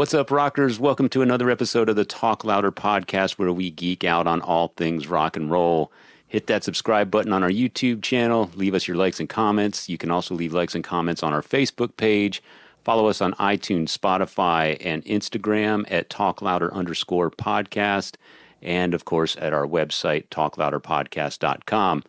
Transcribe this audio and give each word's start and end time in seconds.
What's 0.00 0.14
up, 0.14 0.30
rockers? 0.30 0.80
Welcome 0.80 1.10
to 1.10 1.20
another 1.20 1.50
episode 1.50 1.90
of 1.90 1.94
the 1.94 2.06
Talk 2.06 2.42
Louder 2.42 2.72
podcast 2.72 3.32
where 3.32 3.52
we 3.52 3.70
geek 3.70 4.02
out 4.02 4.26
on 4.26 4.40
all 4.40 4.68
things 4.68 5.08
rock 5.08 5.36
and 5.36 5.50
roll. 5.50 5.92
Hit 6.26 6.46
that 6.46 6.64
subscribe 6.64 7.10
button 7.10 7.34
on 7.34 7.42
our 7.42 7.50
YouTube 7.50 8.02
channel. 8.02 8.50
Leave 8.54 8.74
us 8.74 8.88
your 8.88 8.96
likes 8.96 9.20
and 9.20 9.28
comments. 9.28 9.90
You 9.90 9.98
can 9.98 10.10
also 10.10 10.34
leave 10.34 10.54
likes 10.54 10.74
and 10.74 10.82
comments 10.82 11.22
on 11.22 11.34
our 11.34 11.42
Facebook 11.42 11.98
page. 11.98 12.42
Follow 12.82 13.08
us 13.08 13.20
on 13.20 13.34
iTunes, 13.34 13.94
Spotify, 13.94 14.78
and 14.80 15.04
Instagram 15.04 15.84
at 15.92 16.08
Talk 16.08 16.40
Louder 16.40 16.72
underscore 16.72 17.30
podcast. 17.30 18.14
And 18.62 18.94
of 18.94 19.04
course, 19.04 19.36
at 19.38 19.52
our 19.52 19.66
website, 19.66 20.28
talklouderpodcast.com. 20.28 22.04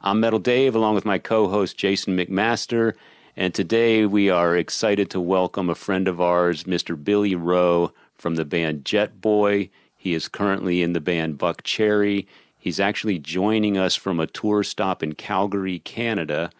I'm 0.00 0.18
Metal 0.18 0.40
Dave, 0.40 0.74
along 0.74 0.96
with 0.96 1.04
my 1.04 1.18
co 1.18 1.46
host, 1.46 1.78
Jason 1.78 2.16
McMaster. 2.16 2.94
And 3.38 3.52
today 3.52 4.06
we 4.06 4.30
are 4.30 4.56
excited 4.56 5.10
to 5.10 5.20
welcome 5.20 5.68
a 5.68 5.74
friend 5.74 6.08
of 6.08 6.22
ours, 6.22 6.64
Mr. 6.64 7.02
Billy 7.02 7.34
Rowe 7.34 7.92
from 8.16 8.36
the 8.36 8.46
band 8.46 8.84
Jetboy. 8.86 9.68
He 9.94 10.14
is 10.14 10.26
currently 10.26 10.80
in 10.80 10.94
the 10.94 11.02
band 11.02 11.36
Buckcherry. 11.36 12.24
He's 12.58 12.80
actually 12.80 13.18
joining 13.18 13.76
us 13.76 13.94
from 13.94 14.20
a 14.20 14.26
tour 14.26 14.62
stop 14.62 15.02
in 15.02 15.16
Calgary, 15.16 15.80
Canada, 15.80 16.50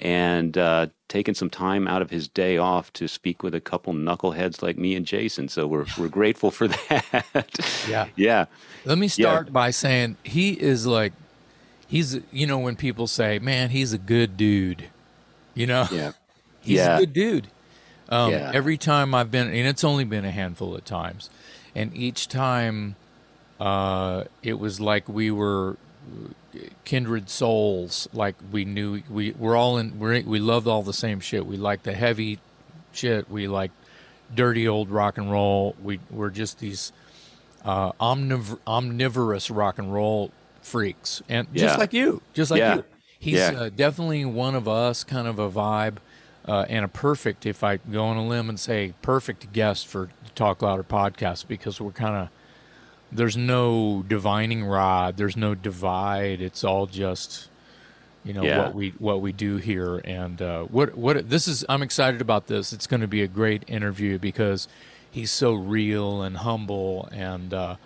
and 0.00 0.56
uh, 0.56 0.86
taking 1.08 1.34
some 1.34 1.50
time 1.50 1.86
out 1.86 2.00
of 2.00 2.08
his 2.08 2.26
day 2.26 2.56
off 2.56 2.90
to 2.94 3.06
speak 3.06 3.42
with 3.42 3.54
a 3.54 3.60
couple 3.60 3.92
knuckleheads 3.92 4.62
like 4.62 4.78
me 4.78 4.96
and 4.96 5.04
Jason. 5.04 5.48
So 5.48 5.66
we're 5.66 5.84
we're 5.98 6.08
grateful 6.08 6.50
for 6.50 6.68
that. 6.88 7.84
Yeah. 7.86 8.06
yeah. 8.16 8.46
Let 8.86 8.96
me 8.96 9.08
start 9.08 9.48
yeah. 9.48 9.52
by 9.52 9.70
saying 9.70 10.16
he 10.22 10.58
is 10.58 10.86
like 10.86 11.12
he's 11.86 12.18
you 12.32 12.46
know 12.46 12.58
when 12.58 12.76
people 12.76 13.06
say, 13.06 13.38
"Man, 13.38 13.68
he's 13.68 13.92
a 13.92 13.98
good 13.98 14.38
dude." 14.38 14.88
You 15.54 15.66
know, 15.66 15.86
yeah, 15.90 16.12
he's 16.60 16.76
yeah. 16.78 16.96
a 16.96 17.00
good 17.00 17.12
dude. 17.12 17.46
Um, 18.08 18.30
Yeah. 18.32 18.50
Every 18.54 18.76
time 18.76 19.14
I've 19.14 19.30
been, 19.30 19.48
and 19.48 19.66
it's 19.66 19.84
only 19.84 20.04
been 20.04 20.24
a 20.24 20.30
handful 20.30 20.74
of 20.74 20.84
times, 20.84 21.30
and 21.74 21.96
each 21.96 22.28
time 22.28 22.96
uh, 23.60 24.24
it 24.42 24.58
was 24.58 24.80
like 24.80 25.08
we 25.08 25.30
were 25.30 25.76
kindred 26.84 27.30
souls. 27.30 28.08
Like 28.12 28.34
we 28.52 28.64
knew 28.64 29.02
we 29.08 29.32
we're 29.32 29.56
all 29.56 29.78
in. 29.78 29.98
We 29.98 30.22
we 30.22 30.38
loved 30.38 30.66
all 30.66 30.82
the 30.82 30.92
same 30.92 31.20
shit. 31.20 31.46
We 31.46 31.56
like 31.56 31.82
the 31.84 31.94
heavy 31.94 32.38
shit. 32.92 33.30
We 33.30 33.48
like 33.48 33.70
dirty 34.34 34.66
old 34.68 34.90
rock 34.90 35.16
and 35.18 35.30
roll. 35.30 35.74
We 35.82 36.00
we're 36.10 36.30
just 36.30 36.58
these 36.58 36.92
uh, 37.64 37.92
omniv- 37.92 38.58
omnivorous 38.66 39.50
rock 39.50 39.78
and 39.78 39.92
roll 39.92 40.30
freaks, 40.60 41.22
and 41.28 41.46
just 41.54 41.78
like 41.78 41.92
you, 41.92 42.20
just 42.34 42.50
like 42.50 42.58
Yeah. 42.58 42.74
you. 42.76 42.84
He's 43.24 43.38
Yeah. 43.38 43.52
uh, 43.52 43.68
definitely 43.74 44.24
one 44.26 44.54
of 44.54 44.68
us, 44.68 45.02
kind 45.02 45.26
of 45.26 45.38
a 45.38 45.50
vibe, 45.50 45.96
uh, 46.46 46.66
and 46.68 46.84
a 46.84 46.88
perfect. 46.88 47.46
If 47.46 47.64
I 47.64 47.78
go 47.78 48.04
on 48.04 48.18
a 48.18 48.26
limb 48.26 48.50
and 48.50 48.60
say 48.60 48.92
perfect 49.00 49.52
guest 49.54 49.86
for 49.86 50.10
the 50.24 50.30
Talk 50.34 50.60
Louder 50.60 50.82
podcast, 50.84 51.48
because 51.48 51.80
we're 51.80 51.92
kind 51.92 52.16
of 52.16 52.28
there's 53.10 53.36
no 53.36 54.04
divining 54.06 54.64
rod, 54.64 55.16
there's 55.16 55.36
no 55.36 55.54
divide. 55.54 56.42
It's 56.42 56.64
all 56.64 56.86
just 56.86 57.48
you 58.24 58.32
know 58.34 58.42
Yeah. 58.42 58.58
what 58.58 58.74
we 58.74 58.90
what 58.98 59.22
we 59.22 59.32
do 59.32 59.56
here, 59.56 60.02
and 60.04 60.42
uh, 60.42 60.64
what 60.64 60.94
what 60.96 61.30
this 61.30 61.48
is. 61.48 61.64
I'm 61.68 61.80
excited 61.82 62.20
about 62.20 62.46
this. 62.46 62.72
It's 62.74 62.86
going 62.86 63.00
to 63.00 63.08
be 63.08 63.22
a 63.22 63.28
great 63.28 63.62
interview 63.66 64.18
because 64.18 64.68
he's 65.10 65.30
so 65.30 65.54
real 65.54 66.20
and 66.22 66.36
humble 66.38 67.08
and 67.10 67.54
uh, 67.54 67.76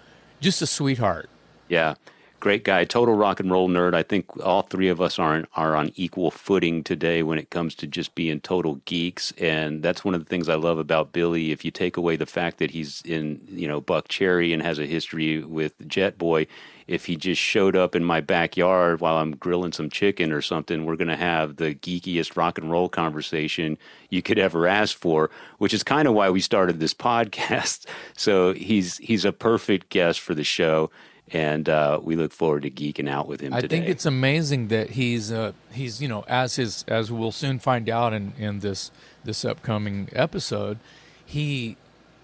just 0.41 0.63
a 0.63 0.67
sweetheart. 0.67 1.29
Yeah. 1.69 1.95
Great 2.41 2.63
guy, 2.63 2.85
total 2.85 3.17
rock 3.17 3.41
and 3.41 3.51
roll 3.51 3.69
nerd. 3.69 3.95
I 3.95 4.05
think 4.05 4.27
all 4.45 4.63
three 4.63 4.89
of 4.89 5.01
us 5.01 5.19
are 5.19 5.35
on, 5.35 5.47
are 5.55 5.75
on 5.75 5.91
equal 5.97 6.31
footing 6.31 6.85
today 6.85 7.25
when 7.25 7.37
it 7.37 7.51
comes 7.51 7.75
to 7.77 7.87
just 7.89 8.15
being 8.15 8.39
total 8.39 8.77
geeks, 8.85 9.33
and 9.39 9.83
that's 9.83 10.05
one 10.05 10.15
of 10.15 10.21
the 10.21 10.29
things 10.29 10.49
I 10.49 10.55
love 10.55 10.79
about 10.79 11.13
Billy. 11.13 11.51
If 11.51 11.65
you 11.65 11.73
take 11.73 11.97
away 11.97 12.15
the 12.15 12.27
fact 12.27 12.59
that 12.59 12.71
he's 12.71 13.03
in, 13.03 13.41
you 13.49 13.67
know, 13.67 13.81
Buckcherry 13.81 14.55
and 14.55 14.63
has 14.63 14.79
a 14.79 14.87
history 14.87 15.43
with 15.43 15.77
Jetboy, 15.81 16.47
if 16.87 17.07
he 17.07 17.17
just 17.17 17.41
showed 17.41 17.75
up 17.75 17.97
in 17.97 18.05
my 18.05 18.21
backyard 18.21 19.01
while 19.01 19.17
I'm 19.17 19.33
grilling 19.35 19.73
some 19.73 19.91
chicken 19.91 20.31
or 20.31 20.41
something, 20.41 20.87
we're 20.87 20.95
going 20.95 21.09
to 21.09 21.17
have 21.17 21.57
the 21.57 21.75
geekiest 21.75 22.37
rock 22.37 22.57
and 22.57 22.71
roll 22.71 22.89
conversation 22.89 23.77
you 24.11 24.23
could 24.23 24.39
ever 24.39 24.69
ask 24.69 24.97
for, 24.97 25.29
which 25.59 25.75
is 25.75 25.83
kind 25.83 26.07
of 26.07 26.15
why 26.15 26.31
we 26.31 26.41
started 26.41 26.79
this 26.79 26.95
podcast. 27.09 27.85
So 28.17 28.53
he's 28.53 28.99
he's 28.99 29.25
a 29.25 29.33
perfect 29.33 29.89
guest 29.89 30.21
for 30.21 30.37
the 30.37 30.45
show 30.45 30.89
and 31.33 31.69
uh, 31.69 32.01
we 32.03 32.17
look 32.17 32.33
forward 32.33 32.63
to 32.63 32.71
geeking 32.71 33.09
out 33.09 33.29
with 33.29 33.41
him 33.41 33.51
today. 33.53 33.59
I 33.59 33.61
today. 33.61 33.77
think 33.77 33.89
it's 33.89 34.07
amazing 34.07 34.69
that 34.69 34.91
he's 34.91 35.31
uh, 35.33 35.53
he's 35.73 36.01
you 36.03 36.09
know 36.09 36.25
as 36.29 36.57
his 36.57 36.85
as 36.89 37.11
we'll 37.11 37.33
soon 37.33 37.59
find 37.59 37.89
out 37.89 38.13
in, 38.13 38.33
in 38.39 38.61
this 38.61 38.91
this 39.25 39.45
upcoming 39.45 40.09
episode, 40.13 40.79
he 41.25 41.77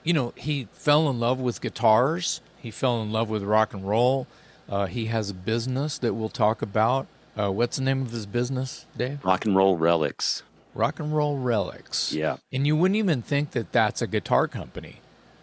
you 0.02 0.12
know 0.12 0.32
he 0.36 0.68
fell 0.72 1.08
in 1.10 1.20
love 1.20 1.40
with 1.40 1.60
guitars. 1.60 2.40
He 2.56 2.70
fell 2.70 3.02
in 3.02 3.12
love 3.12 3.28
with 3.28 3.42
rock 3.42 3.74
and 3.74 3.86
roll. 3.86 4.26
Uh, 4.68 4.86
he 4.86 5.06
has 5.06 5.30
a 5.30 5.34
business 5.34 5.98
that 5.98 6.14
we'll 6.14 6.30
talk 6.30 6.62
about. 6.62 7.06
Uh, 7.38 7.50
what's 7.50 7.76
the 7.76 7.82
name 7.82 8.02
of 8.02 8.10
his 8.12 8.26
business, 8.26 8.86
Dave? 8.96 9.22
rock 9.24 9.44
and 9.44 9.54
roll 9.56 9.76
relics. 9.76 10.42
Rock 10.74 10.98
and 10.98 11.14
Roll 11.14 11.38
Relics. 11.38 12.12
Yeah. 12.12 12.38
And 12.52 12.66
you 12.66 12.74
wouldn't 12.74 12.96
even 12.96 13.22
think 13.22 13.52
that 13.52 13.70
that's 13.70 14.02
a 14.02 14.08
guitar 14.08 14.48
company, 14.48 15.00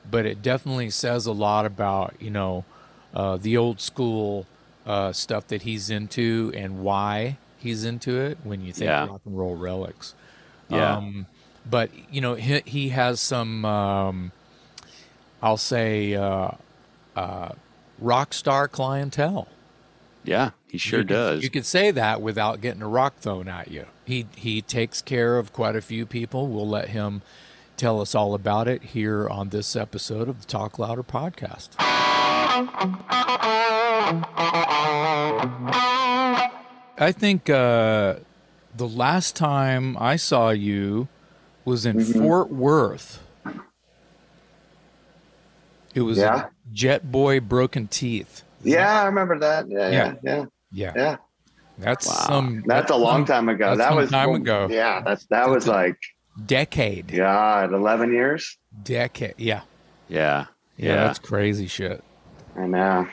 but 0.10 0.26
it 0.26 0.42
definitely 0.42 0.90
says 0.90 1.26
a 1.26 1.32
lot 1.32 1.66
about, 1.66 2.16
you 2.20 2.30
know, 2.30 2.66
uh, 3.14 3.38
the 3.38 3.58
old 3.58 3.80
school 3.82 4.46
uh, 4.86 5.12
stuff 5.12 5.48
that 5.48 5.62
he's 5.64 5.90
into 5.90 6.52
and 6.56 6.84
why 6.84 7.38
he's 7.58 7.84
into 7.84 8.20
it 8.20 8.38
when 8.44 8.62
you 8.62 8.74
think 8.74 8.88
Yeah. 8.88 9.08
Rock 9.08 9.22
and 9.26 9.38
Roll 9.38 9.56
Relics. 9.56 10.16
Yeah. 10.70 10.96
Um, 10.98 11.28
but, 11.70 11.92
you 12.12 12.22
know, 12.22 12.34
he, 12.36 12.62
he 12.66 12.90
has 12.90 13.20
some, 13.20 13.64
um, 13.66 14.32
I'll 15.44 15.58
say, 15.58 16.16
uh, 16.16 16.52
uh, 17.16 17.50
rock 18.00 18.34
star 18.34 18.68
clientele. 18.68 19.48
Yeah, 20.24 20.52
he 20.68 20.78
sure 20.78 21.00
You 21.00 21.06
could- 21.06 21.14
does. 21.14 21.44
You 21.44 21.50
could 21.50 21.66
say 21.66 21.92
that 21.92 22.22
without 22.22 22.62
getting 22.62 22.82
a 22.82 22.88
rock 22.88 23.18
thrown 23.18 23.48
at 23.48 23.70
you. 23.72 23.86
He 24.06 24.28
he 24.36 24.62
takes 24.62 25.02
care 25.02 25.38
of 25.38 25.52
quite 25.54 25.76
a 25.76 25.82
few 25.82 26.06
people. 26.06 26.48
We'll 26.48 26.68
let 26.68 26.90
him 26.90 27.22
tell 27.78 28.00
us 28.02 28.14
all 28.14 28.34
about 28.36 28.68
it 28.68 28.84
here 28.84 29.28
on 29.28 29.50
this 29.50 29.76
episode 29.76 30.28
of 30.30 30.42
the 30.42 30.48
Talk 30.48 30.78
Louder 30.78 31.02
podcast. 31.04 31.70
I 37.04 37.12
think 37.16 37.50
uh, 37.50 38.16
the 38.76 38.88
last 38.88 39.36
time 39.36 39.98
I 39.98 40.18
saw 40.18 40.50
you 40.50 41.08
was 41.66 41.86
in 41.86 42.04
Fort 42.04 42.52
Worth. 42.52 43.24
It 45.96 46.02
was 46.02 46.18
Yeah. 46.18 46.48
Jetboy 46.74 47.42
Broken 47.48 47.88
Teeth. 47.88 48.44
Yeah, 48.64 49.02
I 49.02 49.06
remember 49.06 49.40
that. 49.40 49.68
Yeah, 49.70 49.90
Yeah. 49.90 50.14
yeah, 50.24 50.46
yeah, 50.72 50.92
Yeah, 50.96 51.18
that's 51.80 52.08
Wow. 52.08 52.14
some. 52.28 52.64
That's 52.66 52.92
a 52.92 52.96
long 52.96 53.20
some 53.22 53.26
time 53.26 53.50
ago. 53.50 53.76
that's 53.76 53.90
That 53.90 53.96
was 53.96 54.10
time 54.12 54.30
ago. 54.36 54.68
Yeah, 54.70 55.02
that's 55.02 55.26
that 55.28 55.50
was 55.50 55.68
like 55.68 55.98
decade. 56.46 57.08
God, 57.08 57.74
eleven 57.74 58.14
years. 58.14 58.58
Decade. 58.84 59.36
Yeah. 59.38 59.62
yeah, 60.08 60.46
yeah. 60.78 60.90
yeah. 60.90 60.96
That's 60.98 61.20
crazy 61.20 61.68
shit. 61.68 62.04
I 62.56 62.68
know. 62.68 63.08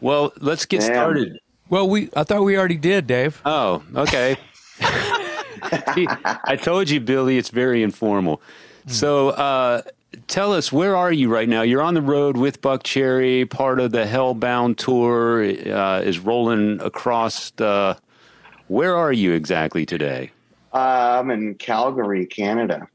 Well, 0.00 0.32
let's 0.40 0.66
get 0.66 0.80
Damn. 0.80 0.94
started. 0.94 1.38
Well, 1.68 1.88
we 1.88 2.08
I 2.16 2.24
thought 2.24 2.42
we 2.44 2.56
already 2.56 2.76
did, 2.76 3.06
Dave. 3.06 3.40
Oh, 3.44 3.82
okay. 3.94 4.36
I 4.80 6.58
told 6.60 6.88
you, 6.90 7.00
Billy, 7.00 7.38
it's 7.38 7.48
very 7.50 7.82
informal. 7.82 8.40
So, 8.88 9.30
uh, 9.30 9.82
tell 10.28 10.52
us, 10.52 10.70
where 10.70 10.94
are 10.94 11.10
you 11.12 11.28
right 11.28 11.48
now? 11.48 11.62
You're 11.62 11.82
on 11.82 11.94
the 11.94 12.02
road 12.02 12.36
with 12.36 12.60
Buckcherry. 12.60 13.48
Part 13.50 13.80
of 13.80 13.90
the 13.90 14.04
Hellbound 14.04 14.76
tour 14.76 15.42
uh, 15.42 16.02
is 16.02 16.20
rolling 16.20 16.80
across. 16.80 17.50
The, 17.50 17.98
where 18.68 18.94
are 18.94 19.12
you 19.12 19.32
exactly 19.32 19.84
today? 19.84 20.30
Uh, 20.72 21.18
I'm 21.20 21.30
in 21.30 21.56
Calgary, 21.56 22.26
Canada. 22.26 22.86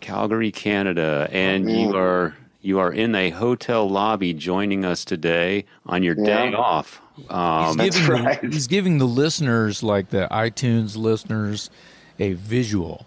Calgary, 0.00 0.52
Canada, 0.52 1.28
and 1.30 1.70
you 1.70 1.88
Mhm. 1.88 1.94
are 1.94 2.36
you 2.62 2.78
are 2.78 2.92
in 2.92 3.14
a 3.14 3.30
hotel 3.30 3.88
lobby 3.88 4.32
joining 4.34 4.84
us 4.84 5.04
today 5.04 5.64
on 5.86 6.02
your 6.02 6.14
day 6.14 6.52
off. 6.52 7.00
Um, 7.28 7.76
That's 7.76 7.98
giving 7.98 8.16
the- 8.16 8.22
right. 8.22 8.44
he's 8.52 8.66
giving 8.66 8.98
the 8.98 9.06
listeners, 9.06 9.82
like 9.82 10.10
the 10.10 10.28
iTunes 10.30 10.96
listeners, 10.96 11.70
a 12.18 12.32
visual. 12.34 13.06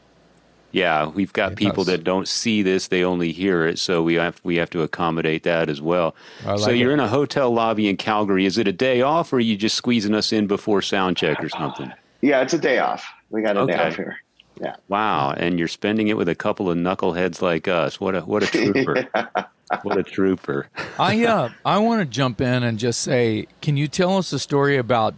yeah, 0.72 1.06
we've 1.08 1.34
got 1.34 1.52
It 1.54 1.58
people 1.60 1.84
does. 1.84 1.94
that 1.94 2.04
don't 2.04 2.28
see 2.28 2.62
this; 2.64 2.88
they 2.88 3.04
only 3.04 3.32
hear 3.32 3.66
it. 3.66 3.78
So 3.80 4.02
we 4.04 4.16
have 4.16 4.40
we 4.44 4.56
have 4.56 4.70
to 4.72 4.82
accommodate 4.82 5.44
that 5.44 5.70
as 5.70 5.82
well. 5.82 6.16
I 6.46 6.58
so 6.58 6.70
you're 6.72 6.92
it. 6.92 6.96
in 6.96 7.00
a 7.00 7.08
hotel 7.08 7.52
lobby 7.54 7.88
in 7.88 7.98
Calgary. 7.98 8.46
Is 8.46 8.58
it 8.58 8.68
a 8.68 8.72
day 8.74 9.02
off, 9.02 9.32
or 9.34 9.38
are 9.38 9.40
you 9.40 9.56
just 9.56 9.76
squeezing 9.76 10.14
us 10.16 10.32
in 10.34 10.48
before 10.48 10.82
sound 10.82 11.18
check 11.18 11.44
or 11.44 11.50
something? 11.50 11.92
Yeah, 12.22 12.42
it's 12.42 12.54
a 12.54 12.58
day 12.58 12.80
off. 12.80 13.04
We 13.32 13.42
got 13.42 13.58
a 13.58 13.66
day 13.68 13.74
off 13.74 13.98
here. 13.98 14.16
Yeah. 14.62 14.76
Wow, 14.88 15.32
and 15.36 15.58
you're 15.58 15.68
spending 15.68 16.08
it 16.10 16.18
with 16.18 16.30
a 16.30 16.36
couple 16.36 16.70
of 16.70 16.78
knuckleheads 16.78 17.42
like 17.42 17.68
us. 17.68 18.00
What 18.00 18.16
a 18.16 18.22
what 18.22 18.44
a 18.44 18.48
trooper! 18.48 19.08
what 19.82 19.98
a 19.98 20.04
trooper! 20.04 20.68
I 21.00 21.26
uh, 21.26 21.50
I 21.66 21.80
want 21.80 22.02
to 22.02 22.06
jump 22.06 22.40
in 22.40 22.64
and 22.64 22.78
just 22.78 23.02
say, 23.02 23.48
can 23.62 23.78
you 23.78 23.88
tell 23.88 24.18
us 24.18 24.32
a 24.32 24.40
story 24.40 24.78
about 24.78 25.16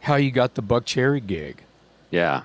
how 0.00 0.16
you 0.16 0.30
got 0.30 0.54
the 0.54 0.62
Buckcherry 0.62 1.26
gig? 1.26 1.62
Yeah, 2.10 2.42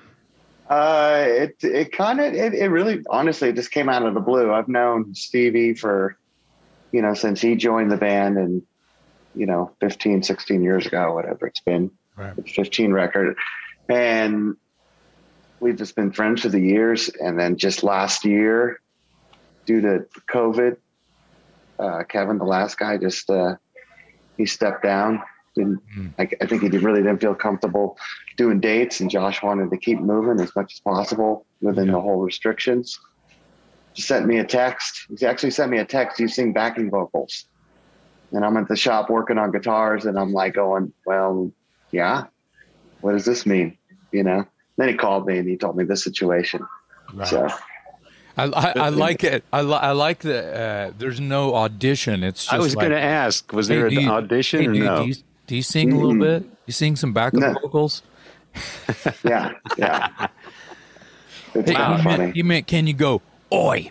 Uh, 0.68 1.24
it 1.26 1.56
it 1.62 1.92
kind 1.92 2.20
of 2.20 2.32
it, 2.32 2.54
it 2.54 2.68
really 2.68 3.04
honestly 3.10 3.50
it 3.50 3.56
just 3.56 3.70
came 3.70 3.88
out 3.88 4.04
of 4.06 4.14
the 4.14 4.20
blue. 4.20 4.52
I've 4.52 4.68
known 4.68 5.14
Stevie 5.14 5.74
for 5.74 6.16
you 6.90 7.02
know 7.02 7.14
since 7.14 7.40
he 7.40 7.54
joined 7.54 7.90
the 7.92 7.96
band 7.98 8.38
and 8.38 8.62
you 9.34 9.46
know 9.46 9.70
15 9.80 10.24
16 10.24 10.62
years 10.62 10.86
ago 10.86 11.12
whatever 11.14 11.46
it's 11.46 11.60
been 11.60 11.90
Right. 12.16 12.34
15 12.48 12.92
record 12.92 13.36
and 13.88 14.56
we've 15.60 15.76
just 15.76 15.94
been 15.94 16.10
friends 16.12 16.42
for 16.42 16.48
the 16.48 16.60
years. 16.60 17.08
And 17.20 17.38
then 17.38 17.56
just 17.56 17.82
last 17.82 18.24
year 18.24 18.80
due 19.66 19.80
to 19.82 20.06
covid 20.28 20.76
uh, 21.78 22.02
kevin 22.04 22.38
the 22.38 22.44
last 22.44 22.78
guy 22.78 22.96
just 22.98 23.28
uh, 23.30 23.54
he 24.36 24.46
stepped 24.46 24.82
down. 24.82 25.22
Didn't 25.56 25.80
Mm. 25.96 26.12
I, 26.18 26.28
I 26.40 26.46
think 26.46 26.62
he 26.62 26.68
did- 26.68 26.82
really 26.82 27.02
didn't 27.02 27.20
feel 27.20 27.34
comfortable 27.34 27.98
doing 28.36 28.60
dates. 28.60 29.00
And 29.00 29.10
josh 29.10 29.42
wanted 29.42 29.70
to 29.70 29.76
keep 29.76 29.98
moving 30.00 30.40
as 30.42 30.54
much 30.56 30.74
as 30.74 30.80
possible 30.80 31.46
within 31.60 31.86
Yeah. 31.86 31.92
the 31.92 32.00
whole 32.00 32.20
restrictions. 32.20 32.98
He 33.92 34.02
sent 34.02 34.26
me 34.26 34.38
a 34.38 34.44
text. 34.44 35.06
He 35.18 35.26
actually 35.26 35.50
sent 35.50 35.70
me 35.70 35.78
a 35.78 35.84
text 35.84 36.20
you 36.20 36.28
sing 36.28 36.52
backing 36.52 36.90
vocals. 36.90 37.46
And 38.32 38.44
i'm 38.44 38.56
at 38.56 38.68
the 38.68 38.76
shop 38.76 39.10
working 39.10 39.38
on 39.38 39.50
guitars 39.50 40.06
and 40.06 40.16
i'm 40.18 40.32
like 40.32 40.54
going 40.54 40.92
well 41.04 41.50
yeah 41.90 42.24
what 43.00 43.12
does 43.12 43.24
this 43.24 43.44
mean? 43.46 43.76
You 44.12 44.22
know 44.22 44.44
then 44.80 44.88
he 44.88 44.94
called 44.94 45.26
me 45.26 45.38
and 45.38 45.48
he 45.48 45.56
told 45.56 45.76
me 45.76 45.84
this 45.84 46.02
situation 46.02 46.66
Right. 47.12 47.26
so 47.28 47.48
I, 48.36 48.44
I, 48.44 48.72
I 48.76 48.88
like 48.90 49.24
it. 49.24 49.44
I, 49.52 49.60
li- 49.62 49.74
I 49.74 49.90
like 49.90 50.20
that. 50.20 50.54
Uh, 50.54 50.92
there's 50.96 51.20
no 51.20 51.54
audition. 51.56 52.22
It's 52.22 52.44
just 52.44 52.54
I 52.54 52.58
was 52.58 52.74
like, 52.76 52.88
going 52.88 52.98
to 52.98 53.04
ask, 53.04 53.52
was 53.52 53.66
Hey, 53.68 53.74
there 53.76 53.86
an 53.88 53.92
you- 53.92 54.08
audition 54.08 54.60
hey, 54.60 54.66
or 54.68 54.72
dude, 54.72 54.84
no? 54.84 55.02
do, 55.02 55.08
you, 55.08 55.14
do 55.48 55.56
you 55.56 55.62
sing 55.62 55.92
a 55.92 55.96
little 55.96 56.14
Mm. 56.14 56.20
bit? 56.20 56.50
You 56.66 56.72
sing 56.72 56.94
some 56.96 57.12
backup 57.12 57.40
No. 57.40 57.52
vocals? 57.60 58.02
yeah 59.24 59.52
yeah 59.76 60.28
it's 61.54 61.70
Hey, 61.70 61.74
funny 61.76 62.04
meant, 62.04 62.34
he 62.36 62.42
meant, 62.44 62.66
can 62.68 62.86
you 62.86 62.94
go, 62.94 63.20
oi? 63.52 63.90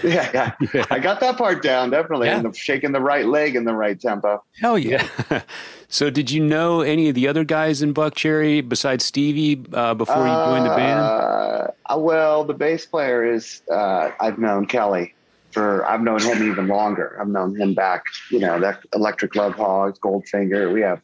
yeah, 0.04 0.52
yeah 0.72 0.84
i 0.90 0.98
got 0.98 1.20
that 1.20 1.36
part 1.36 1.62
down 1.62 1.90
definitely 1.90 2.26
Yeah. 2.28 2.38
and 2.38 2.52
the, 2.52 2.56
shaking 2.56 2.92
the 2.92 3.00
right 3.00 3.26
leg 3.26 3.56
in 3.56 3.64
the 3.64 3.74
right 3.74 4.00
tempo 4.00 4.42
Hell 4.60 4.78
yeah. 4.78 5.06
so, 5.88 6.10
did 6.10 6.30
you 6.30 6.40
know 6.44 6.80
any 6.82 7.08
of 7.08 7.14
the 7.14 7.26
other 7.28 7.44
guys 7.44 7.82
in 7.82 7.94
Buckcherry 7.94 8.66
besides 8.66 9.04
Stevie 9.04 9.64
uh, 9.72 9.94
before 9.94 10.26
you 10.26 10.32
joined 10.32 10.66
the 10.66 10.76
band? 10.76 11.00
Uh, 11.00 11.98
well, 11.98 12.44
the 12.44 12.52
bass 12.54 12.84
player 12.84 13.24
is 13.24 13.62
uh, 13.72 14.10
I've 14.20 14.38
known 14.38 14.66
Kelly 14.66 15.14
for 15.50 15.84
I've 15.86 16.02
known 16.02 16.20
him 16.22 16.48
even 16.50 16.68
longer. 16.68 17.16
I've 17.20 17.28
known 17.28 17.56
him 17.56 17.74
back, 17.74 18.04
you 18.30 18.38
know, 18.38 18.60
that 18.60 18.84
Electric 18.94 19.34
Love 19.34 19.54
Hogs, 19.54 19.98
Goldfinger. 19.98 20.72
We 20.72 20.82
have 20.82 21.00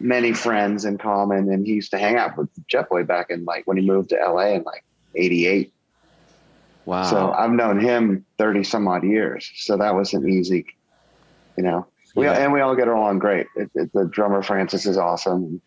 many 0.00 0.32
friends 0.32 0.84
in 0.84 0.98
common, 0.98 1.52
and 1.52 1.66
he 1.66 1.74
used 1.74 1.90
to 1.90 1.98
hang 1.98 2.16
out 2.16 2.36
with 2.36 2.48
Jetboy 2.72 3.06
back 3.06 3.30
in 3.30 3.44
like 3.44 3.66
when 3.66 3.76
he 3.76 3.86
moved 3.86 4.10
to 4.10 4.16
LA 4.16 4.54
in 4.54 4.62
like 4.62 4.84
'88. 5.14 5.72
Wow. 6.88 7.02
So 7.02 7.32
I've 7.32 7.50
known 7.50 7.78
him 7.78 8.24
thirty 8.38 8.64
some 8.64 8.88
odd 8.88 9.04
years. 9.04 9.50
So 9.56 9.76
that 9.76 9.94
was 9.94 10.14
an 10.14 10.26
easy, 10.26 10.64
you 11.54 11.62
know. 11.62 11.86
We 12.16 12.24
Yeah. 12.24 12.32
and 12.32 12.50
we 12.50 12.62
all 12.62 12.74
get 12.74 12.88
along 12.88 13.18
great. 13.18 13.46
It, 13.56 13.70
it, 13.74 13.92
the 13.92 14.06
drummer 14.06 14.42
Francis 14.42 14.86
is 14.86 14.96
awesome. 14.96 15.60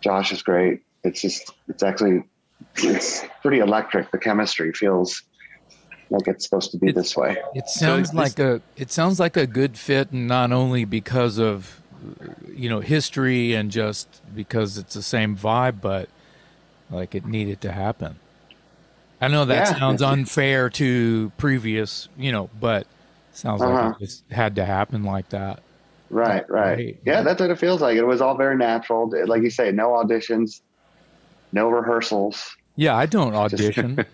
Josh 0.00 0.30
is 0.30 0.42
great. 0.42 0.82
It's 1.02 1.20
just 1.20 1.52
it's 1.66 1.82
actually 1.82 2.22
it's 2.76 3.24
pretty 3.42 3.58
electric. 3.58 4.12
The 4.12 4.18
chemistry 4.18 4.72
feels 4.72 5.22
like 6.08 6.28
it's 6.28 6.44
supposed 6.44 6.70
to 6.70 6.78
be 6.78 6.90
It- 6.90 6.94
this 6.94 7.16
way. 7.16 7.36
It 7.56 7.68
sounds 7.68 8.10
this- 8.12 8.16
like 8.16 8.38
a 8.38 8.62
it 8.76 8.92
sounds 8.92 9.18
like 9.18 9.36
a 9.36 9.48
good 9.48 9.76
fit, 9.76 10.12
and 10.12 10.28
not 10.28 10.52
only 10.52 10.84
because 10.84 11.36
of 11.38 11.80
you 12.54 12.68
know 12.68 12.78
history 12.78 13.54
and 13.54 13.72
just 13.72 14.22
because 14.36 14.78
it's 14.78 14.94
the 14.94 15.02
same 15.02 15.36
vibe, 15.36 15.80
but 15.80 16.08
like 16.92 17.16
it 17.16 17.26
needed 17.26 17.60
to 17.62 17.72
happen. 17.72 18.20
I 19.20 19.28
know 19.28 19.44
that 19.44 19.68
Yeah. 19.68 19.78
sounds 19.78 20.02
unfair 20.02 20.70
to 20.70 21.30
previous, 21.36 22.08
you 22.18 22.32
know, 22.32 22.48
but 22.60 22.86
sounds 23.32 23.62
Uh-huh. 23.62 23.84
like 23.90 24.00
it 24.00 24.04
just 24.04 24.24
had 24.30 24.56
to 24.56 24.64
happen 24.64 25.04
like 25.04 25.28
that. 25.30 25.60
Right, 26.08 26.48
right. 26.50 26.76
Right. 26.76 26.96
Yeah, 27.04 27.22
that's 27.22 27.40
what 27.40 27.50
it 27.50 27.58
feels 27.58 27.80
like. 27.80 27.96
It 27.96 28.04
was 28.04 28.20
all 28.20 28.36
very 28.36 28.56
natural. 28.56 29.10
Like 29.26 29.42
you 29.42 29.50
say, 29.50 29.70
no 29.72 29.88
auditions, 29.90 30.60
no 31.52 31.68
rehearsals. 31.68 32.50
Yeah, 32.76 32.96
I 32.96 33.06
don't 33.06 33.34
audition. 33.36 34.04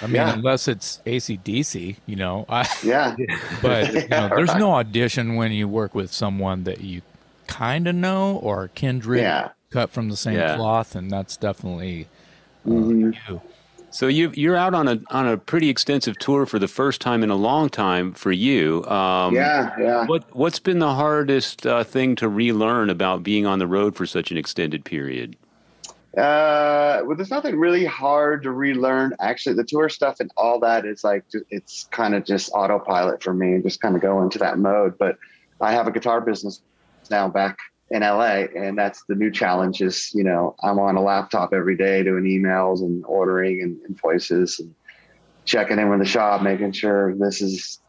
I 0.00 0.06
mean, 0.06 0.14
Yeah. 0.14 0.32
unless 0.32 0.66
it's 0.66 1.00
ACDC, 1.06 1.96
you 2.06 2.16
know. 2.16 2.46
I, 2.48 2.66
Yeah, 2.82 3.14
but 3.62 3.92
you 3.92 4.00
know, 4.08 4.28
Yeah, 4.28 4.28
there's 4.34 4.50
right. 4.50 4.58
no 4.58 4.72
audition 4.74 5.36
when 5.36 5.52
you 5.52 5.68
work 5.68 5.94
with 5.94 6.12
someone 6.12 6.64
that 6.64 6.80
you 6.80 7.02
kind 7.46 7.86
of 7.86 7.94
know 7.94 8.36
or 8.36 8.68
kindred, 8.74 9.20
Yeah. 9.20 9.48
cut 9.70 9.90
from 9.90 10.08
the 10.08 10.16
same 10.16 10.34
Yeah. 10.36 10.56
cloth, 10.56 10.94
and 10.96 11.10
that's 11.10 11.36
definitely 11.36 12.06
uh, 12.66 12.70
Mhm. 12.70 13.12
you. 13.28 13.42
So 13.90 14.06
you 14.06 14.30
you're 14.34 14.56
out 14.56 14.74
on 14.74 14.86
a 14.86 15.00
on 15.10 15.26
a 15.26 15.36
pretty 15.36 15.68
extensive 15.68 16.18
tour 16.18 16.46
for 16.46 16.58
the 16.58 16.68
first 16.68 17.00
time 17.00 17.22
in 17.22 17.30
a 17.30 17.36
long 17.36 17.68
time 17.68 18.12
for 18.12 18.30
you. 18.30 18.84
Um, 18.84 19.34
yeah, 19.34 19.74
yeah. 19.78 20.06
What 20.06 20.24
what's 20.36 20.58
been 20.58 20.78
the 20.78 20.94
hardest 20.94 21.66
uh, 21.66 21.84
thing 21.84 22.14
to 22.16 22.28
relearn 22.28 22.90
about 22.90 23.22
being 23.22 23.46
on 23.46 23.58
the 23.58 23.66
road 23.66 23.96
for 23.96 24.06
such 24.06 24.30
an 24.30 24.36
extended 24.36 24.84
period? 24.84 25.36
Uh, 26.16 27.02
well, 27.04 27.16
there's 27.16 27.30
nothing 27.30 27.58
really 27.58 27.84
hard 27.84 28.42
to 28.42 28.50
relearn. 28.50 29.14
Actually, 29.20 29.54
the 29.54 29.64
tour 29.64 29.88
stuff 29.88 30.20
and 30.20 30.30
all 30.36 30.58
that 30.60 30.84
is 30.84 31.04
like 31.04 31.24
it's 31.50 31.84
kind 31.90 32.14
of 32.14 32.24
just 32.24 32.50
autopilot 32.52 33.22
for 33.22 33.32
me, 33.32 33.60
just 33.62 33.80
kind 33.80 33.94
of 33.94 34.02
go 34.02 34.22
into 34.22 34.38
that 34.38 34.58
mode. 34.58 34.98
But 34.98 35.16
I 35.60 35.72
have 35.72 35.86
a 35.86 35.92
guitar 35.92 36.20
business 36.20 36.60
now 37.10 37.28
back 37.28 37.58
in 37.90 38.02
LA, 38.02 38.44
and 38.54 38.76
that's 38.76 39.02
the 39.08 39.14
new 39.14 39.30
challenge. 39.30 39.80
Is 39.80 40.10
you 40.14 40.24
know 40.24 40.54
I'm 40.62 40.78
on 40.78 40.96
a 40.96 41.02
laptop 41.02 41.52
every 41.52 41.76
day 41.76 42.02
doing 42.02 42.24
emails 42.24 42.80
and 42.80 43.04
ordering 43.06 43.62
and 43.62 43.80
invoices 43.88 44.60
and 44.60 44.74
checking 45.44 45.78
in 45.78 45.88
with 45.88 46.00
the 46.00 46.04
shop, 46.04 46.42
making 46.42 46.72
sure 46.72 47.14
this 47.14 47.40
is 47.40 47.80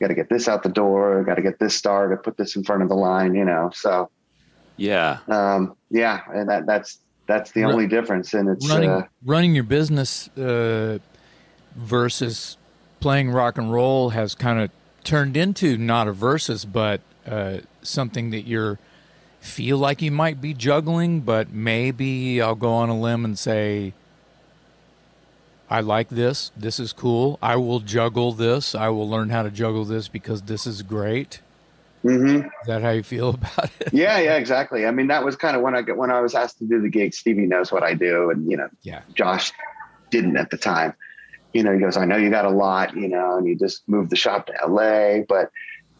got 0.00 0.08
to 0.08 0.14
get 0.14 0.28
this 0.28 0.46
out 0.46 0.62
the 0.62 0.68
door, 0.68 1.24
got 1.24 1.34
to 1.34 1.42
get 1.42 1.58
this 1.58 1.74
started, 1.74 2.22
put 2.22 2.36
this 2.36 2.54
in 2.54 2.62
front 2.62 2.82
of 2.82 2.88
the 2.88 2.94
line. 2.94 3.34
You 3.34 3.44
know, 3.44 3.70
so 3.74 4.10
Yeah, 4.76 5.18
um, 5.28 5.76
yeah, 5.90 6.20
and 6.32 6.48
that 6.48 6.66
that's 6.66 6.98
that's 7.26 7.50
the 7.52 7.64
Ru- 7.64 7.72
only 7.72 7.86
difference, 7.86 8.34
and 8.34 8.48
it's 8.48 8.68
running 8.68 8.90
uh, 8.90 9.06
running 9.24 9.54
your 9.54 9.64
business 9.64 10.28
uh, 10.38 10.98
versus 11.74 12.56
playing 13.00 13.30
rock 13.30 13.58
and 13.58 13.72
roll 13.72 14.10
has 14.10 14.34
kind 14.34 14.60
of 14.60 14.70
turned 15.04 15.36
into 15.36 15.76
not 15.76 16.08
a 16.08 16.12
versus, 16.12 16.64
but 16.64 17.00
uh, 17.26 17.58
something 17.82 18.30
that 18.30 18.46
you're 18.46 18.78
feel 19.40 19.78
like 19.78 20.02
you 20.02 20.10
might 20.10 20.40
be 20.40 20.54
juggling, 20.54 21.20
but 21.20 21.50
maybe 21.50 22.40
I'll 22.42 22.54
go 22.54 22.72
on 22.72 22.88
a 22.88 22.98
limb 22.98 23.24
and 23.24 23.38
say. 23.38 23.92
I 25.70 25.80
like 25.80 26.08
this. 26.08 26.50
This 26.56 26.80
is 26.80 26.94
cool. 26.94 27.38
I 27.42 27.56
will 27.56 27.80
juggle 27.80 28.32
this. 28.32 28.74
I 28.74 28.88
will 28.88 29.06
learn 29.08 29.28
how 29.28 29.42
to 29.42 29.50
juggle 29.50 29.84
this 29.84 30.08
because 30.08 30.40
this 30.42 30.66
is 30.66 30.80
great. 30.80 31.40
Mm-hmm. 32.02 32.46
Is 32.46 32.66
that 32.66 32.80
how 32.80 32.90
you 32.90 33.02
feel 33.02 33.28
about 33.34 33.70
it? 33.80 33.92
yeah, 33.92 34.18
yeah, 34.18 34.36
exactly. 34.36 34.86
I 34.86 34.92
mean, 34.92 35.08
that 35.08 35.24
was 35.24 35.36
kind 35.36 35.54
of 35.56 35.62
when 35.62 35.74
I 35.76 35.82
get 35.82 35.98
when 35.98 36.10
I 36.10 36.20
was 36.22 36.34
asked 36.34 36.58
to 36.60 36.64
do 36.64 36.80
the 36.80 36.88
gig. 36.88 37.12
Stevie 37.12 37.44
knows 37.46 37.70
what 37.70 37.82
I 37.82 37.92
do, 37.92 38.30
and 38.30 38.50
you 38.50 38.56
know, 38.56 38.68
Yeah. 38.82 39.02
Josh 39.14 39.52
didn't 40.10 40.38
at 40.38 40.50
the 40.50 40.56
time. 40.56 40.94
You 41.52 41.62
know, 41.64 41.72
he 41.74 41.80
goes, 41.80 41.98
"I 41.98 42.06
know 42.06 42.16
you 42.16 42.30
got 42.30 42.46
a 42.46 42.50
lot, 42.50 42.96
you 42.96 43.08
know, 43.08 43.36
and 43.36 43.46
you 43.46 43.54
just 43.54 43.86
moved 43.88 44.08
the 44.10 44.16
shop 44.16 44.46
to 44.46 44.54
LA." 44.66 45.24
But 45.28 45.50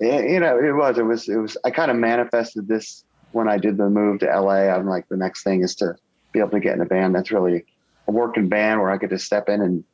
eh, 0.01 0.33
you 0.33 0.41
know, 0.41 0.59
it 0.59 0.73
was, 0.73 0.97
it 0.97 1.05
was, 1.05 1.29
it 1.29 1.37
was. 1.37 1.59
I 1.63 1.71
kind 1.73 1.91
of 1.91 1.97
manifested 1.99 2.67
this 2.69 3.05
when 3.33 3.49
I 3.49 3.59
did 3.59 3.77
the 3.77 3.89
move 3.89 4.21
to 4.21 4.27
LA. 4.27 4.69
I'm 4.69 4.87
like, 4.87 5.09
the 5.09 5.17
next 5.17 5.43
thing 5.43 5.63
is 5.63 5.75
to 5.77 5.95
be 6.33 6.41
able 6.41 6.51
to 6.51 6.61
get 6.61 6.75
in 6.75 6.81
a 6.81 6.87
band 6.87 7.15
that's 7.15 7.31
really 7.31 7.65
a 8.07 8.13
working 8.13 8.49
band 8.49 8.81
where 8.81 8.91
I 8.91 8.99
could 8.99 9.11
just 9.11 9.27
step 9.27 9.49
in 9.49 9.61
and 9.61 9.85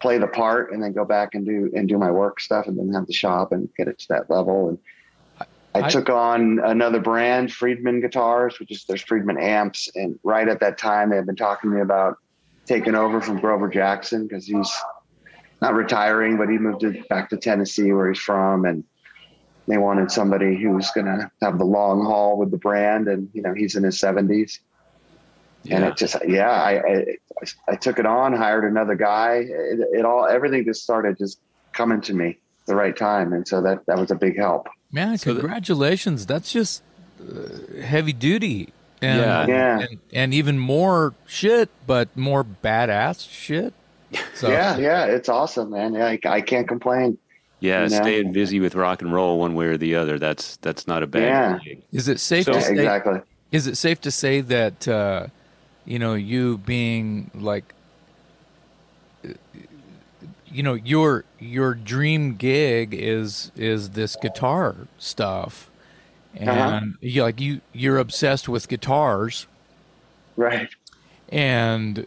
play 0.00 0.18
the 0.18 0.26
part, 0.26 0.72
and 0.72 0.82
then 0.82 0.92
go 0.92 1.04
back 1.04 1.34
and 1.34 1.46
do 1.46 1.70
and 1.74 1.88
do 1.88 1.96
my 1.98 2.10
work 2.10 2.40
stuff, 2.40 2.66
and 2.66 2.78
then 2.78 2.92
have 2.92 3.06
the 3.06 3.12
shop 3.12 3.52
and 3.52 3.68
get 3.76 3.88
it 3.88 3.98
to 4.00 4.06
that 4.10 4.28
level. 4.28 4.68
And 4.68 4.78
I, 5.74 5.86
I- 5.86 5.88
took 5.88 6.10
on 6.10 6.58
another 6.58 7.00
brand, 7.00 7.52
Friedman 7.52 8.00
Guitars, 8.00 8.58
which 8.60 8.70
is 8.70 8.84
there's 8.86 9.02
Friedman 9.02 9.38
amps, 9.38 9.88
and 9.94 10.18
right 10.22 10.48
at 10.48 10.60
that 10.60 10.78
time 10.78 11.10
they 11.10 11.16
had 11.16 11.26
been 11.26 11.36
talking 11.36 11.70
to 11.70 11.76
me 11.76 11.82
about 11.82 12.18
taking 12.66 12.94
over 12.94 13.20
from 13.20 13.40
Grover 13.40 13.68
Jackson 13.68 14.26
because 14.26 14.46
he's 14.46 14.72
not 15.60 15.74
retiring, 15.74 16.36
but 16.36 16.48
he 16.48 16.58
moved 16.58 16.80
to, 16.80 17.02
back 17.08 17.30
to 17.30 17.36
Tennessee 17.36 17.92
where 17.92 18.08
he's 18.10 18.20
from, 18.20 18.64
and 18.64 18.84
they 19.66 19.78
wanted 19.78 20.10
somebody 20.10 20.56
who 20.60 20.70
was 20.70 20.90
going 20.90 21.06
to 21.06 21.30
have 21.42 21.58
the 21.58 21.64
long 21.64 22.04
haul 22.04 22.36
with 22.36 22.50
the 22.50 22.58
brand, 22.58 23.08
and 23.08 23.28
you 23.32 23.42
know 23.42 23.54
he's 23.54 23.76
in 23.76 23.82
his 23.82 23.98
70s, 24.00 24.58
and 25.70 25.84
it 25.84 25.96
just 25.96 26.16
yeah, 26.26 26.50
I, 26.50 26.72
I 26.78 27.04
I 27.68 27.76
took 27.76 27.98
it 27.98 28.06
on, 28.06 28.32
hired 28.34 28.64
another 28.64 28.94
guy, 28.94 29.36
it, 29.48 29.80
it 29.92 30.04
all 30.04 30.26
everything 30.26 30.64
just 30.64 30.82
started 30.82 31.16
just 31.18 31.38
coming 31.72 32.00
to 32.02 32.14
me 32.14 32.38
the 32.66 32.74
right 32.74 32.96
time, 32.96 33.32
and 33.32 33.46
so 33.46 33.60
that 33.62 33.86
that 33.86 33.98
was 33.98 34.10
a 34.10 34.14
big 34.14 34.36
help. 34.38 34.68
Man, 34.92 35.18
So 35.18 35.34
the- 35.34 35.40
congratulations. 35.40 36.24
That's 36.26 36.52
just 36.52 36.82
uh, 37.20 37.80
heavy 37.82 38.12
duty. 38.12 38.72
And, 39.02 39.20
Yeah. 39.20 39.46
Yeah. 39.46 39.78
And, 39.80 39.98
and 40.12 40.34
even 40.34 40.58
more 40.58 41.14
shit, 41.26 41.68
but 41.86 42.16
more 42.16 42.44
badass 42.44 43.28
shit. 43.30 43.74
So, 44.34 44.50
yeah, 44.50 44.76
yeah, 44.78 45.04
it's 45.06 45.28
awesome, 45.28 45.70
man. 45.70 45.94
Yeah, 45.94 46.06
I, 46.06 46.18
I 46.24 46.40
can't 46.40 46.68
complain. 46.68 47.18
Yeah, 47.64 47.84
you 47.84 47.90
know? 47.90 47.96
staying 48.02 48.32
busy 48.32 48.60
with 48.60 48.74
rock 48.74 49.02
and 49.02 49.12
roll 49.12 49.38
one 49.38 49.54
way 49.54 49.66
or 49.66 49.76
the 49.76 49.94
other. 49.94 50.18
That's 50.18 50.56
that's 50.58 50.86
not 50.86 51.02
a 51.02 51.06
bad 51.06 51.22
Yeah. 51.22 51.58
gig. 51.64 51.82
Is 51.92 52.08
it 52.08 52.20
safe 52.20 52.44
So- 52.44 52.52
to 52.52 52.60
say? 52.60 52.72
exactly. 52.72 53.20
Is 53.52 53.66
it 53.66 53.76
safe 53.76 54.00
to 54.02 54.10
say 54.10 54.40
that 54.40 54.86
uh, 54.88 55.26
you 55.84 55.98
know 55.98 56.14
you 56.14 56.58
being 56.58 57.30
like 57.34 57.72
you 60.46 60.62
know 60.62 60.74
your 60.74 61.24
your 61.38 61.74
dream 61.74 62.34
gig 62.36 62.94
is 62.94 63.50
is 63.56 63.90
this 63.90 64.16
guitar 64.20 64.76
stuff, 64.98 65.70
Uh-huh. 66.40 66.50
and 66.50 66.94
you 67.00 67.22
like 67.22 67.40
you 67.40 67.60
you're 67.72 67.98
obsessed 67.98 68.48
with 68.48 68.68
guitars, 68.68 69.46
Right. 70.36 70.68
and 71.30 72.06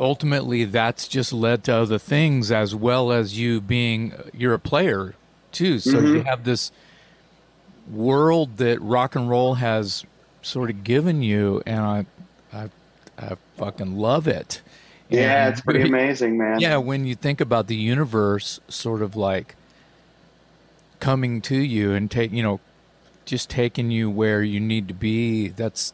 ultimately 0.00 0.64
that's 0.64 1.06
just 1.06 1.32
led 1.32 1.62
to 1.64 1.72
other 1.74 1.98
things 1.98 2.50
as 2.50 2.74
well 2.74 3.12
as 3.12 3.38
you 3.38 3.60
being 3.60 4.12
you're 4.34 4.54
a 4.54 4.58
player 4.58 5.14
too 5.52 5.78
so 5.78 5.92
Mm-hmm. 5.98 6.14
you 6.16 6.22
have 6.22 6.44
this 6.44 6.72
world 7.90 8.56
that 8.56 8.80
rock 8.80 9.14
and 9.14 9.28
roll 9.28 9.54
has 9.54 10.04
sort 10.42 10.70
of 10.70 10.82
given 10.84 11.22
you 11.22 11.62
and 11.66 11.80
i 11.80 12.06
i, 12.52 12.68
I 13.18 13.36
fucking 13.58 13.96
love 13.96 14.26
it 14.26 14.62
Yeah, 15.10 15.46
And 15.46 15.52
it's 15.52 15.60
pretty 15.60 15.82
amazing, 15.82 16.38
man. 16.38 16.60
yeah 16.60 16.78
when 16.78 17.04
you 17.04 17.14
think 17.14 17.40
about 17.40 17.66
the 17.66 17.76
universe 17.76 18.58
sort 18.68 19.02
of 19.02 19.16
like 19.16 19.54
coming 20.98 21.40
to 21.42 21.56
you 21.56 21.92
and 21.92 22.10
take 22.10 22.32
you 22.32 22.42
know 22.42 22.60
just 23.24 23.50
taking 23.50 23.90
you 23.90 24.08
where 24.10 24.42
you 24.42 24.60
need 24.60 24.88
to 24.88 24.94
be 24.94 25.48
that's 25.48 25.92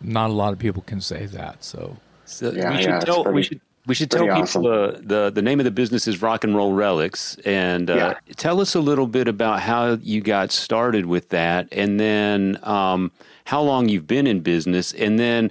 not 0.00 0.30
a 0.30 0.32
lot 0.32 0.52
of 0.52 0.58
people 0.58 0.82
can 0.82 1.00
say 1.00 1.26
that 1.26 1.62
so 1.64 1.96
So 2.24 2.52
Yeah, 2.52 2.62
we 2.62 2.78
should 2.78 3.00
yeah, 3.00 3.00
tell 3.00 3.28
we 3.30 3.42
should 3.42 3.60
we 3.86 3.94
should 3.94 4.10
tell 4.10 4.28
pretty 4.28 4.30
people 4.30 4.66
uh, 4.66 4.92
the 5.02 5.30
the 5.34 5.42
name 5.42 5.60
of 5.60 5.64
the 5.64 5.70
business 5.70 6.06
is 6.08 6.22
Rock 6.22 6.44
and 6.44 6.56
Roll 6.56 6.72
Relics, 6.72 7.36
and 7.44 7.90
uh, 7.90 8.14
Yeah. 8.14 8.14
tell 8.36 8.60
us 8.60 8.74
a 8.74 8.80
little 8.80 9.06
bit 9.06 9.28
about 9.28 9.60
how 9.60 9.94
you 9.94 10.20
got 10.22 10.52
started 10.52 11.06
with 11.06 11.28
that, 11.30 11.68
and 11.72 12.00
then 12.00 12.58
um, 12.62 13.12
how 13.46 13.60
long 13.62 13.88
you've 13.88 14.06
been 14.06 14.26
in 14.26 14.40
business, 14.40 14.92
and 14.94 15.18
then 15.18 15.50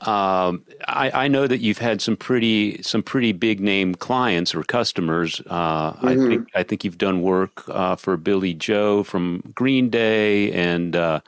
um, 0.00 0.64
I, 0.88 1.10
I 1.26 1.28
know 1.28 1.46
that 1.46 1.58
you've 1.60 1.78
had 1.78 2.02
some 2.02 2.16
pretty 2.16 2.82
some 2.82 3.02
pretty 3.04 3.32
big 3.32 3.60
name 3.60 3.94
clients 3.94 4.54
or 4.54 4.64
customers. 4.64 5.40
Uh, 5.48 5.94
I 6.02 6.16
Mm-hmm. 6.16 6.26
think 6.28 6.44
I 6.54 6.64
think 6.64 6.84
you've 6.84 6.98
done 6.98 7.22
work 7.22 7.62
uh, 7.68 7.96
for 7.96 8.16
Billie 8.16 8.54
Joe 8.54 9.04
from 9.04 9.42
Green 9.54 9.90
Day, 9.90 10.52
and 10.52 10.96
uh, 10.96 11.20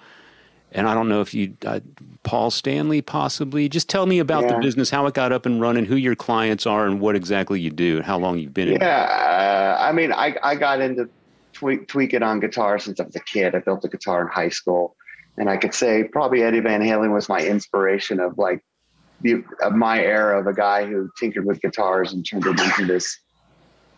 and 0.74 0.88
I 0.88 0.94
don't 0.94 1.08
know 1.08 1.20
if 1.20 1.32
you 1.32 1.56
uh, 1.64 1.80
Paul 2.24 2.50
Stanley 2.50 3.00
possibly. 3.00 3.68
Just 3.68 3.88
tell 3.88 4.06
me 4.06 4.18
about 4.18 4.48
the 4.48 4.58
business, 4.58 4.90
how 4.90 5.06
it 5.06 5.14
got 5.14 5.32
up 5.32 5.46
and 5.46 5.60
running, 5.60 5.84
who 5.84 5.96
your 5.96 6.16
clients 6.16 6.66
are, 6.66 6.86
and 6.86 7.00
what 7.00 7.14
exactly 7.14 7.60
you 7.60 7.70
do, 7.70 7.98
and 7.98 8.04
how 8.04 8.18
long 8.18 8.38
you've 8.38 8.52
been 8.52 8.68
in. 8.68 8.74
it. 8.74 8.82
Yeah, 8.82 9.76
uh, 9.78 9.82
I 9.82 9.92
mean, 9.92 10.12
I, 10.12 10.36
I 10.42 10.56
got 10.56 10.80
into 10.80 11.08
tweak, 11.52 11.86
tweaking 11.86 12.22
on 12.22 12.40
guitar 12.40 12.78
since 12.78 12.98
I 12.98 13.04
was 13.04 13.14
a 13.14 13.20
kid. 13.20 13.54
I 13.54 13.60
built 13.60 13.84
a 13.84 13.88
guitar 13.88 14.22
in 14.22 14.28
high 14.28 14.48
school, 14.48 14.96
and 15.38 15.48
I 15.48 15.56
could 15.56 15.74
say 15.74 16.04
probably 16.04 16.42
Eddie 16.42 16.60
Van 16.60 16.80
Halen 16.80 17.12
was 17.12 17.28
my 17.28 17.40
inspiration 17.40 18.18
of 18.18 18.36
like 18.36 18.64
the 19.20 19.44
of 19.62 19.74
my 19.74 20.00
era 20.00 20.40
of 20.40 20.46
a 20.48 20.54
guy 20.54 20.86
who 20.86 21.08
tinkered 21.18 21.44
with 21.44 21.60
guitars 21.62 22.12
and 22.12 22.26
turned 22.26 22.46
it 22.46 22.60
into 22.60 22.84
this 22.84 23.18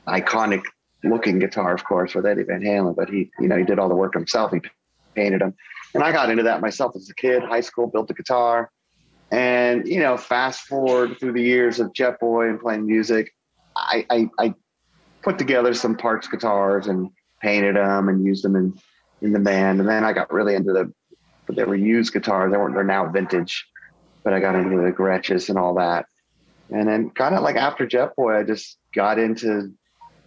iconic 0.07 0.63
looking 1.05 1.39
guitar, 1.39 1.73
of 1.73 1.85
course, 1.85 2.15
with 2.15 2.27
Eddie 2.27 2.43
Van 2.43 2.61
Halen. 2.61 2.95
But 2.95 3.09
he, 3.09 3.31
you 3.41 3.49
know, 3.49 3.57
he 3.57 3.65
did 3.65 3.79
all 3.79 3.89
the 3.89 3.95
work 3.95 4.15
himself. 4.15 4.53
He 4.53 4.61
painted 5.15 5.41
them, 5.41 5.55
and 5.97 6.05
I 6.05 6.13
got 6.13 6.31
into 6.31 6.43
that 6.45 6.61
myself 6.61 6.95
as 6.95 7.09
a 7.11 7.15
kid. 7.15 7.43
High 7.43 7.61
school, 7.61 7.87
built 7.87 8.11
a 8.11 8.15
guitar. 8.15 8.71
And 9.31 9.87
you 9.87 10.01
know, 10.01 10.17
fast 10.17 10.67
forward 10.67 11.19
through 11.19 11.33
the 11.33 11.43
years 11.43 11.81
of 11.81 11.93
Jetboy 11.93 12.51
and 12.51 12.61
playing 12.61 12.87
music, 12.87 13.33
I, 13.75 14.07
I, 14.11 14.29
I 14.39 14.55
put 15.23 15.39
together 15.39 15.75
some 15.75 15.97
parts 15.97 16.29
guitars 16.29 16.87
and 16.87 17.11
painted 17.43 17.77
them 17.77 18.09
and 18.09 18.25
used 18.25 18.45
them 18.45 18.57
in, 18.57 18.79
in 19.23 19.33
the 19.33 19.41
band. 19.41 19.81
And 19.81 19.89
then 19.89 20.05
I 20.05 20.13
got 20.13 20.33
really 20.33 20.55
into 20.55 20.73
the, 20.73 20.93
they 21.53 21.65
were 21.65 21.75
used 21.75 22.13
guitars. 22.13 22.53
They 22.53 22.59
weren't, 22.59 22.75
they're 22.75 22.85
now 22.85 23.09
vintage, 23.09 23.67
but 24.23 24.33
I 24.33 24.41
got 24.41 24.55
into 24.55 24.77
the 24.77 24.93
Gretsches 24.93 25.49
and 25.49 25.59
all 25.59 25.75
that. 25.75 26.07
And 26.71 26.89
then 26.89 27.11
kind 27.11 27.35
of 27.35 27.43
like 27.43 27.57
after 27.57 27.87
Jetboy, 27.87 28.39
I 28.39 28.43
just 28.43 28.79
got 28.95 29.19
into 29.19 29.73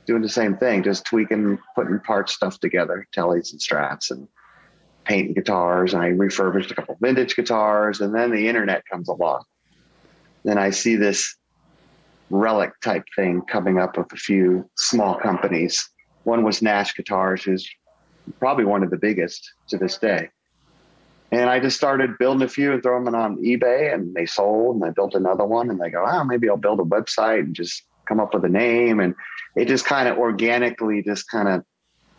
doing 0.05 0.21
the 0.21 0.29
same 0.29 0.57
thing, 0.57 0.83
just 0.83 1.05
tweaking, 1.05 1.59
putting 1.75 1.99
parts 1.99 2.33
stuff 2.33 2.59
together, 2.59 3.07
tellies 3.15 3.51
and 3.51 3.61
strats 3.61 4.11
and 4.11 4.27
painting 5.09 5.33
guitars. 5.33 5.93
And 5.93 6.01
I 6.01 6.07
refurbished 6.07 6.71
a 6.71 6.75
couple 6.75 6.95
vintage 7.01 7.35
guitars. 7.35 7.99
And 7.99 8.15
then 8.15 8.31
the 8.31 8.47
internet 8.47 8.83
comes 8.89 9.09
along. 9.09 9.43
Then 10.45 10.57
I 10.57 10.69
see 10.69 10.95
this 10.95 11.35
relic 12.29 12.71
type 12.81 13.03
thing 13.15 13.41
coming 13.41 13.79
up 13.79 13.97
with 13.97 14.13
a 14.13 14.15
few 14.15 14.69
small 14.77 15.15
companies. 15.15 15.89
One 16.23 16.43
was 16.43 16.61
Nash 16.61 16.95
Guitars, 16.95 17.43
who's 17.43 17.67
probably 18.39 18.65
one 18.65 18.83
of 18.83 18.91
the 18.91 18.97
biggest 18.97 19.51
to 19.69 19.77
this 19.77 19.97
day. 19.97 20.29
And 21.31 21.49
I 21.49 21.59
just 21.59 21.75
started 21.75 22.17
building 22.17 22.43
a 22.43 22.47
few 22.47 22.73
and 22.73 22.81
throwing 22.81 23.05
them 23.05 23.15
on 23.15 23.37
eBay, 23.37 23.93
and 23.93 24.15
they 24.15 24.25
sold. 24.25 24.75
And 24.75 24.85
I 24.85 24.91
built 24.91 25.13
another 25.13 25.45
one, 25.45 25.69
and 25.69 25.79
they 25.79 25.89
go, 25.89 26.03
"Oh, 26.07 26.23
maybe 26.23 26.49
I'll 26.49 26.57
build 26.57 26.79
a 26.79 26.83
website 26.83 27.41
and 27.41 27.55
just 27.55 27.83
come 28.07 28.19
up 28.19 28.33
with 28.33 28.45
a 28.45 28.49
name." 28.49 28.99
And 28.99 29.13
it 29.55 29.67
just 29.67 29.85
kind 29.85 30.07
of 30.07 30.17
organically 30.17 31.03
just 31.03 31.29
kind 31.29 31.47
of 31.47 31.63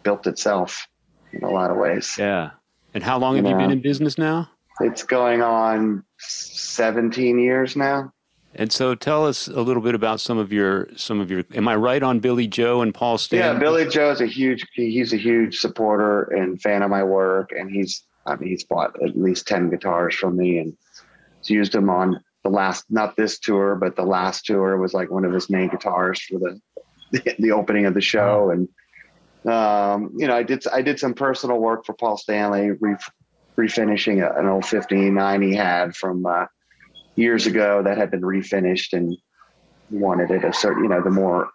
built 0.04 0.26
itself 0.26 0.86
in 1.32 1.42
a 1.42 1.50
lot 1.50 1.70
of 1.70 1.76
ways. 1.76 2.16
Yeah. 2.18 2.50
And 2.94 3.02
how 3.02 3.18
long 3.18 3.36
have 3.36 3.44
you 3.44 3.52
Yeah. 3.52 3.58
been 3.58 3.70
in 3.70 3.80
business 3.80 4.18
now? 4.18 4.50
It's 4.80 5.02
going 5.02 5.42
on 5.42 6.02
17 6.18 7.38
years 7.38 7.76
now. 7.76 8.12
And 8.54 8.72
so, 8.72 8.96
tell 8.96 9.26
us 9.26 9.46
a 9.46 9.60
little 9.60 9.82
bit 9.82 9.94
about 9.94 10.18
some 10.20 10.36
of 10.36 10.52
your 10.52 10.88
some 10.96 11.20
of 11.20 11.30
your. 11.30 11.44
Am 11.54 11.68
I 11.68 11.76
right 11.76 12.02
on 12.02 12.18
Billie 12.18 12.48
Joe 12.48 12.80
and 12.82 12.92
Paul 12.92 13.16
Stanley? 13.16 13.46
Yeah, 13.46 13.58
Billie 13.60 13.86
Joe 13.88 14.10
is 14.10 14.20
a 14.20 14.26
huge 14.26 14.66
he's 14.74 15.12
a 15.12 15.16
huge 15.16 15.58
supporter 15.58 16.22
and 16.24 16.60
fan 16.60 16.82
of 16.82 16.90
my 16.90 17.04
work 17.04 17.52
and 17.56 17.70
he's 17.70 18.02
I 18.26 18.34
mean 18.36 18.48
he's 18.50 18.64
bought 18.64 19.00
at 19.04 19.16
least 19.16 19.46
10 19.46 19.70
guitars 19.70 20.16
from 20.16 20.36
me 20.36 20.58
and 20.58 20.76
he's 21.40 21.50
used 21.50 21.72
them 21.72 21.88
on 21.88 22.18
the 22.42 22.50
last 22.50 22.86
not 22.90 23.16
this 23.16 23.38
tour 23.38 23.76
but 23.76 23.94
the 23.94 24.02
last 24.04 24.46
tour 24.46 24.76
was 24.78 24.94
like 24.94 25.10
one 25.12 25.24
of 25.24 25.32
his 25.32 25.48
main 25.48 25.68
guitars 25.68 26.20
for 26.20 26.40
the 26.40 26.60
the 27.38 27.52
opening 27.52 27.86
of 27.86 27.94
the 27.94 28.00
show 28.00 28.50
and 28.50 28.68
um, 29.46 30.12
you 30.16 30.26
know 30.26 30.36
I 30.36 30.42
did 30.42 30.66
I 30.68 30.82
did 30.82 30.98
some 30.98 31.14
personal 31.14 31.58
work 31.58 31.86
for 31.86 31.94
Paul 31.94 32.16
Stanley 32.16 32.72
re, 32.80 32.96
refinishing 33.56 34.22
a, 34.22 34.38
an 34.38 34.46
old 34.46 34.66
59 34.66 35.42
he 35.42 35.54
had 35.54 35.94
from 35.96 36.26
uh, 36.26 36.46
years 37.16 37.46
ago 37.46 37.82
that 37.82 37.96
had 37.96 38.10
been 38.10 38.22
refinished 38.22 38.92
and 38.92 39.16
wanted 39.90 40.30
it 40.30 40.44
a 40.44 40.52
certain 40.52 40.84
you 40.84 40.90
know 40.90 41.02
the 41.02 41.10
more 41.10 41.48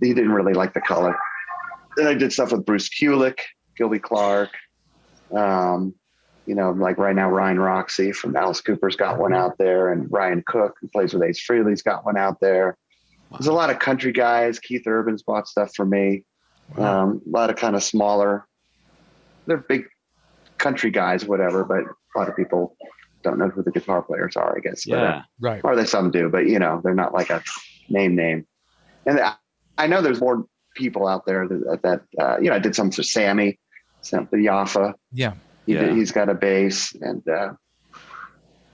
he 0.00 0.14
didn't 0.14 0.32
really 0.32 0.54
like 0.54 0.72
the 0.72 0.80
color 0.80 1.16
then 1.96 2.06
I 2.06 2.14
did 2.14 2.32
stuff 2.32 2.52
with 2.52 2.64
Bruce 2.64 2.88
Kulick, 2.88 3.40
Gilby 3.76 3.98
Clarke. 3.98 4.54
Um, 5.34 5.94
you 6.46 6.54
know, 6.54 6.70
like 6.70 6.98
right 6.98 7.16
now, 7.16 7.28
Ryan 7.28 7.58
Roxie 7.58 8.12
from 8.12 8.36
Alice 8.36 8.60
Cooper's 8.60 8.94
got 8.94 9.18
one 9.18 9.34
out 9.34 9.58
there, 9.58 9.90
and 9.90 10.06
Ryan 10.12 10.44
Cook, 10.46 10.76
who 10.80 10.88
plays 10.88 11.12
with 11.12 11.22
Ace 11.22 11.44
Frehley's 11.44 11.82
got 11.82 12.04
one 12.04 12.16
out 12.16 12.38
there. 12.40 12.76
There's 13.32 13.48
a 13.48 13.52
lot 13.52 13.70
of 13.70 13.80
country 13.80 14.12
guys. 14.12 14.60
Keith 14.60 14.86
Urban's 14.86 15.22
bought 15.22 15.48
stuff 15.48 15.74
for 15.74 15.84
me. 15.84 16.22
Um, 16.76 17.22
a 17.26 17.30
lot 17.30 17.50
of 17.50 17.56
kind 17.56 17.76
of 17.76 17.82
smaller, 17.82 18.46
they're 19.46 19.58
big 19.68 19.84
country 20.58 20.90
guys, 20.90 21.24
whatever, 21.24 21.64
but 21.64 21.84
a 21.84 22.18
lot 22.18 22.28
of 22.28 22.36
people 22.36 22.76
don't 23.22 23.38
know 23.38 23.48
who 23.48 23.62
the 23.62 23.70
guitar 23.70 24.02
players 24.02 24.36
are, 24.36 24.56
I 24.56 24.60
guess. 24.60 24.84
But, 24.84 24.98
uh, 24.98 25.02
Yeah. 25.02 25.22
right 25.40 25.60
or 25.64 25.76
they 25.76 25.84
some 25.84 26.10
do, 26.10 26.28
but 26.28 26.46
you 26.46 26.58
know, 26.58 26.80
they're 26.82 26.94
not 26.94 27.14
like 27.14 27.30
a 27.30 27.42
name 27.88 28.14
name. 28.16 28.46
And 29.06 29.20
I, 29.20 29.34
I 29.78 29.86
know 29.86 30.02
there's 30.02 30.20
more 30.20 30.44
people 30.74 31.06
out 31.06 31.24
there 31.26 31.46
that, 31.48 31.80
that 31.82 32.02
uh, 32.20 32.38
you 32.40 32.50
know, 32.50 32.56
I 32.56 32.58
did 32.58 32.74
some 32.74 32.90
for 32.90 33.02
Sammy, 33.02 33.58
some 34.02 34.26
for 34.26 34.38
Yaffa. 34.38 34.94
yeah 35.12 35.34
He 35.66 35.72
Yeah. 35.74 35.80
did, 35.80 35.96
he's 35.96 36.12
got 36.12 36.28
a 36.28 36.34
bass 36.34 36.94
and, 37.00 37.26
uh, 37.28 37.52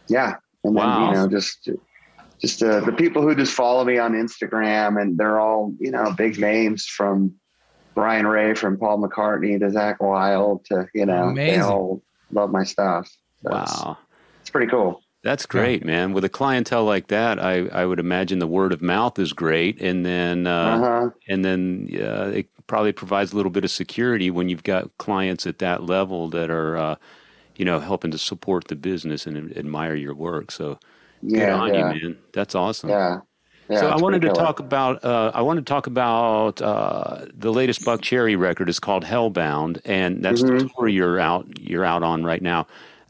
yeah. 0.09 0.37
And 0.65 0.77
then, 0.77 0.85
Wow. 0.85 1.09
you 1.09 1.15
know, 1.15 1.29
just, 1.29 1.69
just, 2.41 2.63
uh, 2.63 2.81
the 2.81 2.93
people 2.93 3.23
who 3.23 3.35
just 3.35 3.53
follow 3.53 3.85
me 3.85 3.99
on 3.99 4.13
Instagram 4.13 5.01
and 5.01 5.19
they're 5.19 5.39
all, 5.39 5.75
you 5.79 5.91
know, 5.91 6.13
big 6.13 6.39
names 6.39 6.87
from 6.87 7.35
Brian 7.95 8.27
Ray, 8.27 8.55
from 8.55 8.79
Paul 8.79 8.99
McCartney 9.03 9.59
to 9.61 9.67
Zakk 9.67 10.01
Wylde 10.01 10.65
to, 10.67 10.87
you 10.95 11.07
know, 11.07 11.35
they 11.35 11.59
all 11.59 12.03
love 12.31 12.51
my 12.51 12.65
stuff. 12.65 13.09
So 13.43 13.51
Wow. 13.51 13.99
it's 14.41 14.51
pretty 14.51 14.69
cool. 14.71 15.03
That's 15.25 15.47
great, 15.47 15.85
man. 15.85 16.13
With 16.15 16.25
a 16.25 16.29
clientele 16.29 16.85
like 16.85 17.07
that, 17.09 17.39
I, 17.39 17.69
I 17.69 17.87
would 17.87 18.01
imagine 18.01 18.41
the 18.41 18.47
word 18.49 18.73
of 18.73 18.83
mouth 18.83 19.19
is 19.21 19.33
great, 19.33 19.81
and 19.81 20.05
then 20.05 20.49
uh, 20.49 20.51
Uh-huh. 20.51 21.11
and 21.29 21.45
then 21.45 21.89
uh, 21.95 22.33
it 22.35 22.49
probably 22.67 22.91
provides 22.93 23.33
a 23.33 23.37
little 23.37 23.51
bit 23.51 23.63
of 23.65 23.71
security 23.71 24.31
when 24.33 24.49
you've 24.49 24.65
got 24.65 24.91
clients 24.99 25.47
at 25.47 25.59
that 25.61 25.85
level 25.85 26.29
that 26.31 26.51
are, 26.51 26.77
uh, 26.77 26.97
you 27.55 27.65
know, 27.65 27.79
helping 27.79 28.11
to 28.11 28.19
support 28.19 28.67
the 28.67 28.75
business 28.75 29.25
and 29.27 29.57
admire 29.57 29.95
your 29.95 30.15
work. 30.15 30.51
So 30.51 30.79
good 31.23 31.39
Yeah. 31.39 31.55
on 31.57 31.73
yeah. 31.73 31.93
you, 31.93 32.01
man. 32.09 32.19
That's 32.33 32.57
awesome. 32.57 32.91
Yeah. 32.91 33.21
Yeah, 33.73 33.81
so 33.81 33.89
I 33.89 33.97
wanted 33.97 34.23
to 34.23 34.29
killer. 34.29 34.37
talk 34.37 34.61
about 34.61 35.05
uh, 35.05 35.31
I 35.35 35.43
wanted 35.43 35.67
to 35.67 35.71
talk 35.71 35.87
about 35.87 36.61
uh, 36.61 37.27
the 37.33 37.53
latest 37.53 37.85
Buckcherry 37.85 38.39
record 38.39 38.69
is 38.69 38.79
called 38.79 39.05
Hellbound, 39.05 39.81
and 39.85 40.23
that's 40.23 40.45
the 40.45 40.53
Mm-hmm. 40.53 40.67
tour 40.77 40.89
you're 40.89 41.19
out 41.19 41.47
you're 41.59 41.85
out 41.85 42.03
on 42.03 42.25
right 42.25 42.43
now. 42.43 42.67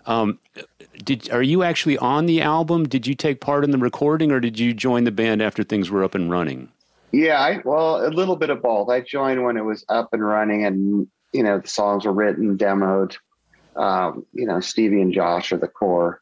Um, 0.07 0.39
did 1.05 1.31
are 1.33 1.43
you 1.43 1.63
actually 1.63 1.99
on 1.99 2.27
the 2.27 2.43
album? 2.43 2.89
Did 2.89 3.07
you 3.07 3.15
take 3.15 3.41
part 3.41 3.65
in 3.65 3.73
the 3.73 3.79
recording, 3.79 4.31
or 4.31 4.41
did 4.41 4.59
you 4.59 4.73
join 4.73 5.05
the 5.05 5.11
band 5.13 5.43
after 5.43 5.65
things 5.65 5.91
were 5.91 6.05
up 6.05 6.15
and 6.15 6.31
running? 6.31 6.71
Yeah, 7.13 7.41
I, 7.41 7.61
well, 7.65 8.07
a 8.07 8.09
little 8.09 8.37
bit 8.37 8.51
of 8.51 8.63
both. 8.63 8.89
I 8.89 9.01
joined 9.01 9.45
when 9.45 9.57
it 9.57 9.65
was 9.65 9.85
up 9.89 10.11
and 10.13 10.25
running, 10.25 10.65
and 10.65 11.07
you 11.33 11.43
know 11.43 11.59
the 11.61 11.69
songs 11.69 12.05
were 12.07 12.13
written, 12.13 12.57
demoed. 12.57 13.17
Um, 13.77 14.27
you 14.33 14.47
know, 14.47 14.61
Stevie 14.61 15.03
and 15.03 15.13
Josh 15.13 15.53
are 15.53 15.59
the 15.59 15.69
core 15.69 16.21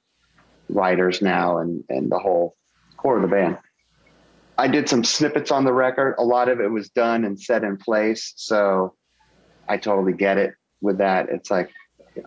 writers 0.68 1.23
now, 1.23 1.59
and 1.59 1.85
and 1.88 2.11
the 2.11 2.18
whole 2.18 2.56
core 2.97 3.16
of 3.16 3.23
the 3.23 3.28
band. 3.28 3.59
I 4.61 4.69
did 4.69 4.90
some 4.90 5.05
snippets 5.05 5.50
on 5.50 5.64
the 5.64 5.73
record. 5.73 6.17
A 6.19 6.23
lot 6.23 6.50
of 6.50 6.61
it 6.61 6.71
was 6.71 6.90
done 6.90 7.25
and 7.25 7.40
set 7.40 7.64
in 7.64 7.79
place. 7.79 8.35
So 8.37 8.95
I 9.67 9.79
totally 9.79 10.12
get 10.12 10.37
it 10.37 10.52
with 10.83 10.99
that. 10.99 11.31
It's 11.31 11.50
like 11.50 11.71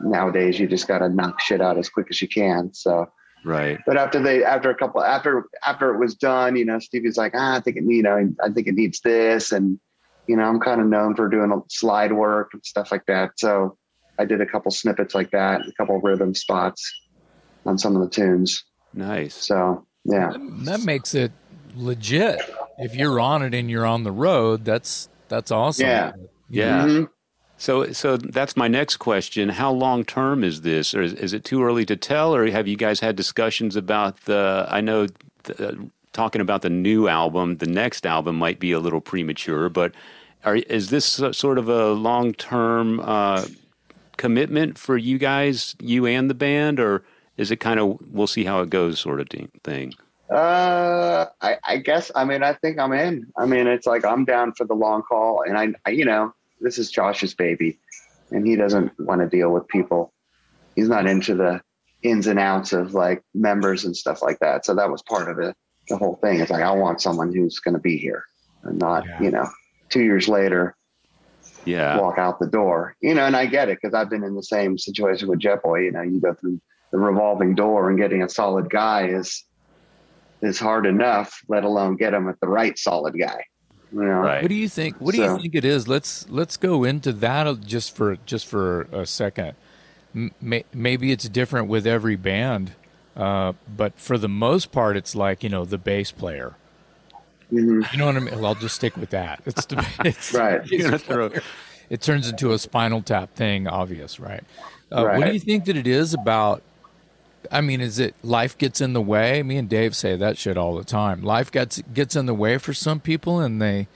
nowadays 0.02 0.60
you 0.60 0.68
just 0.68 0.88
got 0.88 1.00
to 1.00 1.10
knock 1.10 1.40
shit 1.40 1.62
out 1.62 1.78
as 1.78 1.90
quick 1.90 2.08
as 2.10 2.24
you 2.24 2.28
can. 2.28 2.74
So, 2.74 3.06
right. 3.46 3.78
But 3.86 3.98
after 3.98 4.20
they, 4.20 4.44
after 4.44 4.72
a 4.72 4.76
couple, 4.76 5.04
after 5.04 5.44
after 5.64 5.94
it 5.94 6.00
was 6.00 6.16
done, 6.16 6.56
you 6.56 6.66
know, 6.66 6.80
Stevie's 6.80 7.18
like, 7.18 7.34
ah, 7.36 7.58
I 7.58 7.60
think 7.60 7.78
it, 7.78 7.84
you 7.84 8.02
know, 8.02 8.34
I 8.44 8.50
think 8.50 8.66
it 8.66 8.74
needs 8.74 9.00
this, 9.02 9.52
and 9.52 9.80
you 10.28 10.36
know, 10.36 10.44
I'm 10.44 10.60
kind 10.60 10.82
of 10.82 10.88
known 10.88 11.16
for 11.16 11.30
doing 11.30 11.62
slide 11.70 12.14
work 12.14 12.50
and 12.54 12.66
stuff 12.66 12.92
like 12.92 13.06
that. 13.06 13.34
So 13.38 13.78
I 14.18 14.26
did 14.26 14.42
a 14.42 14.46
couple 14.48 14.72
snippets 14.72 15.14
like 15.14 15.30
that, 15.32 15.68
a 15.68 15.72
couple 15.74 16.02
rhythm 16.02 16.34
spots 16.34 16.82
on 17.64 17.78
some 17.78 17.96
of 17.96 18.02
the 18.02 18.10
tunes. 18.10 18.64
Nice. 18.92 19.36
So 19.36 19.86
yeah, 20.04 20.32
that, 20.32 20.66
that 20.66 20.82
makes 20.82 21.14
it 21.14 21.32
legit. 21.76 22.42
If 22.78 22.96
you're 22.96 23.20
on 23.20 23.44
it 23.44 23.54
and 23.54 23.70
you're 23.70 23.86
on 23.86 24.04
the 24.04 24.12
road, 24.12 24.66
that's 24.66 25.10
that's 25.28 25.52
awesome. 25.52 25.86
Yeah. 25.86 26.12
Yeah. 26.50 26.86
Mm-hmm. 26.86 27.04
So, 27.58 27.92
so 27.94 28.18
that's 28.18 28.58
my 28.58 28.68
next 28.68 28.98
question. 28.98 29.50
How 29.50 29.72
long 29.72 30.04
term 30.04 30.44
is 30.44 30.62
this, 30.62 30.94
or 30.94 31.02
is, 31.02 31.14
is, 31.14 31.34
it 31.34 31.46
too 31.46 31.64
early 31.64 31.86
to 31.86 31.96
tell, 31.96 32.36
or 32.36 32.46
have 32.50 32.68
you 32.68 32.76
guys 32.76 33.00
had 33.00 33.16
discussions 33.16 33.76
about 33.76 34.26
the? 34.26 34.66
I 34.70 34.82
know 34.82 35.08
the, 35.44 35.90
talking 36.12 36.42
about 36.42 36.62
the 36.62 36.70
new 36.70 37.08
album, 37.08 37.58
the 37.58 37.68
next 37.68 38.06
album 38.06 38.38
might 38.38 38.60
be 38.60 38.72
a 38.72 38.80
little 38.80 39.02
premature, 39.02 39.70
but 39.70 39.94
are, 40.44 40.58
is 40.58 40.90
this 40.90 41.06
sort 41.06 41.58
of 41.58 41.70
a 41.70 41.94
long 41.94 42.34
term 42.34 43.00
uh, 43.00 43.46
commitment 44.18 44.78
for 44.78 44.98
you 44.98 45.18
guys, 45.18 45.76
you 45.80 46.06
and 46.06 46.30
the 46.30 46.36
band, 46.36 46.80
or 46.80 47.04
is 47.38 47.50
it 47.50 47.58
kind 47.58 47.80
of 47.80 47.98
we'll 48.12 48.28
see 48.28 48.44
how 48.44 48.62
it 48.62 48.70
goes 48.70 49.00
sort 49.00 49.20
of 49.20 49.28
thing? 49.64 49.94
Uh, 50.30 51.26
I, 51.42 51.58
I 51.64 51.78
guess. 51.78 52.12
I 52.16 52.26
mean, 52.26 52.44
I 52.44 52.54
think 52.54 52.80
I'm 52.80 52.94
in. 52.94 53.28
I 53.38 53.46
mean, 53.46 53.68
it's 53.68 53.86
like 53.86 54.06
I'm 54.06 54.26
down 54.26 54.54
for 54.54 54.66
the 54.66 54.74
long 54.74 55.04
haul, 55.10 55.44
and 55.46 55.58
I, 55.58 55.74
I 55.86 55.92
you 55.92 56.06
know, 56.06 56.34
this 56.62 56.78
is 56.78 56.90
Josh's 56.90 57.34
baby, 57.34 57.80
and 58.32 58.48
he 58.48 58.56
doesn't 58.56 58.98
want 59.00 59.22
to 59.22 59.28
deal 59.28 59.52
with 59.52 59.68
people. 59.68 60.14
He's 60.76 60.90
not 60.90 61.06
into 61.06 61.36
the 61.36 61.62
ins 62.04 62.28
and 62.28 62.40
outs 62.40 62.74
of 62.74 62.94
like 62.94 63.22
members 63.34 63.86
and 63.86 63.96
stuff 63.96 64.22
like 64.22 64.40
that. 64.40 64.66
So 64.66 64.76
that 64.76 64.90
was 64.90 65.02
part 65.04 65.30
of 65.30 65.40
it. 65.40 65.56
The 65.90 65.98
whole 65.98 66.16
thing. 66.16 66.40
It's 66.40 66.52
like 66.52 66.64
I 66.64 66.72
want 66.72 67.02
someone 67.02 67.34
who's 67.34 67.60
going 67.60 67.76
to 67.76 67.82
be 67.82 67.98
here, 67.98 68.24
and 68.64 68.80
not 68.80 69.06
yeah. 69.06 69.22
you 69.22 69.32
know, 69.32 69.48
two 69.90 70.04
years 70.04 70.30
later, 70.30 70.76
yeah, 71.66 72.00
walk 72.00 72.18
out 72.18 72.40
the 72.40 72.48
door. 72.48 72.96
You 73.02 73.14
know, 73.14 73.26
and 73.26 73.36
I 73.36 73.46
get 73.46 73.68
it 73.68 73.80
because 73.82 73.94
I've 73.94 74.10
been 74.10 74.24
in 74.24 74.36
the 74.36 74.44
same 74.44 74.78
situation 74.78 75.28
with 75.28 75.40
Jetboy. 75.40 75.84
You 75.84 75.92
know, 75.92 76.02
you 76.02 76.22
go 76.22 76.34
through 76.34 76.62
the 76.92 76.98
revolving 76.98 77.56
door, 77.56 77.90
and 77.90 78.00
getting 78.00 78.24
a 78.24 78.30
solid 78.30 78.70
guy 78.70 79.08
is 79.08 79.44
is 80.44 80.60
hard 80.60 80.86
enough, 80.86 81.42
let 81.48 81.64
alone 81.64 81.96
get 81.96 82.12
them 82.12 82.28
at 82.28 82.40
the 82.40 82.48
right 82.48 82.78
solid 82.78 83.18
guy. 83.18 83.46
You 83.92 84.04
know? 84.04 84.20
Right. 84.20 84.42
What 84.42 84.50
do 84.50 84.56
you 84.56 84.70
think? 84.70 84.98
What 85.00 85.16
do 85.16 85.22
you 85.22 85.38
think 85.38 85.56
it 85.56 85.66
is? 85.66 85.88
Let's 85.88 86.28
let's 86.30 86.58
go 86.58 86.84
into 86.84 87.14
that 87.14 87.62
just 87.62 87.96
for 87.96 88.18
just 88.26 88.46
for 88.46 88.82
a 88.92 89.06
second. 89.06 89.54
maybe 90.42 91.12
it's 91.12 91.30
different 91.30 91.68
with 91.68 91.88
every 91.88 92.16
band, 92.16 92.74
uh, 93.16 93.54
but 93.76 93.98
for 93.98 94.18
the 94.18 94.30
most 94.30 94.72
part, 94.72 94.98
it's 94.98 95.16
like 95.16 95.44
you 95.44 95.50
know 95.50 95.64
the 95.64 95.78
bass 95.78 96.12
player. 96.12 96.56
Mm-hmm. 97.52 97.82
You 97.92 98.00
know 98.00 98.08
what 98.08 98.16
I 98.16 98.20
mean? 98.20 98.36
Well, 98.36 98.48
I'll 98.48 98.56
just 98.56 98.76
stick 98.76 98.98
with 98.98 99.12
that. 99.12 99.42
It's 99.46 99.66
the 99.66 99.86
it's 100.06 100.34
right. 100.34 100.62
It 101.90 102.02
turns 102.02 102.28
into 102.28 102.54
a 102.54 102.58
Spinal 102.60 103.04
Tap 103.04 103.36
thing, 103.36 103.68
obvious, 103.68 104.20
right? 104.20 104.44
Uh, 104.92 105.06
right? 105.06 105.18
What 105.20 105.28
do 105.28 105.34
you 105.34 105.40
think 105.40 105.66
that 105.66 105.78
it 105.78 105.86
is 105.86 106.16
about 106.16 106.64
I 107.52 107.62
mean, 107.62 107.82
is 107.82 108.00
it 108.00 108.16
life 108.24 108.58
gets 108.58 108.82
in 108.82 108.94
the 108.94 109.02
way? 109.02 109.44
Me 109.44 109.58
and 109.58 109.70
Dave 109.70 109.96
say 109.96 110.16
that 110.16 110.38
shit 110.38 110.58
all 110.58 110.76
the 110.76 110.84
time. 110.84 111.22
Life 111.22 111.52
gets 111.52 111.82
gets 111.94 112.16
in 112.16 112.26
the 112.26 112.34
way 112.34 112.58
for 112.58 112.74
some 112.74 113.00
people, 113.00 113.40
and 113.40 113.62
they 113.62 113.88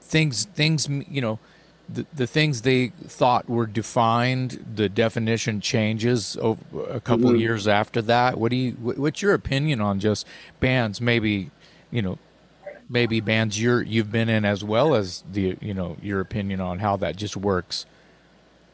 things 0.00 0.44
things 0.46 0.88
you 0.88 1.20
know 1.20 1.38
the 1.88 2.06
the 2.14 2.26
things 2.26 2.62
they 2.62 2.88
thought 2.88 3.48
were 3.48 3.66
defined. 3.66 4.64
The 4.74 4.88
definition 4.88 5.60
changes 5.60 6.36
over 6.40 6.60
a 6.90 7.00
couple 7.00 7.30
mm-hmm. 7.30 7.40
years 7.40 7.68
after 7.68 8.02
that. 8.02 8.38
What 8.38 8.50
do 8.50 8.56
you? 8.56 8.72
What's 8.72 9.22
your 9.22 9.34
opinion 9.34 9.80
on 9.80 10.00
just 10.00 10.26
bands? 10.60 11.00
Maybe 11.00 11.50
you 11.90 12.02
know. 12.02 12.18
Maybe 12.88 13.20
bands 13.20 13.58
you're 13.58 13.80
you've 13.80 14.12
been 14.12 14.28
in 14.28 14.44
as 14.44 14.62
well 14.62 14.94
as 14.94 15.24
the 15.30 15.56
you 15.62 15.72
know 15.72 15.96
your 16.02 16.20
opinion 16.20 16.60
on 16.60 16.78
how 16.78 16.98
that 16.98 17.16
just 17.16 17.38
works. 17.38 17.86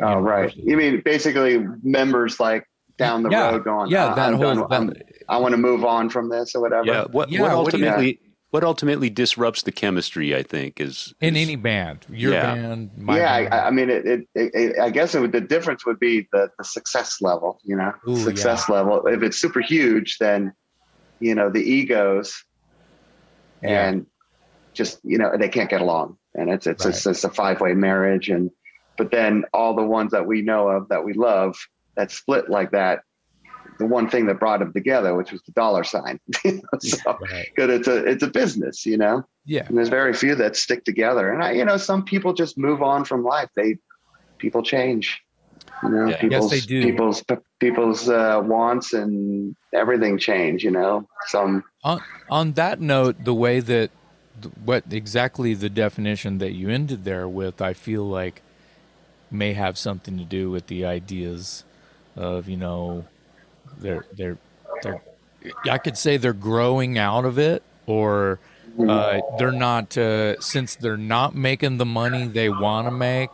Oh 0.00 0.16
right. 0.18 0.54
You 0.56 0.76
mean 0.76 1.02
basically 1.04 1.64
members 1.84 2.40
like 2.40 2.66
down 2.98 3.22
the 3.22 3.30
yeah. 3.30 3.50
road 3.50 3.64
going, 3.64 3.90
yeah, 3.90 4.06
uh, 4.06 4.14
that 4.14 4.34
whole, 4.34 4.68
that, 4.68 5.02
i 5.28 5.38
want 5.38 5.52
to 5.52 5.56
move 5.56 5.84
on 5.84 6.10
from 6.10 6.28
this 6.28 6.54
or 6.54 6.60
whatever. 6.60 6.86
Yeah. 6.86 7.04
What, 7.04 7.30
yeah, 7.30 7.40
what 7.40 7.52
ultimately, 7.52 8.20
what, 8.50 8.64
ultimately 8.64 9.08
disrupts 9.08 9.62
the 9.62 9.72
chemistry, 9.72 10.34
I 10.34 10.42
think, 10.42 10.80
is, 10.80 11.14
in 11.20 11.36
any 11.36 11.56
band, 11.56 12.04
your 12.10 12.32
yeah. 12.32 12.54
band, 12.54 12.90
yeah. 12.98 13.04
Band. 13.04 13.54
I, 13.54 13.66
I, 13.66 13.70
mean, 13.70 13.88
it, 13.88 14.06
it, 14.06 14.26
it, 14.34 14.78
I 14.78 14.90
guess 14.90 15.14
would, 15.14 15.32
the 15.32 15.40
difference 15.40 15.86
would 15.86 16.00
be 16.00 16.28
the, 16.32 16.50
the 16.58 16.64
success 16.64 17.22
level, 17.22 17.60
you 17.62 17.76
know, 17.76 17.92
Ooh, 18.08 18.16
success 18.16 18.64
yeah. 18.68 18.74
level. 18.74 19.06
If 19.06 19.22
it's 19.22 19.38
super 19.38 19.60
huge, 19.60 20.18
then, 20.18 20.52
you 21.20 21.34
know, 21.34 21.48
the 21.48 21.62
egos 21.62 22.44
and 23.62 24.06
just, 24.74 25.00
you 25.02 25.18
know, 25.18 25.36
they 25.36 25.48
can't 25.48 25.70
get 25.70 25.80
along 25.80 26.18
and 26.34 26.50
it's, 26.50 26.66
it's, 26.66 26.84
right. 26.84 26.94
it's, 26.94 27.06
it's 27.06 27.24
a 27.24 27.30
five 27.30 27.60
way 27.60 27.74
marriage. 27.74 28.28
And, 28.28 28.50
but 28.96 29.10
then 29.10 29.44
all 29.52 29.74
the 29.74 29.84
ones 29.84 30.12
that 30.12 30.26
we 30.26 30.42
know 30.42 30.68
of 30.68 30.88
that 30.88 31.04
we 31.04 31.12
love, 31.12 31.56
that 31.98 32.10
split 32.10 32.48
like 32.48 32.70
that 32.70 33.00
the 33.78 33.86
one 33.86 34.08
thing 34.08 34.26
that 34.26 34.38
brought 34.38 34.58
them 34.60 34.72
together, 34.72 35.14
which 35.14 35.32
was 35.32 35.42
the 35.42 35.52
dollar 35.52 35.84
sign. 35.84 36.20
so, 36.80 37.18
right. 37.30 37.48
Cause 37.56 37.70
it's 37.70 37.88
a, 37.88 38.04
it's 38.04 38.22
a 38.22 38.28
business, 38.28 38.84
you 38.84 38.96
know? 38.96 39.24
Yeah. 39.44 39.64
And 39.66 39.76
there's 39.76 39.88
very 39.88 40.12
few 40.12 40.34
that 40.34 40.56
stick 40.56 40.84
together. 40.84 41.32
And 41.32 41.42
I, 41.42 41.52
you 41.52 41.64
know, 41.64 41.76
some 41.76 42.04
people 42.04 42.32
just 42.32 42.58
move 42.58 42.82
on 42.82 43.04
from 43.04 43.24
life. 43.24 43.48
They, 43.56 43.78
people 44.38 44.62
change, 44.62 45.22
you 45.82 45.90
know, 45.90 46.08
yeah. 46.08 46.20
people's, 46.20 46.52
yes, 46.52 46.60
they 46.60 46.66
do. 46.66 46.82
people's, 46.82 47.24
people's 47.60 48.08
uh, 48.08 48.42
wants 48.44 48.92
and 48.92 49.54
everything 49.72 50.18
change, 50.18 50.64
you 50.64 50.72
know, 50.72 51.06
some. 51.26 51.62
On, 51.84 52.02
on 52.30 52.52
that 52.52 52.80
note, 52.80 53.24
the 53.24 53.34
way 53.34 53.60
that, 53.60 53.90
what 54.64 54.84
exactly 54.90 55.54
the 55.54 55.68
definition 55.68 56.38
that 56.38 56.52
you 56.52 56.68
ended 56.68 57.04
there 57.04 57.28
with, 57.28 57.60
I 57.62 57.72
feel 57.72 58.04
like 58.04 58.42
may 59.30 59.52
have 59.52 59.76
something 59.76 60.16
to 60.16 60.24
do 60.24 60.50
with 60.50 60.68
the 60.68 60.84
ideas 60.84 61.64
of 62.18 62.48
you 62.48 62.56
know 62.56 63.04
they're 63.78 64.04
they're 64.12 64.38
they're 64.82 65.02
I 65.70 65.78
could 65.78 65.96
say 65.96 66.16
they're 66.16 66.32
growing 66.32 66.98
out 66.98 67.24
of 67.24 67.38
it 67.38 67.62
or 67.86 68.40
uh, 68.78 69.20
they're 69.38 69.52
not 69.52 69.96
uh, 69.96 70.38
since 70.40 70.74
they're 70.74 70.96
not 70.96 71.34
making 71.34 71.78
the 71.78 71.86
money 71.86 72.26
they 72.26 72.48
want 72.48 72.86
to 72.86 72.90
make 72.90 73.30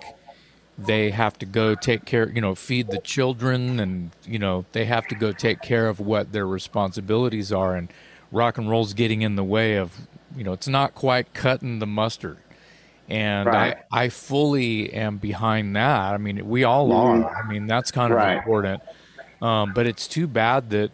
they 0.76 1.10
have 1.10 1.38
to 1.38 1.46
go 1.46 1.74
take 1.74 2.04
care 2.04 2.30
you 2.30 2.40
know 2.40 2.54
feed 2.54 2.88
the 2.88 2.98
children 2.98 3.78
and 3.78 4.10
you 4.24 4.38
know 4.38 4.64
they 4.72 4.84
have 4.84 5.06
to 5.06 5.14
go 5.14 5.32
take 5.32 5.62
care 5.62 5.88
of 5.88 6.00
what 6.00 6.32
their 6.32 6.46
responsibilities 6.46 7.52
are. 7.52 7.76
And 7.76 7.92
rock 8.32 8.58
and 8.58 8.68
roll's 8.68 8.94
getting 8.94 9.22
in 9.22 9.36
the 9.36 9.44
way 9.44 9.76
of 9.76 10.06
you 10.36 10.44
know 10.44 10.52
it's 10.52 10.68
not 10.68 10.94
quite 10.94 11.32
cutting 11.32 11.78
the 11.78 11.86
mustard 11.86 12.38
and 13.08 13.46
right. 13.46 13.76
I, 13.92 14.04
I 14.04 14.08
fully 14.08 14.92
am 14.92 15.18
behind 15.18 15.76
that. 15.76 16.14
I 16.14 16.16
mean, 16.16 16.48
we 16.48 16.64
all 16.64 16.88
mm-hmm. 16.88 17.24
are. 17.24 17.36
I 17.36 17.46
mean, 17.48 17.66
that's 17.66 17.90
kind 17.90 18.12
of 18.12 18.18
right. 18.18 18.36
important. 18.36 18.82
Um, 19.42 19.72
but 19.74 19.86
it's 19.86 20.08
too 20.08 20.26
bad 20.26 20.70
that 20.70 20.90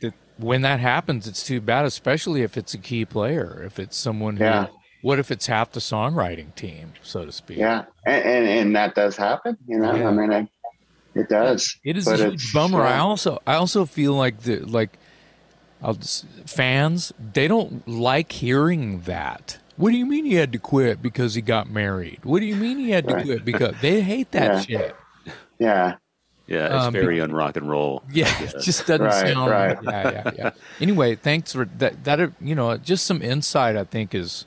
that 0.00 0.14
when 0.38 0.62
that 0.62 0.80
happens, 0.80 1.26
it's 1.26 1.44
too 1.44 1.60
bad, 1.60 1.84
especially 1.84 2.42
if 2.42 2.56
it's 2.56 2.74
a 2.74 2.78
key 2.78 3.04
player. 3.04 3.62
If 3.64 3.78
it's 3.78 3.96
someone 3.96 4.36
who, 4.36 4.44
yeah. 4.44 4.68
what 5.02 5.18
if 5.18 5.30
it's 5.30 5.46
half 5.46 5.72
the 5.72 5.80
songwriting 5.80 6.54
team, 6.54 6.92
so 7.02 7.24
to 7.24 7.32
speak? 7.32 7.58
Yeah, 7.58 7.84
and 8.06 8.24
and, 8.24 8.46
and 8.46 8.76
that 8.76 8.94
does 8.94 9.16
happen. 9.16 9.56
You 9.66 9.78
know, 9.78 9.94
yeah. 9.94 10.08
I 10.08 10.12
mean, 10.12 10.32
I, 10.32 10.48
it 11.14 11.28
does. 11.28 11.76
It 11.84 11.96
is 11.96 12.06
a 12.06 12.16
huge 12.16 12.52
bummer. 12.52 12.78
Yeah. 12.78 12.94
I 12.94 12.98
also 12.98 13.42
I 13.46 13.54
also 13.54 13.84
feel 13.84 14.14
like 14.14 14.42
the 14.42 14.60
like. 14.60 14.98
Just, 15.98 16.24
fans 16.46 17.12
they 17.34 17.46
don't 17.46 17.86
like 17.86 18.32
hearing 18.32 19.00
that 19.00 19.58
what 19.76 19.90
do 19.90 19.96
you 19.96 20.06
mean 20.06 20.24
he 20.24 20.34
had 20.34 20.52
to 20.52 20.58
quit 20.58 21.02
because 21.02 21.34
he 21.34 21.42
got 21.42 21.68
married? 21.68 22.20
What 22.22 22.40
do 22.40 22.46
you 22.46 22.56
mean 22.56 22.78
he 22.78 22.90
had 22.90 23.08
to 23.08 23.14
right. 23.14 23.24
quit 23.24 23.44
because 23.44 23.74
they 23.80 24.00
hate 24.00 24.30
that 24.32 24.68
yeah. 24.68 24.78
shit? 24.78 24.96
Yeah. 25.58 25.96
Yeah, 26.46 26.76
it's 26.76 26.84
um, 26.86 26.92
very 26.92 27.22
un 27.22 27.32
rock 27.32 27.56
and 27.56 27.70
roll. 27.70 28.02
Yeah, 28.12 28.30
it 28.42 28.54
just 28.60 28.86
doesn't 28.86 29.06
right, 29.06 29.32
sound 29.32 29.50
right. 29.50 29.78
Yeah, 29.82 30.10
yeah, 30.12 30.30
yeah. 30.36 30.50
Anyway, 30.78 31.14
thanks 31.14 31.54
for 31.54 31.64
that. 31.78 32.04
That 32.04 32.32
you 32.38 32.54
know, 32.54 32.76
just 32.76 33.06
some 33.06 33.22
insight. 33.22 33.76
I 33.76 33.84
think 33.84 34.14
is 34.14 34.44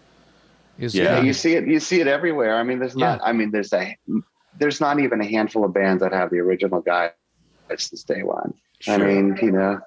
is 0.77 0.93
yeah. 0.93 1.21
you 1.21 1.33
see 1.33 1.55
it. 1.55 1.67
You 1.67 1.79
see 1.79 1.99
it 1.99 2.05
everywhere. 2.05 2.55
I 2.55 2.61
mean, 2.61 2.77
there's 2.77 2.95
not. 2.95 3.19
I 3.23 3.33
mean, 3.33 3.49
there's 3.49 3.73
a 3.73 3.97
there's 4.59 4.79
not 4.79 4.99
even 4.99 5.21
a 5.21 5.25
handful 5.25 5.65
of 5.65 5.73
bands 5.73 6.03
that 6.03 6.13
have 6.13 6.29
the 6.29 6.37
original 6.37 6.81
guy 6.81 7.13
since 7.75 8.03
day 8.03 8.21
one. 8.21 8.53
Sure. 8.79 8.93
I 8.93 8.97
mean, 8.97 9.35
you 9.41 9.51
know, 9.51 9.79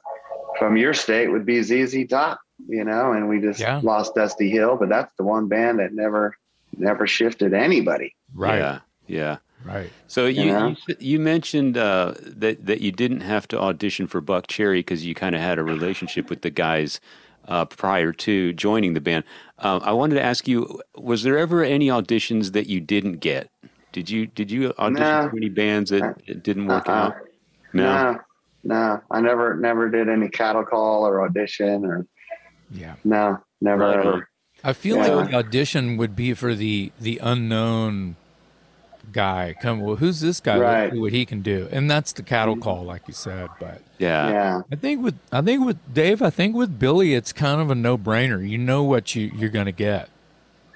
from 0.58 0.76
your 0.76 0.94
state 0.94 1.28
would 1.28 1.46
be 1.46 1.62
ZZ 1.62 2.08
Top 2.08 2.40
you 2.68 2.84
know, 2.84 3.12
and 3.12 3.28
we 3.28 3.40
just 3.40 3.60
yeah. 3.60 3.80
lost 3.82 4.14
Dusty 4.14 4.50
Hill, 4.50 4.76
but 4.76 4.88
that's 4.88 5.12
the 5.16 5.24
one 5.24 5.48
band 5.48 5.78
that 5.78 5.92
never 5.92 6.36
never 6.76 7.06
shifted 7.06 7.52
anybody. 7.54 8.14
Right. 8.34 8.58
Yeah. 8.58 8.78
Yeah. 9.06 9.36
Right. 9.64 9.90
So 10.06 10.26
you 10.26 10.44
you, 10.44 10.52
know? 10.52 10.76
you, 10.98 11.20
mentioned 11.20 11.76
uh, 11.76 12.14
that 12.24 12.64
that 12.66 12.80
you 12.80 12.92
didn't 12.92 13.20
have 13.20 13.46
to 13.48 13.58
audition 13.60 14.06
for 14.06 14.22
Buckcherry 14.22 14.78
because 14.78 15.04
you 15.04 15.14
kind 15.14 15.34
of 15.34 15.40
had 15.40 15.58
a 15.58 15.64
relationship 15.64 16.30
with 16.30 16.42
the 16.42 16.50
guys. 16.50 17.00
uh, 17.48 17.64
prior 17.64 18.12
to 18.12 18.52
joining 18.52 18.94
the 18.94 19.00
band. 19.00 19.24
Uh, 19.58 19.80
I 19.82 19.92
wanted 19.92 20.14
to 20.16 20.22
ask 20.22 20.46
you: 20.46 20.80
Was 20.94 21.22
there 21.22 21.36
ever 21.38 21.64
any 21.64 21.88
auditions 21.88 22.52
that 22.52 22.66
you 22.68 22.80
didn't 22.80 23.18
get? 23.18 23.50
Did 23.92 24.08
you 24.08 24.26
did 24.26 24.50
you 24.50 24.72
audition 24.78 25.02
No. 25.02 25.28
for 25.30 25.36
any 25.36 25.48
bands 25.48 25.90
that 25.90 26.20
it 26.26 26.42
didn't 26.42 26.66
work 26.66 26.88
Uh-uh. 26.88 26.94
out? 26.94 27.14
No. 27.72 28.12
No, 28.12 28.20
no, 28.62 29.00
I 29.10 29.20
never, 29.20 29.56
never 29.56 29.88
did 29.88 30.08
any 30.08 30.28
cattle 30.28 30.64
call 30.64 31.06
or 31.06 31.22
audition 31.24 31.84
or 31.84 32.06
Yeah. 32.70 32.94
no, 33.04 33.38
never 33.60 33.82
Right 33.84 33.98
ever. 33.98 34.28
I 34.62 34.72
feel 34.74 34.96
Yeah. 34.96 35.06
like 35.14 35.30
the 35.30 35.36
audition 35.36 35.96
would 35.96 36.14
be 36.14 36.34
for 36.34 36.54
the 36.54 36.92
the 37.00 37.18
unknown 37.22 38.16
guy. 39.12 39.54
Come, 39.60 39.80
well, 39.80 39.96
who's 39.96 40.20
this 40.20 40.38
guy? 40.40 40.56
Let's 40.56 40.62
Right. 40.64 40.92
see 40.92 40.98
what 40.98 41.12
he 41.12 41.24
can 41.24 41.40
do, 41.40 41.68
and 41.72 41.90
that's 41.90 42.12
the 42.12 42.22
cattle 42.22 42.56
call, 42.56 42.84
like 42.84 43.02
you 43.08 43.14
said. 43.14 43.48
But 43.58 43.80
Yeah. 43.98 44.30
Yeah, 44.30 44.60
I 44.70 44.76
think 44.76 45.02
with 45.02 45.16
I 45.32 45.40
think 45.40 45.64
with 45.64 45.78
Dave, 45.92 46.22
I 46.22 46.30
think 46.30 46.54
with 46.54 46.78
Billy, 46.78 47.14
it's 47.14 47.32
kind 47.32 47.60
of 47.60 47.70
a 47.70 47.74
no 47.74 47.96
brainer. 47.98 48.46
You 48.46 48.58
know 48.58 48.82
what 48.82 49.14
you 49.14 49.30
you're 49.34 49.50
gonna 49.50 49.72
get. 49.72 50.08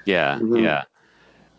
Yeah. 0.05 0.39
Mhm. 0.41 0.63
Yeah. 0.63 0.83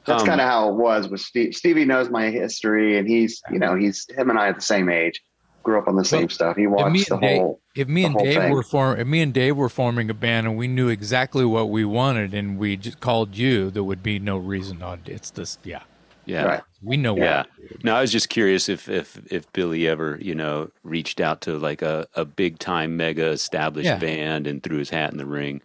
that's 0.07 0.21
Um, 0.21 0.27
kind 0.27 0.39
of 0.41 0.47
how 0.47 0.69
it 0.69 0.75
was 0.75 1.07
with 1.07 1.19
Steve. 1.19 1.55
Stevie 1.55 1.83
knows 1.83 2.11
my 2.11 2.29
history, 2.29 2.99
and 2.99 3.07
he's, 3.07 3.41
you 3.51 3.57
know, 3.57 3.75
he's 3.75 4.05
him 4.15 4.29
and 4.29 4.37
I 4.37 4.49
at 4.49 4.55
the 4.55 4.61
same 4.61 4.87
age, 4.87 5.19
grew 5.65 5.77
up 5.79 5.87
on 5.87 5.95
the 5.95 6.05
same 6.05 6.21
Well, 6.21 6.29
stuff. 6.29 6.55
He 6.55 6.63
If 6.63 6.69
me 6.69 6.75
watched 6.75 7.09
the 7.09 7.17
Dave, 7.17 7.41
whole. 7.41 7.59
if 7.75 7.87
me 7.89 8.05
and 8.05 8.15
Dave 8.17 8.41
thing. 8.41 8.51
were 8.53 8.63
form, 8.63 8.99
if 8.99 9.07
me 9.07 9.21
and 9.21 9.33
Dave 9.33 9.57
were 9.57 9.67
forming 9.67 10.09
a 10.09 10.13
band 10.13 10.47
and 10.47 10.55
we 10.55 10.67
knew 10.69 10.87
exactly 10.87 11.43
what 11.43 11.69
we 11.69 11.83
wanted 11.83 12.33
and 12.33 12.57
we 12.57 12.77
just 12.77 12.99
called 13.01 13.35
you, 13.35 13.69
there 13.71 13.83
would 13.83 14.01
be 14.03 14.19
no 14.19 14.37
reason 14.37 14.81
on. 14.81 15.01
It's 15.07 15.31
this, 15.31 15.57
yeah, 15.63 15.81
Yeah. 16.25 16.43
Right. 16.45 16.61
we 16.81 16.95
know 16.97 17.17
Yeah. 17.17 17.39
what. 17.39 17.83
No, 17.83 17.95
I 17.95 18.01
was 18.01 18.11
just 18.11 18.29
curious 18.29 18.69
if 18.69 18.87
if 18.87 19.19
if 19.31 19.51
Billy 19.53 19.87
ever, 19.87 20.17
you 20.21 20.35
know, 20.35 20.69
reached 20.83 21.19
out 21.19 21.41
to 21.41 21.57
like 21.57 21.81
a, 21.81 22.07
a 22.15 22.23
big 22.25 22.59
time 22.59 22.95
mega 22.95 23.27
established 23.29 23.87
Yeah. 23.87 23.97
band 23.97 24.45
and 24.47 24.61
threw 24.63 24.77
his 24.77 24.91
hat 24.91 25.11
in 25.11 25.17
the 25.17 25.25
ring. 25.25 25.61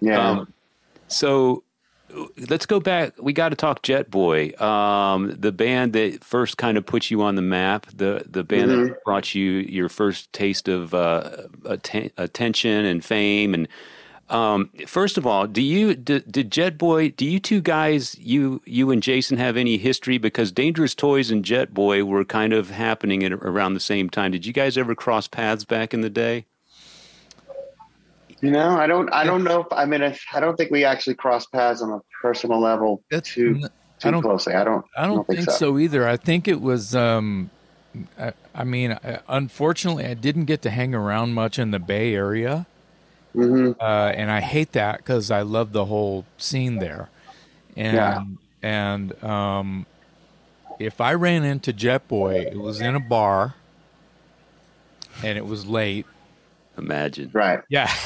Yeah, 0.00 0.30
Um, 0.30 0.52
so 1.08 1.64
let's 2.48 2.66
go 2.66 2.80
back. 2.80 3.14
We 3.20 3.32
got 3.32 3.50
to 3.50 3.56
talk 3.56 3.82
Jetboy, 3.82 4.60
um, 4.60 5.34
the 5.38 5.52
band 5.52 5.92
that 5.92 6.24
first 6.24 6.56
kind 6.56 6.78
of 6.78 6.86
put 6.86 7.10
you 7.10 7.22
on 7.22 7.34
the 7.34 7.42
map, 7.42 7.86
the 7.94 8.24
the 8.28 8.44
band 8.44 8.70
Mm-hmm. 8.70 8.84
that 8.88 9.04
brought 9.04 9.34
you 9.34 9.50
your 9.50 9.88
first 9.88 10.32
taste 10.32 10.68
of 10.68 10.94
uh, 10.94 11.48
atten- 11.64 12.10
attention 12.16 12.84
and 12.84 13.04
fame. 13.04 13.54
And 13.54 13.68
um, 14.28 14.70
first 14.86 15.16
of 15.16 15.26
all, 15.26 15.46
do 15.46 15.62
you 15.62 15.94
did, 15.94 16.30
did 16.30 16.50
Jetboy? 16.50 17.16
Do 17.16 17.24
you 17.24 17.38
two 17.40 17.60
guys, 17.60 18.16
you 18.18 18.60
you 18.66 18.90
and 18.90 19.02
Jason, 19.02 19.38
have 19.38 19.56
any 19.56 19.78
history? 19.78 20.18
Because 20.18 20.52
Dangerous 20.52 20.94
Toys 20.94 21.30
and 21.30 21.44
Jetboy 21.44 22.02
were 22.04 22.24
kind 22.24 22.52
of 22.52 22.70
happening 22.70 23.22
at 23.24 23.32
around 23.32 23.74
the 23.74 23.80
same 23.80 24.10
time. 24.10 24.32
Did 24.32 24.44
you 24.46 24.52
guys 24.52 24.76
ever 24.76 24.94
cross 24.94 25.28
paths 25.28 25.64
back 25.64 25.94
in 25.94 26.00
the 26.02 26.10
day? 26.10 26.46
You 28.40 28.50
know, 28.52 28.78
I 28.78 28.86
don't, 28.86 29.12
I 29.12 29.24
don't 29.24 29.42
know. 29.42 29.60
If, 29.62 29.66
I 29.72 29.84
mean, 29.84 30.02
I, 30.02 30.16
I 30.32 30.38
don't 30.40 30.56
think 30.56 30.70
we 30.70 30.84
actually 30.84 31.14
crossed 31.16 31.50
paths 31.50 31.82
on 31.82 31.90
a 31.90 32.00
personal 32.22 32.60
level 32.60 33.02
That's- 33.10 33.32
too 33.34 33.56
n- 33.56 33.68
too 33.98 34.08
I 34.08 34.10
don't- 34.12 34.22
closely. 34.22 34.54
I 34.54 34.62
don't. 34.64 34.84
I 34.96 35.06
don't, 35.06 35.26
think, 35.26 35.50
so. 35.50 35.76
either. 35.78 36.06
I 36.06 36.16
think 36.16 36.46
it 36.46 36.60
was. 36.60 36.94
Um, 36.94 37.50
I, 38.18 38.32
I 38.54 38.62
mean, 38.64 38.92
I, 38.92 39.18
unfortunately, 39.28 40.04
I 40.06 40.14
didn't 40.14 40.44
get 40.44 40.62
to 40.62 40.70
hang 40.70 40.94
around 40.94 41.34
much 41.34 41.58
in 41.58 41.72
the 41.72 41.80
Bay 41.80 42.14
Area, 42.14 42.66
hmm 43.32 43.72
uh, 43.80 44.12
and 44.14 44.30
I 44.30 44.40
hate 44.40 44.70
that 44.72 44.98
because 44.98 45.32
I 45.32 45.42
love 45.42 45.72
the 45.72 45.86
whole 45.86 46.24
scene 46.36 46.78
there. 46.78 47.08
And 47.76 47.96
Yeah. 47.96 48.24
and 48.62 49.24
um, 49.24 49.86
if 50.78 51.00
I 51.00 51.14
ran 51.14 51.42
into 51.42 51.72
Jetboy, 51.72 52.52
it 52.52 52.56
was 52.58 52.80
in 52.80 52.94
a 52.94 53.00
bar, 53.00 53.54
and 55.24 55.36
it 55.36 55.44
was 55.46 55.66
late. 55.66 56.06
Imagine. 56.76 57.30
Right. 57.32 57.62
Yeah. 57.68 57.92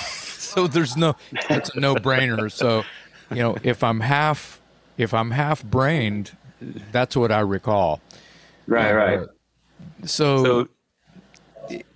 so 0.55 0.67
there's 0.67 0.97
no 0.97 1.17
it's 1.51 1.71
a 1.71 1.81
no 1.81 1.95
brainer. 1.95 2.51
So, 2.51 2.85
you 3.31 3.37
know, 3.37 3.57
if 3.63 3.83
I'm 3.83 4.01
half 4.01 4.61
if 4.99 5.15
I'm 5.15 5.31
half 5.31 5.63
brained, 5.65 6.33
that's 6.93 7.17
what 7.17 7.33
I 7.33 7.41
recall. 7.41 8.01
Right. 8.67 8.91
Uh, 8.91 8.95
Right. 8.95 9.29
So, 10.05 10.45
So 10.45 10.69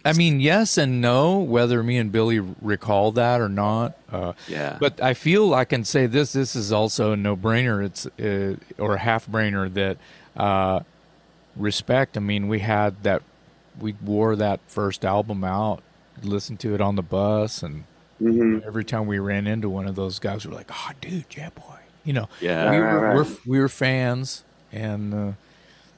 I 0.04 0.12
mean, 0.12 0.40
yes 0.40 0.78
and 0.78 1.00
no, 1.00 1.38
whether 1.38 1.82
me 1.82 1.98
and 1.98 2.12
Billy 2.12 2.38
recall 2.38 3.12
that 3.12 3.40
or 3.40 3.48
not. 3.48 3.96
Uh, 4.10 4.32
yeah, 4.48 4.76
but 4.80 5.02
I 5.02 5.14
feel 5.14 5.54
I 5.54 5.64
can 5.64 5.84
say 5.84 6.06
this. 6.06 6.32
This 6.32 6.54
is 6.54 6.72
also 6.72 7.12
a 7.12 7.16
no 7.16 7.36
brainer. 7.36 7.84
It's 7.84 8.06
uh, 8.06 8.56
or 8.82 8.94
a 8.94 8.98
half 8.98 9.26
brainer 9.26 9.72
that 9.74 9.98
uh, 10.36 10.80
respect. 11.56 12.16
I 12.16 12.20
mean, 12.20 12.48
we 12.48 12.60
had 12.60 13.02
that. 13.02 13.22
We 13.78 13.94
wore 14.02 14.36
that 14.36 14.60
first 14.68 15.04
album 15.04 15.44
out, 15.44 15.82
listened 16.22 16.60
to 16.60 16.74
it 16.74 16.80
on 16.80 16.96
the 16.96 17.02
bus, 17.02 17.62
and 17.62 17.84
hmm 18.18 18.58
every 18.66 18.84
time 18.84 19.06
we 19.06 19.18
ran 19.18 19.46
into 19.46 19.68
one 19.68 19.86
of 19.86 19.94
those 19.96 20.18
guys, 20.18 20.46
we 20.46 20.52
are 20.52 20.56
like, 20.56 20.70
"Oh, 20.72 20.90
dude, 21.00 21.24
yeah, 21.36 21.50
Boy," 21.50 21.78
you 22.04 22.12
know. 22.12 22.28
yeah. 22.40 22.70
we 22.70 22.78
were 22.78 23.00
right, 23.00 23.14
We're, 23.16 23.26
we 23.46 23.58
were 23.60 23.68
fans, 23.68 24.44
and 24.72 25.14
uh, 25.14 25.32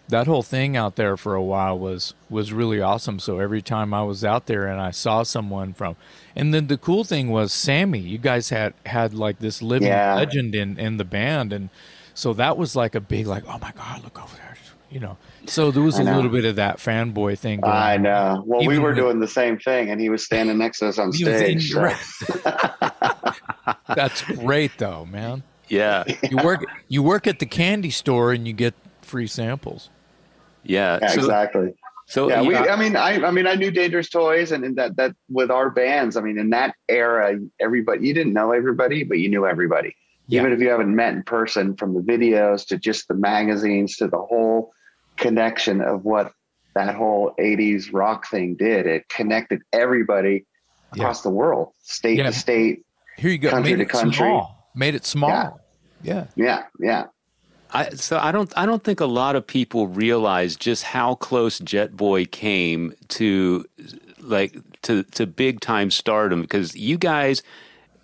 that 0.09 0.27
whole 0.27 0.43
thing 0.43 0.77
out 0.77 0.97
there 0.97 1.17
for 1.17 1.35
a 1.35 1.43
while 1.43 1.79
was 1.79 2.15
was 2.31 2.53
really 2.53 2.81
awesome. 2.81 3.19
So 3.19 3.39
every 3.39 3.63
time 3.63 3.93
I 3.93 4.03
was 4.03 4.25
out 4.25 4.47
there 4.47 4.67
and 4.67 4.81
I 4.81 4.91
saw 4.91 5.23
someone 5.23 5.75
from, 5.75 5.97
and 6.35 6.53
then 6.55 6.67
the 6.69 6.79
cool 6.79 7.05
thing 7.05 7.29
was 7.31 7.53
Sammy. 7.53 7.99
You 8.01 8.19
guys 8.19 8.49
had 8.51 8.73
had 8.87 9.13
like 9.15 9.39
this 9.39 9.61
living 9.63 9.89
Yeah. 9.89 10.15
legend 10.15 10.55
in 10.55 10.79
in 10.79 10.97
the 10.97 11.05
band, 11.05 11.53
and 11.53 11.69
so 12.15 12.33
that 12.35 12.57
was 12.57 12.75
like 12.75 12.95
a 12.95 13.01
big 13.01 13.27
like, 13.27 13.45
oh 13.47 13.59
my 13.61 13.73
god, 13.73 14.03
look 14.03 14.21
over 14.23 14.35
there, 14.37 14.57
you 14.91 14.99
know. 15.01 15.17
So 15.47 15.71
there 15.71 15.83
was 15.83 15.99
I 15.99 16.03
a 16.03 16.05
know. 16.05 16.17
little 16.17 16.31
bit 16.31 16.45
of 16.45 16.57
that 16.57 16.79
fanboy 16.79 17.39
thing. 17.39 17.61
Going 17.61 17.73
I 17.73 17.95
on. 17.97 18.03
know. 18.03 18.43
Well, 18.47 18.67
we 18.67 18.79
were 18.79 18.89
with- 18.89 18.97
doing 18.97 19.21
the 19.21 19.29
same 19.29 19.59
thing, 19.59 19.91
and 19.91 20.01
he 20.01 20.11
was 20.11 20.25
standing 20.25 20.59
next 20.59 20.81
to 20.81 20.89
us 20.89 20.99
on 20.99 21.13
He 21.13 21.25
was 21.25 21.41
in- 21.41 21.61
stage. 21.61 21.73
so- 21.73 21.83
right. 21.83 23.35
That's 23.95 24.23
great 24.23 24.73
though, 24.79 25.07
man. 25.07 25.43
yeah, 25.69 26.05
You 26.31 26.39
work 26.39 26.65
you 26.89 27.03
work 27.03 27.27
at 27.27 27.39
the 27.39 27.47
candy 27.47 27.91
store 27.91 28.33
and 28.33 28.47
you 28.47 28.53
get 28.53 28.75
free 29.03 29.27
samples. 29.27 29.91
yeah. 30.65 30.99
Yeah, 31.01 31.09
so, 31.09 31.21
exactly. 31.21 31.75
so 32.07 32.29
yeah, 32.29 32.43
we. 32.43 32.53
yeah, 32.55 32.73
I 32.73 32.77
mean, 32.77 32.97
I. 32.97 33.23
I 33.27 33.31
mean, 33.31 33.47
I 33.47 33.55
knew 33.55 33.71
Dangerous 33.71 34.09
Toys, 34.11 34.53
and 34.53 34.65
in 34.65 34.75
that 34.77 34.97
that 34.97 35.15
with 35.31 35.51
our 35.51 35.71
bands. 35.71 36.17
I 36.17 36.21
mean, 36.21 36.39
in 36.39 36.51
that 36.51 36.75
era, 36.89 37.39
everybody 37.61 38.07
you 38.07 38.15
didn't 38.15 38.33
know 38.33 38.53
everybody, 38.53 39.05
but 39.05 39.19
you 39.19 39.29
knew 39.29 39.47
everybody. 39.47 39.95
Yeah. 40.27 40.41
Even 40.41 40.53
if 40.53 40.61
you 40.61 40.69
haven't 40.69 40.95
met 40.95 41.15
in 41.15 41.23
person, 41.23 41.75
from 41.77 41.95
the 41.95 42.01
videos 42.01 42.67
to 42.69 42.77
just 42.79 43.09
the 43.09 43.15
magazines 43.15 43.97
to 43.97 44.09
the 44.09 44.19
whole 44.19 44.73
connection 45.19 45.81
of 45.81 46.05
what 46.05 46.33
that 46.75 46.95
whole 46.95 47.35
'80s 47.39 47.93
rock 47.93 48.29
thing 48.31 48.55
did. 48.55 48.87
It 48.87 49.09
connected 49.09 49.63
everybody 49.73 50.45
Yeah. 50.95 51.03
across 51.03 51.23
the 51.23 51.31
world, 51.31 51.73
state 51.83 52.19
Yeah. 52.19 52.25
to 52.27 52.33
state. 52.33 52.85
Here 53.17 53.31
you 53.31 53.39
go. 53.39 53.51
Country 53.51 53.73
Made 53.73 53.77
to 53.79 53.83
it 53.83 53.89
country. 53.89 54.13
small. 54.17 54.71
Made 54.75 54.95
it 54.95 55.05
small. 55.05 55.31
Yeah. 55.31 55.51
Yeah. 56.03 56.27
Yeah, 56.37 56.63
yeah. 56.79 57.05
I, 57.71 57.91
so 57.91 58.19
I 58.19 58.33
don't 58.33 58.51
I 58.57 58.65
don't 58.65 58.83
think 58.85 59.01
a 59.01 59.05
lot 59.07 59.37
of 59.37 59.47
people 59.47 59.89
realize 59.89 60.57
just 60.57 60.85
how 60.85 61.17
close 61.17 61.61
Jetboy 61.61 62.31
came 62.31 62.95
to 63.09 63.67
like 64.21 64.57
to 64.83 65.03
to 65.03 65.27
big 65.27 65.61
time 65.61 65.91
stardom 65.91 66.41
because 66.41 66.75
you 66.77 66.97
guys 66.97 67.43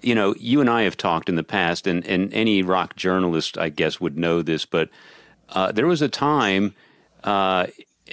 you 0.03 0.15
know 0.15 0.35
you 0.39 0.61
and 0.61 0.69
I 0.69 0.83
have 0.83 0.97
talked 0.99 1.29
in 1.31 1.37
the 1.37 1.43
past 1.45 1.87
and 1.87 2.05
and 2.07 2.31
any 2.35 2.63
rock 2.63 2.97
journalist 2.97 3.57
I 3.57 3.71
guess 3.71 4.01
would 4.01 4.19
know 4.19 4.43
this 4.43 4.67
but 4.67 4.91
uh, 5.51 5.73
there 5.73 5.87
was 5.87 6.03
a 6.03 6.09
time 6.09 6.75
uh, 7.25 7.67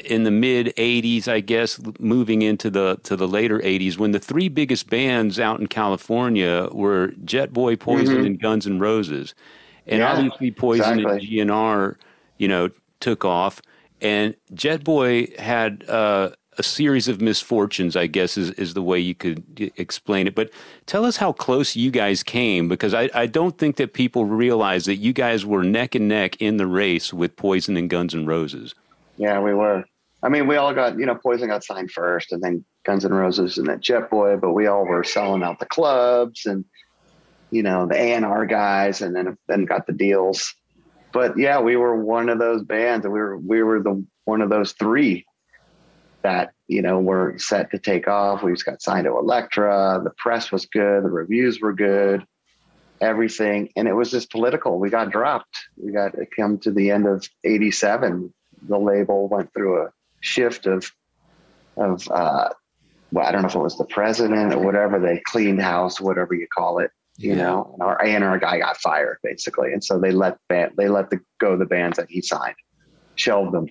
in 0.06 0.24
the 0.24 0.32
mid 0.32 0.68
80s 0.78 1.28
I 1.28 1.42
guess 1.42 1.80
moving 2.00 2.42
into 2.42 2.70
the 2.70 2.98
to 3.04 3.16
the 3.18 3.28
later 3.28 3.60
80s 3.60 3.98
when 3.98 4.12
the 4.12 4.20
three 4.20 4.48
biggest 4.50 4.90
bands 4.90 5.40
out 5.40 5.60
in 5.60 5.68
California 5.68 6.68
were 6.72 7.10
Jetboy 7.26 7.80
Poison 7.80 8.26
and 8.26 8.40
Guns 8.42 8.66
N' 8.66 8.80
Roses 8.80 9.36
and 9.86 10.00
Yeah, 10.00 10.14
obviously 10.14 10.52
Poison 10.52 11.00
exactly. 11.00 11.40
and 11.40 11.50
GNR, 11.50 11.96
you 12.38 12.48
know, 12.48 12.70
took 13.02 13.26
off. 13.26 13.62
And 14.00 14.36
Jetboy 14.54 15.38
had 15.38 15.84
uh, 15.90 16.32
a 16.58 16.64
series 16.64 17.08
of 17.08 17.22
misfortunes, 17.22 17.96
I 17.96 18.08
guess, 18.08 18.38
is, 18.38 18.52
is 18.52 18.74
the 18.74 18.82
way 18.82 19.00
you 19.00 19.14
could 19.16 19.72
explain 19.78 20.26
it. 20.28 20.36
But 20.36 20.52
tell 20.86 21.06
us 21.06 21.18
how 21.18 21.34
close 21.34 21.76
you 21.76 21.92
guys 21.92 22.24
came, 22.24 22.68
because 22.68 22.94
I, 22.94 23.10
I 23.14 23.26
don't 23.28 23.58
think 23.58 23.76
that 23.78 23.94
people 23.94 24.26
realize 24.26 24.86
that 24.86 24.96
you 24.98 25.14
guys 25.14 25.46
were 25.46 25.64
neck 25.64 25.96
and 25.96 26.08
neck 26.08 26.36
in 26.42 26.58
the 26.58 26.68
race 26.68 27.14
with 27.14 27.36
Poison 27.36 27.76
and 27.78 27.90
Guns 27.90 28.16
N' 28.16 28.26
Roses. 28.26 28.74
Yeah, 29.22 29.40
we 29.40 29.54
were. 29.54 29.86
I 30.24 30.30
mean, 30.30 30.48
we 30.48 30.56
all 30.56 30.74
got, 30.74 30.98
you 30.98 31.06
know, 31.06 31.14
Poison 31.14 31.50
got 31.50 31.64
signed 31.64 31.92
first 31.92 32.32
and 32.32 32.42
then 32.42 32.66
Guns 32.88 33.06
N' 33.06 33.14
Roses 33.14 33.60
and 33.60 33.68
then 33.68 33.80
Jetboy, 33.80 34.42
but 34.42 34.54
we 34.54 34.66
all 34.66 34.84
were 34.84 35.04
selling 35.04 35.44
out 35.44 35.60
the 35.60 35.68
clubs 35.68 36.48
and, 36.48 36.66
you 37.52 37.62
know, 37.62 37.86
the 37.86 37.94
A&R 37.96 38.48
guys 38.48 39.00
and 39.04 39.16
then, 39.16 39.38
then 39.48 39.66
got 39.66 39.86
the 39.86 39.94
deals. 39.94 40.52
But 41.14 41.38
yeah, 41.38 41.60
we 41.60 41.76
were 41.76 42.04
one 42.04 42.30
of 42.30 42.40
those 42.40 42.64
bands 42.64 43.06
and 43.06 43.14
we 43.14 43.20
were, 43.20 43.38
we 43.38 43.62
were 43.62 43.84
the, 43.84 44.04
one 44.26 44.42
of 44.42 44.50
those 44.50 44.72
three 44.72 45.28
that, 46.24 46.54
you 46.68 46.82
know, 46.82 47.00
were 47.00 47.36
set 47.38 47.70
to 47.72 47.78
take 47.78 48.08
off. 48.08 48.42
We 48.42 48.54
just 48.54 48.66
got 48.66 48.82
signed 48.82 49.06
to 49.06 49.12
Elektra. 49.12 50.02
The 50.04 50.14
press 50.18 50.52
was 50.52 50.66
good. 50.66 51.04
The 51.04 51.10
reviews 51.10 51.62
were 51.62 51.74
good, 51.74 52.26
everything. 53.02 53.70
And 53.76 53.88
it 53.88 53.94
was 53.94 54.10
just 54.10 54.32
political. 54.32 54.80
We 54.80 54.90
got 54.90 55.12
dropped. 55.12 55.60
We 55.78 55.92
got 55.92 56.16
come 56.36 56.58
to 56.60 56.72
the 56.72 56.90
end 56.90 57.06
of 57.06 57.30
87. 57.44 58.34
The 58.68 58.78
label 58.78 59.28
went 59.28 59.54
through 59.54 59.84
a 59.84 59.92
shift 60.20 60.66
of 60.68 60.92
of 61.78 62.08
uh, 62.10 62.50
well, 63.12 63.26
I 63.26 63.32
don't 63.32 63.42
know 63.42 63.50
if 63.50 63.56
it 63.56 63.60
was 63.60 63.78
the 63.78 63.86
president 63.86 64.54
or 64.54 64.60
whatever. 64.60 65.00
They 65.00 65.22
cleaned 65.26 65.62
house, 65.62 66.00
whatever 66.00 66.34
you 66.34 66.48
call 66.54 66.80
it, 66.80 66.92
you 67.18 67.36
Yeah. 67.36 67.44
know. 67.44 67.72
And 67.74 67.84
our 67.84 68.02
A 68.02 68.08
and 68.08 68.24
R 68.24 68.40
guy 68.40 68.60
got 68.60 68.78
fired 68.78 69.18
basically, 69.24 69.74
and 69.74 69.84
so 69.84 70.00
they 70.00 70.12
let 70.12 70.38
band, 70.50 70.74
they 70.78 70.88
let 70.88 71.10
the 71.10 71.20
go 71.40 71.58
the 71.58 71.66
bands 71.66 71.98
that 71.98 72.10
he 72.10 72.22
signed, 72.22 72.56
shelved 73.16 73.54
them, 73.54 73.68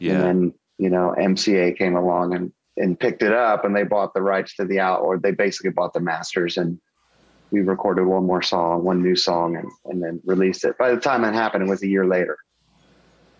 and 0.00 0.20
then 0.22 0.54
you 0.78 0.90
know 0.90 1.14
MCA 1.18 1.76
came 1.76 1.96
along 1.96 2.34
and 2.34 2.52
and 2.76 2.98
picked 2.98 3.22
it 3.22 3.32
up, 3.32 3.64
and 3.64 3.74
they 3.76 3.82
bought 3.82 4.14
the 4.14 4.22
rights 4.22 4.54
to 4.56 4.64
the 4.64 4.80
out, 4.80 5.00
or 5.00 5.18
they 5.18 5.32
basically 5.32 5.70
bought 5.70 5.92
the 5.92 6.00
masters, 6.00 6.56
and 6.56 6.80
we 7.50 7.60
recorded 7.60 8.06
one 8.06 8.24
more 8.24 8.42
song, 8.42 8.84
one 8.84 9.02
new 9.02 9.16
song, 9.16 9.56
and 9.56 9.68
and 9.86 10.02
then 10.02 10.20
released 10.24 10.64
it. 10.64 10.78
By 10.78 10.94
the 10.94 11.00
time 11.00 11.22
that 11.22 11.34
happened, 11.34 11.64
it 11.64 11.68
was 11.70 11.82
a 11.82 11.88
year 11.88 12.06
later 12.06 12.38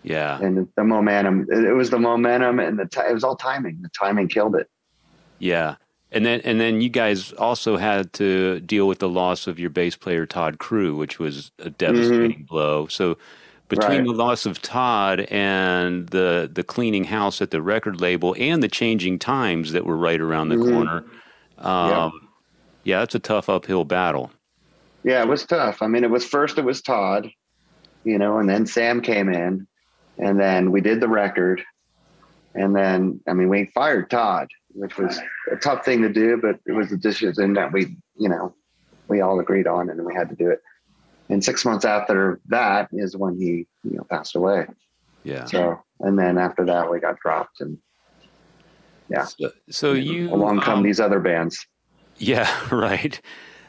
Yeah. 0.09 0.39
and 0.41 0.67
the 0.75 0.83
momentum 0.83 1.45
it 1.51 1.75
was 1.75 1.89
the 1.91 1.99
momentum 1.99 2.59
and 2.59 2.79
the 2.79 2.85
ti 2.87 3.01
it 3.07 3.13
was 3.13 3.23
all 3.23 3.35
timing 3.35 3.79
the 3.81 3.89
timing 3.89 4.27
killed 4.27 4.55
it 4.55 4.67
Yeah. 5.37 5.75
And 6.11 6.25
then 6.25 6.41
and 6.43 6.59
then 6.59 6.81
you 6.81 6.89
guys 6.89 7.31
also 7.33 7.77
had 7.77 8.11
to 8.13 8.59
deal 8.61 8.87
with 8.87 8.97
the 8.97 9.07
loss 9.07 9.45
of 9.45 9.59
your 9.59 9.69
bass 9.69 9.95
player 9.95 10.25
Todd 10.25 10.57
Crew, 10.57 10.95
which 10.95 11.19
was 11.19 11.51
a 11.59 11.69
devastating 11.69 12.45
blow. 12.49 12.87
So 12.87 13.17
between 13.67 13.99
Right. 13.99 14.05
the 14.07 14.13
loss 14.13 14.47
of 14.47 14.59
Todd 14.63 15.19
and 15.29 16.09
the 16.09 16.49
the 16.51 16.63
cleaning 16.63 17.03
house 17.03 17.43
at 17.43 17.51
the 17.51 17.61
record 17.61 18.01
label 18.01 18.35
and 18.39 18.63
the 18.63 18.67
changing 18.67 19.19
times 19.19 19.71
that 19.73 19.85
were 19.85 19.95
right 19.95 20.19
around 20.19 20.49
the 20.49 20.55
Mhm. 20.55 20.71
corner, 20.73 21.05
um, 21.59 22.11
yeah, 22.83 22.99
that's 22.99 23.13
a 23.13 23.19
tough 23.19 23.47
uphill 23.47 23.85
battle. 23.85 24.31
yeah 25.03 25.21
it 25.21 25.27
was 25.29 25.45
tough 25.45 25.81
i 25.81 25.87
mean 25.87 26.03
it 26.03 26.09
was 26.09 26.25
first 26.25 26.57
it 26.57 26.65
was 26.65 26.81
todd 26.81 27.29
you 28.03 28.17
know 28.17 28.37
and 28.39 28.49
then 28.49 28.65
sam 28.65 28.99
came 28.99 29.29
in 29.29 29.65
and 30.19 30.39
then 30.39 30.71
we 30.71 30.81
did 30.81 30.99
the 31.01 31.07
record 31.07 31.61
and 32.55 32.75
then 32.75 33.19
i 33.27 33.33
mean 33.33 33.49
we 33.49 33.65
fired 33.73 34.09
todd 34.09 34.47
which 34.73 34.97
was 34.97 35.19
a 35.51 35.55
tough 35.55 35.83
thing 35.85 36.01
to 36.01 36.09
do 36.09 36.37
but 36.41 36.59
it 36.65 36.71
was 36.73 36.91
a 36.91 36.97
decision 36.97 37.53
that 37.53 37.71
we 37.71 37.95
you 38.17 38.29
know 38.29 38.53
we 39.07 39.21
all 39.21 39.39
agreed 39.39 39.67
on 39.67 39.89
and 39.89 40.03
we 40.05 40.13
had 40.13 40.29
to 40.29 40.35
do 40.35 40.49
it 40.49 40.61
and 41.29 41.43
six 41.43 41.63
months 41.65 41.85
after 41.85 42.39
that 42.47 42.87
is 42.91 43.15
when 43.15 43.35
he 43.37 43.65
you 43.83 43.95
know 43.97 44.03
passed 44.09 44.35
away 44.35 44.65
Yeah. 45.23 45.45
so 45.45 45.79
and 45.99 46.17
then 46.17 46.37
after 46.37 46.65
that 46.65 46.89
we 46.91 46.99
got 46.99 47.19
dropped 47.19 47.61
and 47.61 47.77
Yeah. 49.09 49.25
So, 49.25 49.51
so 49.69 49.93
you 49.93 50.29
along 50.33 50.61
come 50.61 50.79
um, 50.79 50.83
these 50.83 50.99
other 50.99 51.19
bands 51.19 51.65
Yeah. 52.17 52.47
Right. 52.71 53.19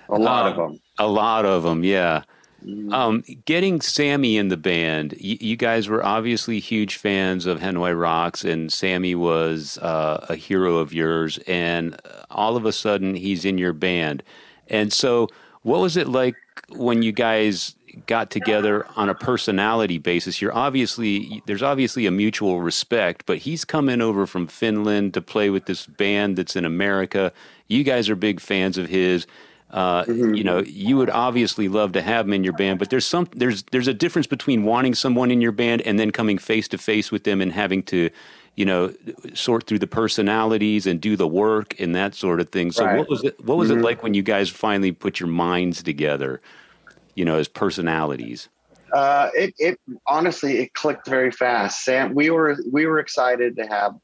a 0.08 0.18
lot 0.18 0.46
Um, 0.46 0.50
of 0.52 0.56
them 0.56 0.80
A 0.98 1.06
lot 1.06 1.44
of 1.46 1.62
them. 1.62 1.82
Yeah. 1.84 2.22
Mm-hmm. 2.64 2.92
Um, 2.92 3.24
getting 3.44 3.80
Sammy 3.80 4.36
in 4.36 4.48
the 4.48 4.56
band, 4.56 5.14
you, 5.18 5.38
you 5.40 5.56
guys 5.56 5.88
were 5.88 6.04
obviously 6.04 6.60
huge 6.60 6.96
fans 6.96 7.46
of 7.46 7.60
Hanoi 7.60 7.98
Rocks, 7.98 8.44
and 8.44 8.72
Sammy 8.72 9.14
was 9.14 9.78
uh, 9.78 10.26
a 10.28 10.36
hero 10.36 10.76
of 10.76 10.92
yours. 10.92 11.38
And 11.46 11.98
all 12.30 12.56
of 12.56 12.66
a 12.66 12.72
sudden, 12.72 13.14
he's 13.14 13.44
in 13.44 13.58
your 13.58 13.72
band. 13.72 14.22
And 14.68 14.92
so, 14.92 15.28
what 15.62 15.80
was 15.80 15.96
it 15.96 16.08
like 16.08 16.36
when 16.68 17.02
you 17.02 17.12
guys 17.12 17.74
got 18.06 18.30
together 18.30 18.86
on 18.96 19.08
a 19.08 19.14
personality 19.14 19.98
basis? 19.98 20.40
You're 20.40 20.54
obviously 20.54 21.42
there's 21.46 21.62
obviously 21.62 22.06
a 22.06 22.10
mutual 22.10 22.60
respect, 22.60 23.24
but 23.26 23.38
he's 23.38 23.64
coming 23.64 24.00
over 24.00 24.26
from 24.26 24.46
Finland 24.46 25.14
to 25.14 25.22
play 25.22 25.50
with 25.50 25.66
this 25.66 25.86
band 25.86 26.36
that's 26.36 26.56
in 26.56 26.64
America. 26.64 27.32
You 27.68 27.84
guys 27.84 28.08
are 28.08 28.16
big 28.16 28.40
fans 28.40 28.78
of 28.78 28.88
his 28.88 29.26
uh, 29.72 30.04
you 30.08 30.42
know, 30.42 30.60
you 30.60 30.96
would 30.96 31.10
obviously 31.10 31.68
love 31.68 31.92
to 31.92 32.02
have 32.02 32.26
them 32.26 32.32
in 32.32 32.42
your 32.44 32.52
band, 32.52 32.78
but 32.78 32.90
there's 32.90 33.06
some 33.06 33.28
there's 33.32 33.62
there's 33.64 33.88
a 33.88 33.94
difference 33.94 34.26
between 34.26 34.64
wanting 34.64 34.94
someone 34.94 35.30
in 35.30 35.40
your 35.40 35.52
band 35.52 35.82
and 35.82 35.98
then 35.98 36.10
coming 36.10 36.38
face 36.38 36.66
to 36.68 36.78
face 36.78 37.12
with 37.12 37.24
them 37.24 37.40
and 37.40 37.52
having 37.52 37.82
to, 37.84 38.10
you 38.56 38.64
know, 38.64 38.92
sort 39.34 39.66
through 39.66 39.78
the 39.78 39.86
personalities 39.86 40.86
and 40.86 41.00
do 41.00 41.14
the 41.16 41.28
work 41.28 41.78
and 41.78 41.94
that 41.94 42.14
sort 42.16 42.40
of 42.40 42.48
thing. 42.48 42.72
So 42.72 42.84
Right. 42.84 42.98
what 42.98 43.08
was 43.08 43.22
it 43.22 43.44
what 43.44 43.58
was 43.58 43.70
Mhm. 43.70 43.78
it 43.78 43.82
like 43.82 44.02
when 44.02 44.14
you 44.14 44.22
guys 44.22 44.50
finally 44.50 44.90
put 44.90 45.20
your 45.20 45.28
minds 45.28 45.82
together, 45.84 46.40
you 47.14 47.24
know, 47.24 47.36
as 47.36 47.46
personalities? 47.46 48.48
Uh, 48.92 49.30
it, 49.36 49.54
it 49.58 49.80
honestly 50.08 50.58
it 50.58 50.74
clicked 50.74 51.08
very 51.08 51.30
fast. 51.30 51.84
Sam, 51.84 52.12
we 52.12 52.30
were 52.30 52.56
we 52.72 52.86
were 52.86 52.98
excited 52.98 53.54
to 53.56 53.66
have 53.66 53.94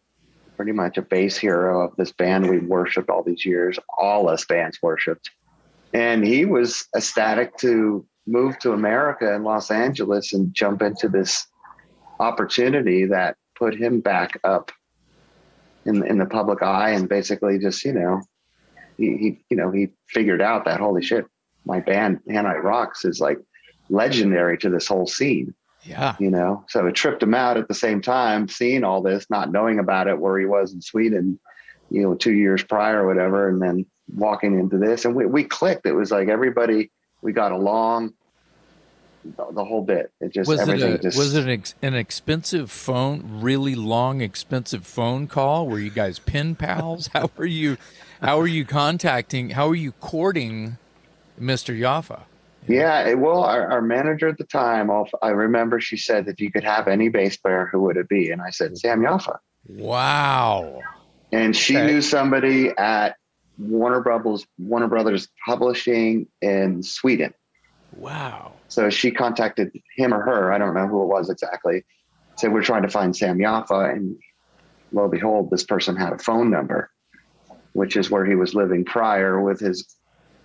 pretty 0.56 0.72
much 0.72 0.96
a 0.96 1.02
bass 1.02 1.36
hero 1.36 1.82
of 1.82 1.94
this 1.96 2.12
band 2.12 2.48
we 2.48 2.58
worshipped 2.60 3.10
all 3.10 3.24
these 3.24 3.44
years. 3.44 3.80
All 3.98 4.28
us 4.28 4.44
bands 4.44 4.78
worshipped, 4.80 5.30
and 5.92 6.24
he 6.24 6.44
was 6.44 6.86
ecstatic 6.96 7.56
to 7.58 8.04
move 8.26 8.58
to 8.58 8.72
America 8.72 9.34
and 9.34 9.44
Los 9.44 9.70
Angeles 9.70 10.32
and 10.32 10.52
jump 10.54 10.82
into 10.82 11.08
this 11.08 11.46
opportunity 12.20 13.04
that 13.06 13.36
put 13.56 13.74
him 13.74 14.00
back 14.00 14.38
up 14.44 14.72
in 15.84 16.04
in 16.06 16.18
the 16.18 16.26
public 16.26 16.62
eye 16.62 16.90
and 16.90 17.08
basically 17.08 17.58
just 17.58 17.84
you 17.84 17.92
know 17.92 18.20
he, 18.96 19.16
he 19.16 19.44
you 19.50 19.56
know 19.56 19.70
he 19.70 19.88
figured 20.08 20.42
out 20.42 20.64
that 20.64 20.80
holy 20.80 21.02
shit 21.02 21.26
my 21.64 21.80
band 21.80 22.20
Hanoi 22.28 22.62
Rocks 22.62 23.04
is 23.04 23.20
like 23.20 23.38
legendary 23.88 24.58
to 24.58 24.70
this 24.70 24.86
whole 24.86 25.06
scene, 25.06 25.54
Yeah. 25.84 26.16
you 26.18 26.30
know? 26.30 26.64
So 26.68 26.86
it 26.86 26.94
tripped 26.94 27.22
him 27.22 27.34
out 27.34 27.56
at 27.56 27.68
the 27.68 27.74
same 27.74 28.00
time, 28.00 28.48
seeing 28.48 28.84
all 28.84 29.02
this, 29.02 29.26
not 29.30 29.52
knowing 29.52 29.78
about 29.78 30.08
it 30.08 30.18
where 30.18 30.38
he 30.38 30.46
was 30.46 30.72
in 30.72 30.80
Sweden, 30.80 31.38
you 31.90 32.02
know, 32.02 32.14
two 32.14 32.32
years 32.32 32.62
prior 32.64 33.02
or 33.02 33.06
whatever, 33.06 33.48
and 33.48 33.60
then 33.60 33.86
walking 34.14 34.58
into 34.58 34.78
this. 34.78 35.04
And 35.04 35.14
we, 35.14 35.26
we 35.26 35.44
clicked. 35.44 35.86
It 35.86 35.92
was 35.94 36.10
like 36.10 36.28
everybody, 36.28 36.90
we 37.22 37.32
got 37.32 37.52
along 37.52 38.14
the, 39.24 39.46
the 39.52 39.64
whole 39.64 39.82
bit. 39.82 40.12
It 40.20 40.32
just, 40.32 40.48
Was 40.48 40.66
it 40.68 40.80
a, 40.82 40.98
just, 40.98 41.18
was 41.18 41.34
it 41.34 41.44
an, 41.44 41.50
ex, 41.50 41.74
an 41.82 41.94
expensive 41.94 42.70
phone, 42.70 43.40
really 43.40 43.74
long, 43.74 44.20
expensive 44.20 44.86
phone 44.86 45.26
call? 45.26 45.66
Were 45.66 45.78
you 45.80 45.90
guys 45.90 46.18
pen 46.18 46.54
pals? 46.54 47.08
How 47.12 47.30
are 47.38 47.46
you? 47.46 47.76
How 48.22 48.40
are 48.40 48.46
you 48.46 48.64
contacting? 48.64 49.50
How 49.50 49.68
are 49.68 49.74
you 49.74 49.92
courting 49.92 50.78
Mr. 51.40 51.78
Yaffa? 51.78 52.22
Yeah, 52.68 53.06
it, 53.08 53.18
well, 53.18 53.44
our, 53.44 53.66
our 53.70 53.82
manager 53.82 54.26
at 54.28 54.38
the 54.38 54.44
time, 54.44 54.90
I'll- 54.90 55.08
I 55.22 55.28
remember 55.28 55.80
she 55.80 55.96
said, 55.96 56.26
if 56.26 56.40
you 56.40 56.50
could 56.50 56.64
have 56.64 56.88
any 56.88 57.08
bass 57.08 57.36
player, 57.36 57.68
who 57.70 57.82
would 57.82 57.96
it 57.96 58.08
be? 58.08 58.30
And 58.30 58.40
I 58.42 58.50
said, 58.50 58.76
Sam 58.78 59.02
Yaffa. 59.02 59.38
Wow. 59.68 60.80
And 61.32 61.54
she 61.54 61.76
Okay. 61.76 61.86
knew 61.86 62.00
somebody 62.00 62.70
at 62.78 63.16
Warner 63.58 64.00
Brothers, 64.00 64.46
Warner 64.58 64.88
Brothers 64.88 65.28
Publishing 65.46 66.26
in 66.42 66.82
Sweden. 66.82 67.32
Wow. 67.92 68.52
So 68.68 68.90
she 68.90 69.10
contacted 69.10 69.72
him 69.96 70.12
or 70.12 70.22
her, 70.22 70.52
I 70.52 70.58
don't 70.58 70.74
know 70.74 70.86
who 70.86 71.02
it 71.02 71.06
was 71.06 71.30
exactly, 71.30 71.84
said, 72.36 72.52
We're 72.52 72.62
trying 72.62 72.82
to 72.82 72.88
find 72.88 73.16
Sam 73.16 73.38
Yaffa. 73.38 73.92
And 73.92 74.16
lo 74.92 75.04
and 75.04 75.12
behold, 75.12 75.50
this 75.50 75.64
person 75.64 75.96
had 75.96 76.12
a 76.12 76.18
phone 76.18 76.50
number, 76.50 76.90
which 77.72 77.96
is 77.96 78.10
where 78.10 78.26
he 78.26 78.34
was 78.34 78.54
living 78.54 78.84
prior 78.84 79.40
with 79.40 79.60
his 79.60 79.86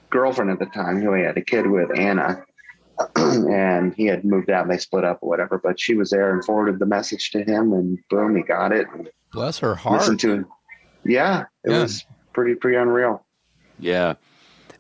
girlfriend 0.10 0.52
at 0.52 0.60
the 0.60 0.66
time, 0.68 1.02
who 1.02 1.14
he 1.14 1.24
had 1.24 1.38
a 1.38 1.42
kid 1.42 1.68
with, 1.68 1.90
Anna. 1.98 2.44
and 3.16 3.96
he 3.96 4.06
had 4.06 4.24
moved 4.24 4.52
out 4.52 4.64
and 4.64 4.72
they 4.72 4.78
split 4.78 5.04
up 5.04 5.18
or 5.22 5.30
whatever. 5.30 5.58
But 5.58 5.80
she 5.80 5.96
was 5.96 6.12
there 6.12 6.32
and 6.34 6.46
forwarded 6.46 6.78
the 6.80 6.86
message 6.86 7.32
to 7.32 7.44
him, 7.44 7.74
and 7.74 7.98
boom, 8.10 8.36
he 8.36 8.44
got 8.44 8.72
it. 8.72 8.86
Bless 9.34 9.58
her 9.60 9.72
listened 9.72 9.82
heart. 9.82 10.20
to 10.20 10.34
him. 10.34 10.46
Yeah, 11.04 11.46
it 11.64 11.72
Yeah. 11.72 11.82
was 11.82 12.06
pretty, 12.34 12.56
pretty 12.56 12.78
unreal. 12.78 13.24
Yeah. 13.80 14.16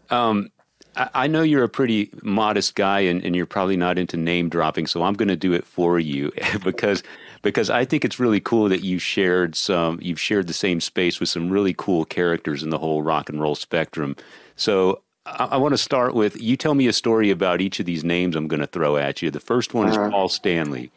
Um, 0.09 0.51
I, 0.95 1.09
I 1.13 1.27
know 1.27 1.41
you're 1.41 1.63
a 1.63 1.69
pretty 1.69 2.09
modest 2.21 2.75
guy 2.75 3.01
and, 3.01 3.23
and 3.23 3.35
you're 3.35 3.45
probably 3.45 3.77
not 3.77 3.97
into 3.97 4.17
name 4.17 4.49
dropping, 4.49 4.87
so 4.87 5.03
I'm 5.03 5.13
going 5.13 5.29
to 5.29 5.35
do 5.35 5.53
it 5.53 5.65
for 5.65 5.99
you 5.99 6.31
because 6.63 7.03
because 7.43 7.69
I 7.71 7.85
think 7.85 8.05
it's 8.05 8.19
really 8.19 8.39
cool 8.39 8.69
that 8.69 8.83
you 8.83 8.99
shared 8.99 9.55
some 9.55 9.99
you've 10.01 10.19
shared 10.19 10.47
the 10.47 10.53
same 10.53 10.79
space 10.81 11.19
with 11.19 11.29
some 11.29 11.49
really 11.49 11.73
cool 11.77 12.05
characters 12.05 12.61
in 12.61 12.69
the 12.69 12.77
whole 12.77 13.01
rock 13.01 13.29
and 13.29 13.39
roll 13.41 13.55
spectrum. 13.55 14.15
So 14.55 15.01
I, 15.25 15.45
I 15.51 15.57
want 15.57 15.73
to 15.73 15.77
start 15.77 16.13
with 16.13 16.39
you 16.41 16.55
tell 16.57 16.75
me 16.75 16.87
a 16.87 16.93
story 16.93 17.29
about 17.31 17.61
each 17.61 17.79
of 17.79 17.85
these 17.85 18.03
names 18.03 18.35
I'm 18.35 18.47
going 18.47 18.59
to 18.59 18.67
throw 18.67 18.97
at 18.97 19.21
you. 19.21 19.31
The 19.31 19.39
first 19.39 19.73
one 19.73 19.87
Uh-huh. 19.89 20.03
is 20.05 20.11
Paul 20.11 20.29
Stanley. 20.29 20.91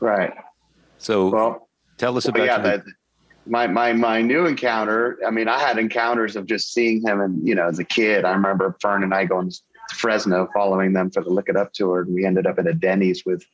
Right. 0.00 0.32
So 0.98 1.28
Well, 1.28 1.68
tell 1.98 2.16
us 2.16 2.24
But 2.26 2.36
about 2.36 2.46
yeah, 2.46 2.54
your- 2.56 2.78
that 2.78 2.84
my 3.46 3.66
my 3.66 3.92
my 3.92 4.22
new 4.22 4.46
encounter. 4.46 5.18
I 5.26 5.30
mean, 5.30 5.48
I 5.48 5.58
had 5.58 5.78
encounters 5.78 6.36
of 6.36 6.46
just 6.46 6.72
seeing 6.72 7.02
him, 7.06 7.20
and 7.20 7.46
you 7.46 7.54
know, 7.54 7.68
as 7.68 7.78
a 7.78 7.84
kid, 7.84 8.24
I 8.24 8.32
remember 8.32 8.76
Fern 8.80 9.02
and 9.02 9.14
I 9.14 9.24
going 9.24 9.50
to 9.50 9.60
Fresno, 9.94 10.48
following 10.54 10.92
them 10.92 11.10
for 11.10 11.22
the 11.22 11.30
Lick 11.30 11.46
It 11.48 11.56
Up 11.56 11.72
tour, 11.72 12.02
and 12.02 12.14
we 12.14 12.24
ended 12.24 12.46
up 12.46 12.58
at 12.58 12.66
a 12.66 12.74
Denny's 12.74 13.24
with 13.24 13.44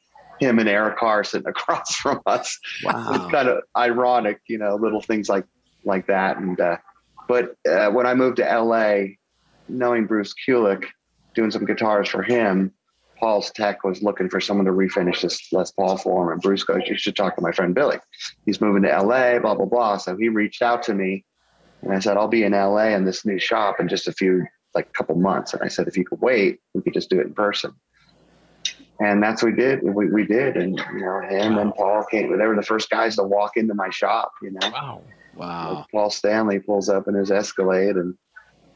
him 0.41 0.59
and 0.59 0.69
Eric 0.69 0.99
Carr 0.99 1.23
sitting 1.23 1.47
across 1.49 1.95
from 1.97 2.21
us. 2.27 2.59
wow. 2.85 3.13
It's 3.15 3.33
kind 3.33 3.49
of 3.49 3.63
ironic, 3.77 4.41
you 4.49 4.59
know, 4.59 4.77
little 4.77 5.01
things 5.01 5.29
like 5.29 5.45
like 5.85 6.07
that. 6.07 6.39
And 6.39 6.61
uh, 6.61 6.77
but 7.29 7.57
uh, 7.69 7.91
when 7.91 8.07
I 8.07 8.15
moved 8.15 8.37
to 8.37 8.45
LA, 8.45 9.15
knowing 9.69 10.07
Bruce 10.07 10.35
Kulick, 10.47 10.87
doing 11.35 11.51
some 11.51 11.65
guitars 11.65 12.09
for 12.09 12.23
him, 12.23 12.73
Paul's 13.21 13.51
tech 13.51 13.85
was 13.85 14.03
looking 14.03 14.31
for 14.31 14.41
someone 14.41 14.65
to 14.65 14.73
refinish 14.73 15.21
this 15.21 15.53
Les 15.53 15.71
Paul 15.73 15.99
for 15.99 16.25
him. 16.25 16.33
And 16.33 16.41
Bruce 16.41 16.65
goes, 16.65 16.83
"You 16.87 16.97
should 16.97 17.15
talk 17.15 17.37
to 17.37 17.43
my 17.43 17.53
friend 17.53 17.75
Billy. 17.75 17.99
He's 18.47 18.61
moving 18.61 18.83
to 18.83 18.89
LA, 18.89 19.39
blah 19.39 19.55
blah 19.55 19.67
blah." 19.67 19.99
So 19.99 20.17
he 20.17 20.31
reached 20.31 20.63
out 20.63 20.83
to 20.85 20.95
me, 20.95 21.25
and 21.83 21.93
I 21.93 21.99
said, 21.99 22.17
"I'll 22.17 22.29
be 22.29 22.45
in 22.45 22.55
LA 22.55 22.95
in 22.95 23.05
this 23.05 23.27
new 23.27 23.39
shop 23.39 23.79
in 23.79 23.89
just 23.89 24.09
a 24.09 24.13
few, 24.13 24.47
like 24.75 24.87
a 24.87 24.93
couple 24.93 25.17
months." 25.17 25.53
And 25.53 25.63
I 25.63 25.69
said, 25.69 25.87
"If 25.87 25.99
you 25.99 26.05
could 26.05 26.21
wait, 26.23 26.61
we 26.73 26.81
could 26.81 26.95
just 26.95 27.11
do 27.11 27.21
it 27.21 27.27
in 27.27 27.35
person." 27.35 27.75
And 29.01 29.23
that's 29.23 29.43
what 29.43 29.53
we 29.53 29.57
did. 29.57 29.83
We, 29.83 30.09
we 30.09 30.27
did, 30.27 30.57
and 30.57 30.79
you 30.93 31.01
know, 31.01 31.21
him 31.21 31.59
and 31.59 31.75
Paul 31.75 32.05
came. 32.11 32.37
They 32.37 32.47
were 32.47 32.57
the 32.57 32.63
first 32.63 32.89
guys 32.91 33.17
to 33.17 33.23
walk 33.23 33.57
into 33.57 33.75
my 33.75 33.91
shop. 33.91 34.33
You 34.43 34.53
know, 34.53 34.71
Wow. 34.71 35.03
Wow. 35.37 35.87
Paul 35.93 36.11
Stanley 36.11 36.59
pulls 36.59 36.89
up 36.89 37.07
in 37.07 37.15
his 37.15 37.31
Escalade, 37.31 37.97
and 37.97 38.15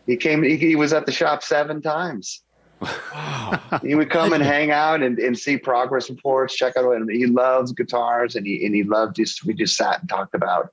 he 0.07 0.17
came. 0.17 0.43
He, 0.43 0.57
he 0.57 0.77
was 0.77 0.93
at 0.93 1.07
the 1.07 1.13
shop 1.13 1.43
seven 1.43 1.81
times. 1.81 2.44
Wow. 2.81 3.81
He 3.83 3.95
would 3.95 4.11
come 4.11 4.33
and 4.33 4.43
hang 4.43 4.71
out 4.71 5.03
and, 5.03 5.19
and 5.19 5.39
see 5.39 5.57
progress 5.57 6.11
reports, 6.11 6.55
check 6.55 6.77
out. 6.77 6.91
And 6.93 7.11
he 7.11 7.27
loves 7.27 7.73
guitars, 7.73 8.37
and 8.37 8.47
he 8.47 8.65
and 8.67 8.75
he 8.75 8.83
loved 8.83 9.17
just. 9.17 9.45
We 9.45 9.55
just 9.55 9.77
sat 9.77 10.01
and 10.01 10.09
talked 10.09 10.35
about 10.35 10.71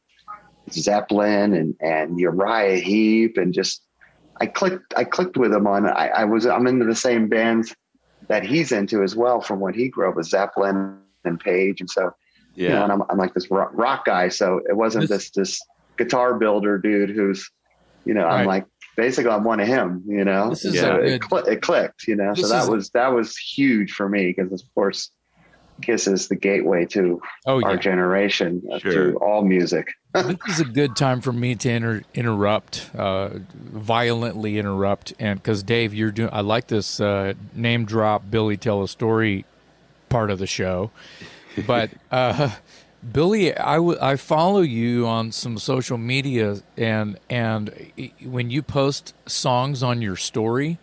Zeppelin 0.71 1.53
and 1.53 1.75
and 1.81 2.19
Uriah 2.19 2.77
Heep, 2.79 3.37
and 3.37 3.53
just 3.53 3.83
I 4.39 4.45
clicked. 4.47 4.93
I 4.97 5.03
clicked 5.03 5.37
with 5.37 5.53
him 5.53 5.67
on. 5.67 5.87
I, 5.87 6.07
I 6.09 6.25
was. 6.25 6.45
I'm 6.45 6.67
into 6.67 6.85
the 6.85 6.95
same 6.95 7.27
bands 7.27 7.75
that 8.27 8.43
he's 8.45 8.71
into 8.71 9.03
as 9.03 9.15
well 9.15 9.41
from 9.41 9.59
when 9.59 9.73
he 9.73 9.89
grew 9.89 10.09
up 10.09 10.15
with 10.15 10.27
Zeppelin 10.27 10.97
and 11.25 11.39
Page, 11.39 11.81
and 11.81 11.89
so 11.89 12.11
Yeah. 12.55 12.67
you 12.69 12.75
know, 12.75 12.83
and 12.83 12.91
I'm, 12.93 13.03
I'm 13.09 13.17
like 13.17 13.33
this 13.33 13.49
rock, 13.51 13.71
rock 13.73 14.05
guy. 14.05 14.29
So 14.29 14.61
it 14.69 14.75
wasn't 14.75 15.07
This- 15.09 15.29
this 15.31 15.51
this 15.57 15.61
guitar 15.97 16.35
builder 16.35 16.77
dude 16.77 17.09
who's, 17.09 17.49
you 18.05 18.13
know, 18.13 18.25
I'm 18.25 18.45
like 18.47 18.65
basically 18.97 19.31
I'm 19.31 19.43
one 19.43 19.59
of 19.59 19.67
him. 19.67 20.03
You 20.07 20.23
know, 20.25 20.49
This 20.49 20.65
is 20.65 20.79
so 20.79 20.95
a 20.97 20.99
it, 21.01 21.21
cl- 21.29 21.45
it 21.45 21.61
clicked. 21.61 22.07
You 22.07 22.15
know, 22.15 22.33
This 22.33 22.41
so 22.47 22.49
that 22.49 22.63
is 22.63 22.69
was 22.69 22.89
that 22.91 23.09
was 23.13 23.37
huge 23.37 23.91
for 23.93 24.07
me 24.09 24.33
because 24.35 24.51
of 24.51 24.61
course, 24.75 25.11
Kiss 25.81 26.05
is 26.07 26.27
the 26.27 26.35
gateway 26.35 26.85
to 26.87 27.21
Oh 27.45 27.61
our 27.63 27.71
yeah. 27.71 27.77
generation 27.77 28.61
uh, 28.71 28.79
Sure. 28.79 29.11
to 29.13 29.17
all 29.17 29.43
music. 29.43 29.87
this 30.13 30.37
is 30.47 30.59
a 30.59 30.65
good 30.65 30.95
time 30.95 31.21
for 31.21 31.31
me 31.31 31.55
to 31.55 31.69
inter- 31.69 32.03
interrupt, 32.13 32.89
uh, 32.95 33.29
violently 33.55 34.57
interrupt, 34.59 35.13
and 35.19 35.41
because 35.41 35.63
Dave, 35.63 35.93
you're 35.93 36.11
doing. 36.11 36.29
I 36.33 36.41
like 36.41 36.67
this 36.67 36.99
uh, 36.99 37.33
name 37.53 37.85
drop 37.85 38.29
Billy 38.29 38.57
tell 38.57 38.83
a 38.83 38.87
story 38.87 39.45
part 40.09 40.29
of 40.29 40.37
the 40.39 40.47
show, 40.47 40.91
but 41.65 41.89
uh, 42.11 42.51
Billy, 43.09 43.55
I, 43.57 43.75
w- 43.77 43.97
I 44.01 44.15
follow 44.15 44.61
you 44.61 45.07
on 45.07 45.31
some 45.31 45.57
social 45.57 45.97
media, 45.97 46.57
and 46.77 47.17
and 47.29 47.91
when 48.23 48.49
you 48.51 48.61
post 48.61 49.13
songs 49.27 49.81
on 49.81 50.01
your 50.03 50.15
story, 50.15 50.77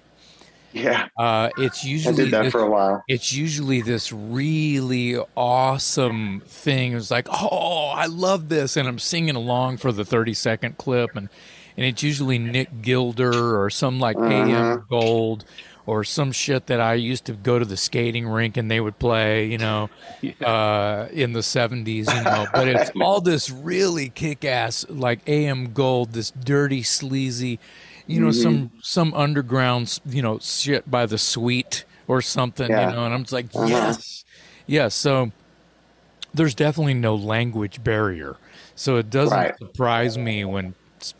Yeah, 0.72 1.08
uh, 1.16 1.50
it's 1.56 1.84
I 1.84 1.88
usually 1.88 2.16
did 2.16 2.30
that 2.32 2.42
this- 2.44 2.52
for 2.52 2.62
a 2.62 2.70
while. 2.70 3.02
it's 3.08 3.32
usually 3.32 3.82
this 3.82 4.12
really 4.12 5.16
awesome 5.36 6.42
thing. 6.46 6.94
It's 6.94 7.10
like, 7.10 7.28
oh, 7.30 7.92
I 7.94 8.06
love 8.06 8.48
this, 8.48 8.76
and 8.76 8.88
I'm 8.88 8.98
singing 8.98 9.36
along 9.36 9.76
for 9.78 9.92
the 9.92 10.04
30 10.04 10.34
second 10.34 10.76
clip, 10.78 11.14
and 11.16 11.28
and 11.76 11.86
it's 11.86 12.02
usually 12.02 12.38
Nick 12.40 12.82
Gilder 12.82 13.62
or 13.62 13.70
some 13.70 14.00
like 14.00 14.16
Uh-huh. 14.16 14.26
AM 14.28 14.84
Gold 14.90 15.44
or 15.88 16.04
some 16.04 16.30
shit 16.32 16.66
that 16.66 16.82
I 16.82 16.92
used 16.92 17.24
to 17.24 17.32
go 17.32 17.58
to 17.58 17.64
the 17.64 17.76
skating 17.78 18.28
rink 18.28 18.58
and 18.58 18.70
they 18.70 18.78
would 18.78 18.98
play, 18.98 19.46
you 19.46 19.56
know, 19.56 19.88
uh, 20.44 21.08
in 21.12 21.32
the 21.32 21.40
70s, 21.40 22.12
you 22.12 22.20
know. 22.20 22.46
But 22.52 22.68
it's 22.68 22.90
all 23.00 23.22
this 23.22 23.48
really 23.48 24.10
kick 24.10 24.44
ass 24.44 24.84
like 24.90 25.26
AM 25.26 25.72
Gold, 25.72 26.12
this 26.12 26.30
dirty, 26.30 26.82
sleazy, 26.82 27.58
you 28.06 28.20
know, 28.20 28.32
some 28.32 28.70
some 28.82 29.14
underground, 29.14 29.98
you 30.04 30.20
know, 30.20 30.38
shit 30.40 30.90
by 30.90 31.06
the 31.06 31.16
Sweet 31.16 31.86
or 32.06 32.20
something, 32.20 32.70
Yeah. 32.70 32.90
you 32.90 32.94
know. 32.94 33.06
And 33.06 33.14
I'm 33.14 33.22
just 33.22 33.32
like, 33.32 33.46
Uh-huh. 33.54 33.66
yes, 33.66 34.24
yes. 34.66 34.94
So 34.94 35.32
there's 36.34 36.54
definitely 36.54 36.94
no 36.94 37.14
language 37.14 37.82
barrier. 37.82 38.36
So 38.74 38.96
it 38.96 39.08
doesn't 39.08 39.38
Right. 39.38 39.58
surprise 39.58 40.18
me 40.18 40.44
when 40.44 40.74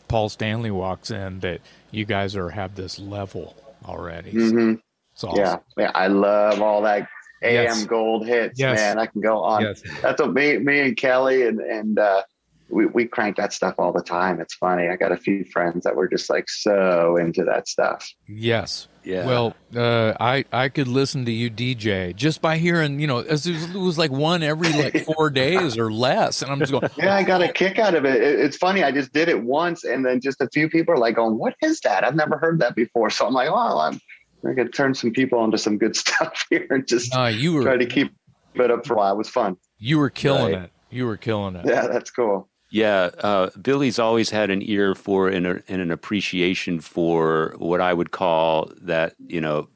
Paul 0.07 0.29
Stanley 0.29 0.69
walks 0.69 1.09
in 1.09 1.39
that 1.39 1.61
you 1.89 2.05
guys 2.05 2.35
are 2.35 2.51
have 2.51 2.75
this 2.75 2.99
level 2.99 3.55
already. 3.85 4.31
So 4.37 4.49
hmm 4.51 4.73
it's 5.13 5.23
awesome. 5.23 5.61
Yeah, 5.77 5.83
yeah, 5.85 5.91
I 5.95 6.07
love 6.07 6.61
all 6.61 6.81
that 6.83 7.07
AM 7.41 7.53
Yes. 7.53 7.85
gold 7.85 8.27
hits, 8.27 8.59
Yes. 8.59 8.75
man. 8.77 8.99
I 8.99 9.05
can 9.05 9.21
go 9.21 9.41
on. 9.43 9.61
Yes. 9.63 9.81
That's 10.03 10.21
what 10.21 10.33
me, 10.33 10.57
me 10.57 10.81
and 10.81 10.97
Kelly 10.97 11.47
and 11.47 11.59
and 11.61 11.97
uh, 11.97 12.23
we 12.69 12.85
we 12.87 13.05
crank 13.05 13.37
that 13.37 13.53
stuff 13.53 13.75
all 13.77 13.93
the 13.93 14.03
time. 14.03 14.41
It's 14.41 14.55
funny. 14.55 14.89
I 14.89 14.97
got 14.97 15.11
a 15.13 15.17
few 15.17 15.45
friends 15.45 15.85
that 15.85 15.95
were 15.95 16.07
just 16.09 16.29
like 16.29 16.49
so 16.49 17.15
into 17.17 17.43
that 17.45 17.67
stuff. 17.69 18.07
Yes. 18.27 18.88
Yeah. 19.03 19.25
Well, 19.25 19.55
uh, 19.75 20.13
I 20.19 20.45
I 20.51 20.69
could 20.69 20.87
listen 20.87 21.25
to 21.25 21.31
you 21.31 21.49
DJ 21.49 22.15
just 22.15 22.41
by 22.41 22.57
hearing, 22.57 22.99
you 22.99 23.07
know, 23.07 23.19
it 23.19 23.31
was, 23.31 23.45
it 23.47 23.73
was 23.73 23.97
like 23.97 24.11
one 24.11 24.43
every 24.43 24.71
like 24.73 25.05
four 25.15 25.29
days 25.29 25.77
or 25.77 25.91
less, 25.91 26.41
and 26.41 26.51
I'm 26.51 26.59
just 26.59 26.71
going, 26.71 26.89
Yeah, 26.97 27.15
I 27.15 27.23
got 27.23 27.41
a 27.41 27.51
kick 27.51 27.79
out 27.79 27.95
of 27.95 28.05
it. 28.05 28.21
it. 28.21 28.39
It's 28.39 28.57
funny. 28.57 28.83
I 28.83 28.91
just 28.91 29.13
did 29.13 29.29
it 29.29 29.41
once, 29.43 29.83
and 29.83 30.05
then 30.05 30.19
just 30.21 30.41
a 30.41 30.49
few 30.53 30.69
people 30.69 30.93
are 30.93 30.97
like, 30.97 31.15
"Going, 31.15 31.37
what 31.37 31.55
is 31.63 31.79
that? 31.81 32.03
I've 32.03 32.15
never 32.15 32.37
heard 32.37 32.59
that 32.59 32.75
before." 32.75 33.09
So 33.09 33.25
I'm 33.25 33.33
like, 33.33 33.49
"Oh, 33.49 33.79
I'm, 33.79 33.99
I'm 34.45 34.55
gonna 34.55 34.69
turn 34.69 34.93
some 34.93 35.11
people 35.11 35.39
onto 35.39 35.57
some 35.57 35.77
good 35.77 35.95
stuff 36.03 36.45
here 36.49 36.67
and 36.69 36.87
just 36.87 37.13
"Nah, 37.13 37.27
you 37.27 37.53
were 37.53 37.63
try 37.63 37.77
to 37.77 37.85
keep 37.85 38.11
it 38.55 38.71
up 38.71 38.85
for 38.85 38.93
a 38.93 38.97
while." 38.97 39.13
It 39.13 39.17
was 39.17 39.29
fun. 39.29 39.55
you 39.77 39.97
were 39.97 40.09
killing 40.09 40.53
Right. 40.55 40.63
it. 40.65 40.71
You 40.91 41.05
were 41.05 41.17
killing 41.17 41.55
it." 41.55 41.65
Yeah, 41.65 41.87
that's 41.87 42.11
cool. 42.11 42.49
Yeah, 42.71 43.09
uh, 43.19 43.49
Billy's 43.59 43.97
always 43.97 44.29
had 44.29 44.51
an 44.51 44.61
ear 44.61 44.93
for 44.93 45.27
and, 45.27 45.47
a, 45.47 45.63
and 45.67 45.81
an 45.81 45.91
appreciation 45.91 46.79
for 46.81 47.55
what 47.57 47.81
I 47.81 47.93
would 47.93 48.11
call 48.11 48.71
that, 48.81 49.15
you 49.27 49.41
know, 49.41 49.67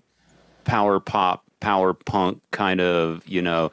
power 0.63 0.99
pop, 0.99 1.43
power 1.59 1.93
punk 1.93 2.41
kind 2.51 2.81
of, 2.81 3.27
you 3.27 3.41
know, 3.41 3.71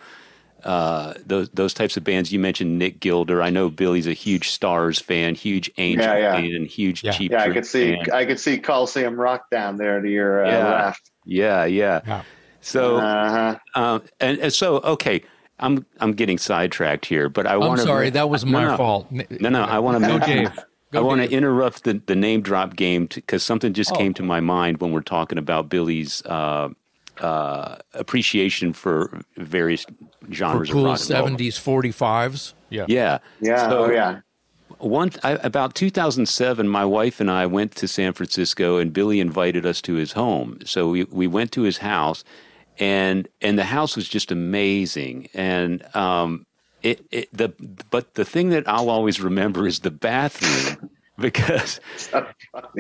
uh, 0.65 1.15
those 1.25 1.49
those 1.51 1.75
types 1.75 1.97
of 1.97 2.05
bands. 2.05 2.33
You 2.33 2.39
mentioned 2.39 2.79
Nick 2.79 3.01
Gilder. 3.01 3.43
I 3.43 3.51
know 3.51 3.71
Billy's 3.71 4.07
a 4.07 4.13
huge 4.13 4.51
Starz 4.51 5.03
fan, 5.03 5.35
huge 5.35 5.71
Angel 5.79 6.03
Yeah, 6.05 6.19
yeah. 6.19 6.33
fan, 6.35 6.65
huge 6.67 7.03
Yeah. 7.03 7.13
Cheap 7.13 7.33
Yeah, 7.33 7.43
I 7.43 7.49
could 7.51 7.67
see. 7.67 7.95
fan. 7.95 8.07
I 8.13 8.25
could 8.25 8.41
see 8.41 8.59
Coliseum 8.59 9.19
Rock 9.21 9.51
down 9.51 9.77
there 9.77 10.01
to 10.01 10.09
your 10.09 10.45
uh, 10.45 10.51
Yeah. 10.51 10.85
left. 10.85 11.11
Yeah, 11.25 11.65
yeah. 11.65 12.01
Yeah. 12.07 12.23
So, 12.61 12.99
Uh-huh. 12.99 13.59
um, 13.75 14.03
and, 14.21 14.39
and 14.39 14.53
so, 14.53 14.77
okay, 14.79 15.23
I'm 15.61 15.87
I'm 16.01 16.13
getting 16.13 16.39
sidetracked 16.39 17.07
here, 17.07 17.29
but 17.29 17.47
I 17.47 17.57
want. 17.57 17.63
I'm 17.63 17.69
want 17.69 17.81
to. 17.83 17.87
sorry, 17.87 18.11
that 18.11 18.29
was 18.29 18.45
my 18.45 18.63
no, 18.65 18.69
no. 18.71 18.77
fault. 18.77 19.13
No, 19.13 19.49
no, 19.51 19.63
I 19.63 19.79
want 19.79 20.03
to 20.03 20.07
Go, 20.09 20.19
mention. 20.19 20.45
Dave. 20.45 20.59
I 20.93 20.99
want 21.01 21.21
to 21.21 21.31
interrupt 21.31 21.85
the, 21.85 22.03
the 22.07 22.17
name 22.17 22.43
drop 22.43 22.75
game 22.75 23.07
because 23.07 23.45
something 23.45 23.73
just 23.73 23.93
Oh. 23.93 23.97
came 23.97 24.13
to 24.15 24.25
my 24.25 24.41
mind 24.41 24.81
when 24.81 24.91
we're 24.91 25.03
talking 25.03 25.39
about 25.39 25.69
Billy's 25.69 26.21
uh, 26.27 26.71
uh, 27.21 27.77
appreciation 27.95 28.73
for 28.73 29.21
various 29.37 29.85
for 29.85 30.33
genres 30.35 30.71
cool 30.71 30.87
of 30.91 30.99
rock 30.99 31.11
and 31.11 31.11
roll. 31.39 31.39
'70s 31.39 31.93
45s. 31.95 32.55
Yeah. 32.71 32.87
Yeah, 32.89 33.19
Yeah. 33.41 33.69
So, 33.69 33.85
oh, 33.85 33.91
yeah. 33.91 34.21
one 34.79 35.11
I, 35.23 35.33
about 35.33 35.75
2007 35.75 36.67
my 36.69 36.85
wife 36.85 37.21
and 37.21 37.31
i 37.31 37.45
went 37.45 37.75
to 37.77 37.87
san 37.89 38.13
francisco 38.13 38.79
and 38.79 38.93
billy 38.93 39.19
invited 39.21 39.67
us 39.67 39.81
to 39.83 39.95
his 39.95 40.13
home 40.13 40.59
so 40.65 40.89
we, 40.89 41.05
we 41.05 41.27
went 41.27 41.51
to 41.53 41.63
his 41.63 41.79
house 41.79 42.23
and 42.81 43.29
and 43.43 43.59
the 43.59 43.65
house 43.65 43.97
was 43.97 44.09
just 44.09 44.33
amazing 44.33 45.29
and 45.35 45.85
um 45.97 46.47
it, 46.83 47.05
it 47.13 47.29
the 47.33 47.51
but 47.91 48.15
the 48.15 48.27
thing 48.27 48.51
that 48.51 48.69
i'll 48.69 48.91
always 48.91 49.21
remember 49.21 49.67
is 49.69 49.81
the 49.81 49.93
bathroom 49.93 50.91
because 51.19 51.81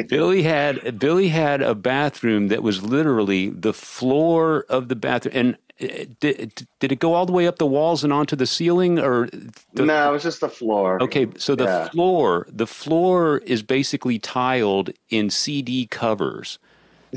Billy 0.08 0.42
had 0.44 0.98
Billy 0.98 1.28
had 1.28 1.62
a 1.62 1.74
bathroom 1.74 2.48
that 2.48 2.62
was 2.62 2.82
literally 2.82 3.50
the 3.50 3.74
floor 3.74 4.66
of 4.68 4.88
the 4.88 4.96
bathroom, 4.96 5.34
and 5.36 5.58
uh, 5.82 6.04
did, 6.20 6.66
did 6.80 6.92
it 6.92 7.00
go 7.00 7.14
all 7.14 7.26
the 7.26 7.32
way 7.32 7.46
up 7.46 7.58
the 7.58 7.66
walls 7.66 8.04
and 8.04 8.12
onto 8.12 8.36
the 8.36 8.46
ceiling, 8.46 8.98
or 8.98 9.28
the, 9.74 9.84
no, 9.84 10.10
it 10.10 10.12
was 10.12 10.22
just 10.22 10.40
the 10.40 10.48
floor. 10.48 11.02
Okay, 11.02 11.28
so 11.38 11.54
the 11.54 11.66
Yeah. 11.66 11.88
floor, 11.90 12.46
the 12.50 12.66
floor 12.66 13.38
is 13.38 13.62
basically 13.62 14.18
tiled 14.18 14.90
in 15.10 15.30
CD 15.30 15.86
covers. 15.86 16.58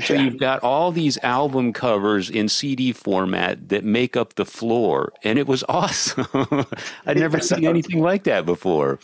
So 0.02 0.14
Yeah. 0.14 0.22
you've 0.22 0.38
got 0.38 0.62
all 0.62 0.90
these 0.90 1.18
album 1.18 1.72
covers 1.72 2.28
in 2.30 2.48
CD 2.48 2.92
format 2.92 3.68
that 3.68 3.84
make 3.84 4.16
up 4.16 4.34
the 4.34 4.44
floor, 4.44 5.12
and 5.22 5.38
it 5.38 5.46
was 5.46 5.62
awesome. 5.68 6.26
I'd 7.06 7.18
never 7.18 7.38
seen 7.40 7.64
anything 7.66 8.00
like 8.00 8.24
that 8.24 8.44
before. 8.46 8.98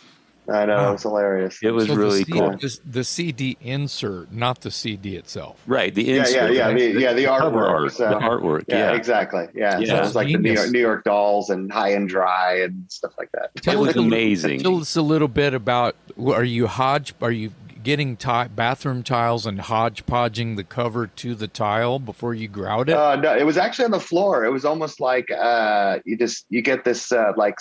I 0.51 0.65
know 0.65 0.75
Wow. 0.75 0.89
it 0.89 0.91
was 0.93 1.03
hilarious. 1.03 1.59
It 1.61 1.69
was 1.71 1.87
So 1.87 1.93
really 1.95 2.23
the, 2.23 2.33
C- 2.33 2.39
cool. 2.39 2.55
just 2.55 2.91
the 2.91 3.03
CD 3.03 3.57
insert, 3.61 4.33
not 4.33 4.61
the 4.61 4.71
CD 4.71 5.15
itself. 5.15 5.61
Right, 5.67 5.93
the 5.93 6.03
yeah, 6.03 6.13
yeah, 6.15 6.19
insert, 6.21 6.53
yeah, 6.53 6.71
the, 6.73 6.99
yeah. 6.99 7.13
The 7.13 7.25
cover 7.25 7.59
artwork. 7.61 7.69
art, 7.69 7.91
so- 7.93 8.09
the 8.09 8.15
artwork. 8.15 8.63
yeah, 8.67 8.77
Yeah, 8.77 8.91
exactly. 8.95 9.47
Yeah, 9.53 9.75
so 9.77 9.79
Yeah. 9.85 9.97
it 9.97 10.01
was 10.01 10.15
like 10.15 10.27
the 10.27 10.37
New 10.39 10.51
York, 10.53 10.71
New 10.71 10.79
York 10.79 11.03
Dolls 11.05 11.51
and 11.51 11.71
High 11.71 11.89
and 11.89 12.09
Dry 12.09 12.61
and 12.63 12.83
stuff 12.89 13.13
like 13.19 13.29
that. 13.33 13.51
it 13.55 13.65
was 13.77 13.89
us 13.89 13.95
little- 13.95 14.03
amazing. 14.03 14.59
Tell 14.61 14.77
us 14.81 14.95
a 14.97 15.01
little 15.03 15.27
bit 15.29 15.53
about 15.53 15.95
are 16.21 16.43
you 16.43 16.67
hodge 16.67 17.13
are 17.21 17.31
you 17.31 17.51
getting 17.83 18.15
ti- 18.17 18.47
bathroom 18.55 19.03
tiles 19.03 19.45
and 19.45 19.59
hodgepodging 19.61 20.55
the 20.55 20.63
cover 20.63 21.07
to 21.07 21.35
the 21.35 21.47
tile 21.47 21.99
before 21.99 22.33
you 22.33 22.47
grout 22.47 22.89
it? 22.89 22.95
Uh, 22.95 23.15
no, 23.15 23.35
it 23.35 23.45
was 23.45 23.57
actually 23.57 23.85
on 23.85 23.91
the 23.91 23.99
floor. 23.99 24.45
It 24.45 24.51
was 24.51 24.65
almost 24.65 24.99
like 24.99 25.29
uh, 25.31 25.99
you 26.05 26.17
just 26.17 26.45
you 26.49 26.61
get 26.61 26.83
this 26.83 27.11
uh, 27.11 27.33
like 27.37 27.55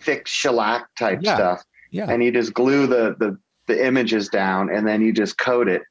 thick 0.00 0.26
shellac 0.26 0.86
type 0.98 1.20
Yeah. 1.22 1.34
stuff, 1.36 1.62
yeah. 1.90 2.06
and 2.10 2.22
you 2.22 2.30
just 2.32 2.54
glue 2.54 2.86
the, 2.86 3.16
the 3.18 3.38
the 3.66 3.86
images 3.86 4.28
down, 4.28 4.70
and 4.70 4.86
then 4.86 5.02
you 5.02 5.12
just 5.12 5.36
coat 5.38 5.68
it, 5.68 5.82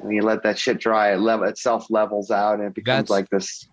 and 0.00 0.12
you 0.14 0.22
let 0.22 0.42
that 0.42 0.58
shit 0.58 0.80
dry. 0.80 1.12
It 1.12 1.18
level 1.20 1.46
itself 1.46 1.86
levels 1.90 2.30
out, 2.30 2.58
and 2.58 2.64
it 2.68 2.74
becomes 2.74 3.08
That's- 3.08 3.10
like 3.10 3.28
this 3.30 3.66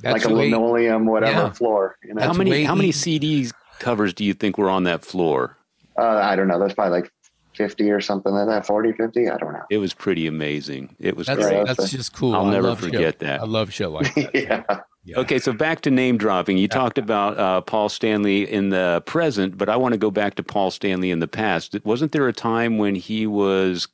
That's 0.00 0.24
like 0.24 0.32
a 0.32 0.34
way- 0.34 0.50
linoleum 0.50 1.06
whatever 1.06 1.32
Yeah. 1.32 1.50
floor. 1.52 1.96
You 2.02 2.14
know, 2.14 2.22
how 2.22 2.32
many 2.32 2.50
way 2.50 2.64
how 2.64 2.74
many 2.74 2.88
easy. 2.88 3.18
CD 3.20 3.50
covers 3.78 4.12
do 4.14 4.24
you 4.24 4.34
think 4.34 4.58
were 4.58 4.70
on 4.70 4.84
that 4.84 5.04
floor? 5.04 5.56
uh, 5.98 6.02
I 6.02 6.34
don't 6.36 6.48
know. 6.48 6.58
There's 6.58 6.72
probably 6.74 7.00
like 7.00 7.12
50 7.60 7.90
or 7.90 8.00
something 8.00 8.32
like 8.32 8.46
that, 8.48 8.64
40, 8.66 8.92
50. 8.92 9.28
I 9.28 9.36
don't 9.36 9.52
know. 9.52 9.60
It 9.70 9.76
was 9.78 9.92
pretty 9.92 10.26
amazing. 10.26 10.96
It 10.98 11.14
was 11.14 11.26
That's 11.26 11.44
great. 11.46 11.66
that's 11.66 11.90
just 11.90 12.14
cool. 12.14 12.34
I'll 12.34 12.46
I 12.46 12.52
never 12.52 12.74
forget 12.74 13.00
shit. 13.00 13.18
that. 13.18 13.40
I 13.40 13.44
love 13.44 13.70
show 13.70 13.90
like 13.90 14.14
that. 14.14 14.34
yeah. 14.34 14.80
Yeah. 15.04 15.18
Okay, 15.18 15.38
so 15.38 15.52
back 15.52 15.82
to 15.82 15.90
name 15.90 16.16
dropping. 16.16 16.56
You 16.58 16.68
talked 16.68 16.96
about 16.96 17.38
uh, 17.38 17.60
Paul 17.60 17.88
Stanley 17.90 18.50
in 18.50 18.70
the 18.70 19.02
present, 19.06 19.58
but 19.58 19.68
I 19.68 19.76
want 19.76 19.92
to 19.92 19.98
go 19.98 20.10
back 20.10 20.34
to 20.36 20.42
Paul 20.42 20.70
Stanley 20.70 21.10
in 21.10 21.18
the 21.20 21.28
past. 21.28 21.76
Wasn't 21.84 22.12
there 22.12 22.28
a 22.28 22.32
time 22.32 22.78
when 22.78 22.94
he 22.94 23.26
was 23.26 23.88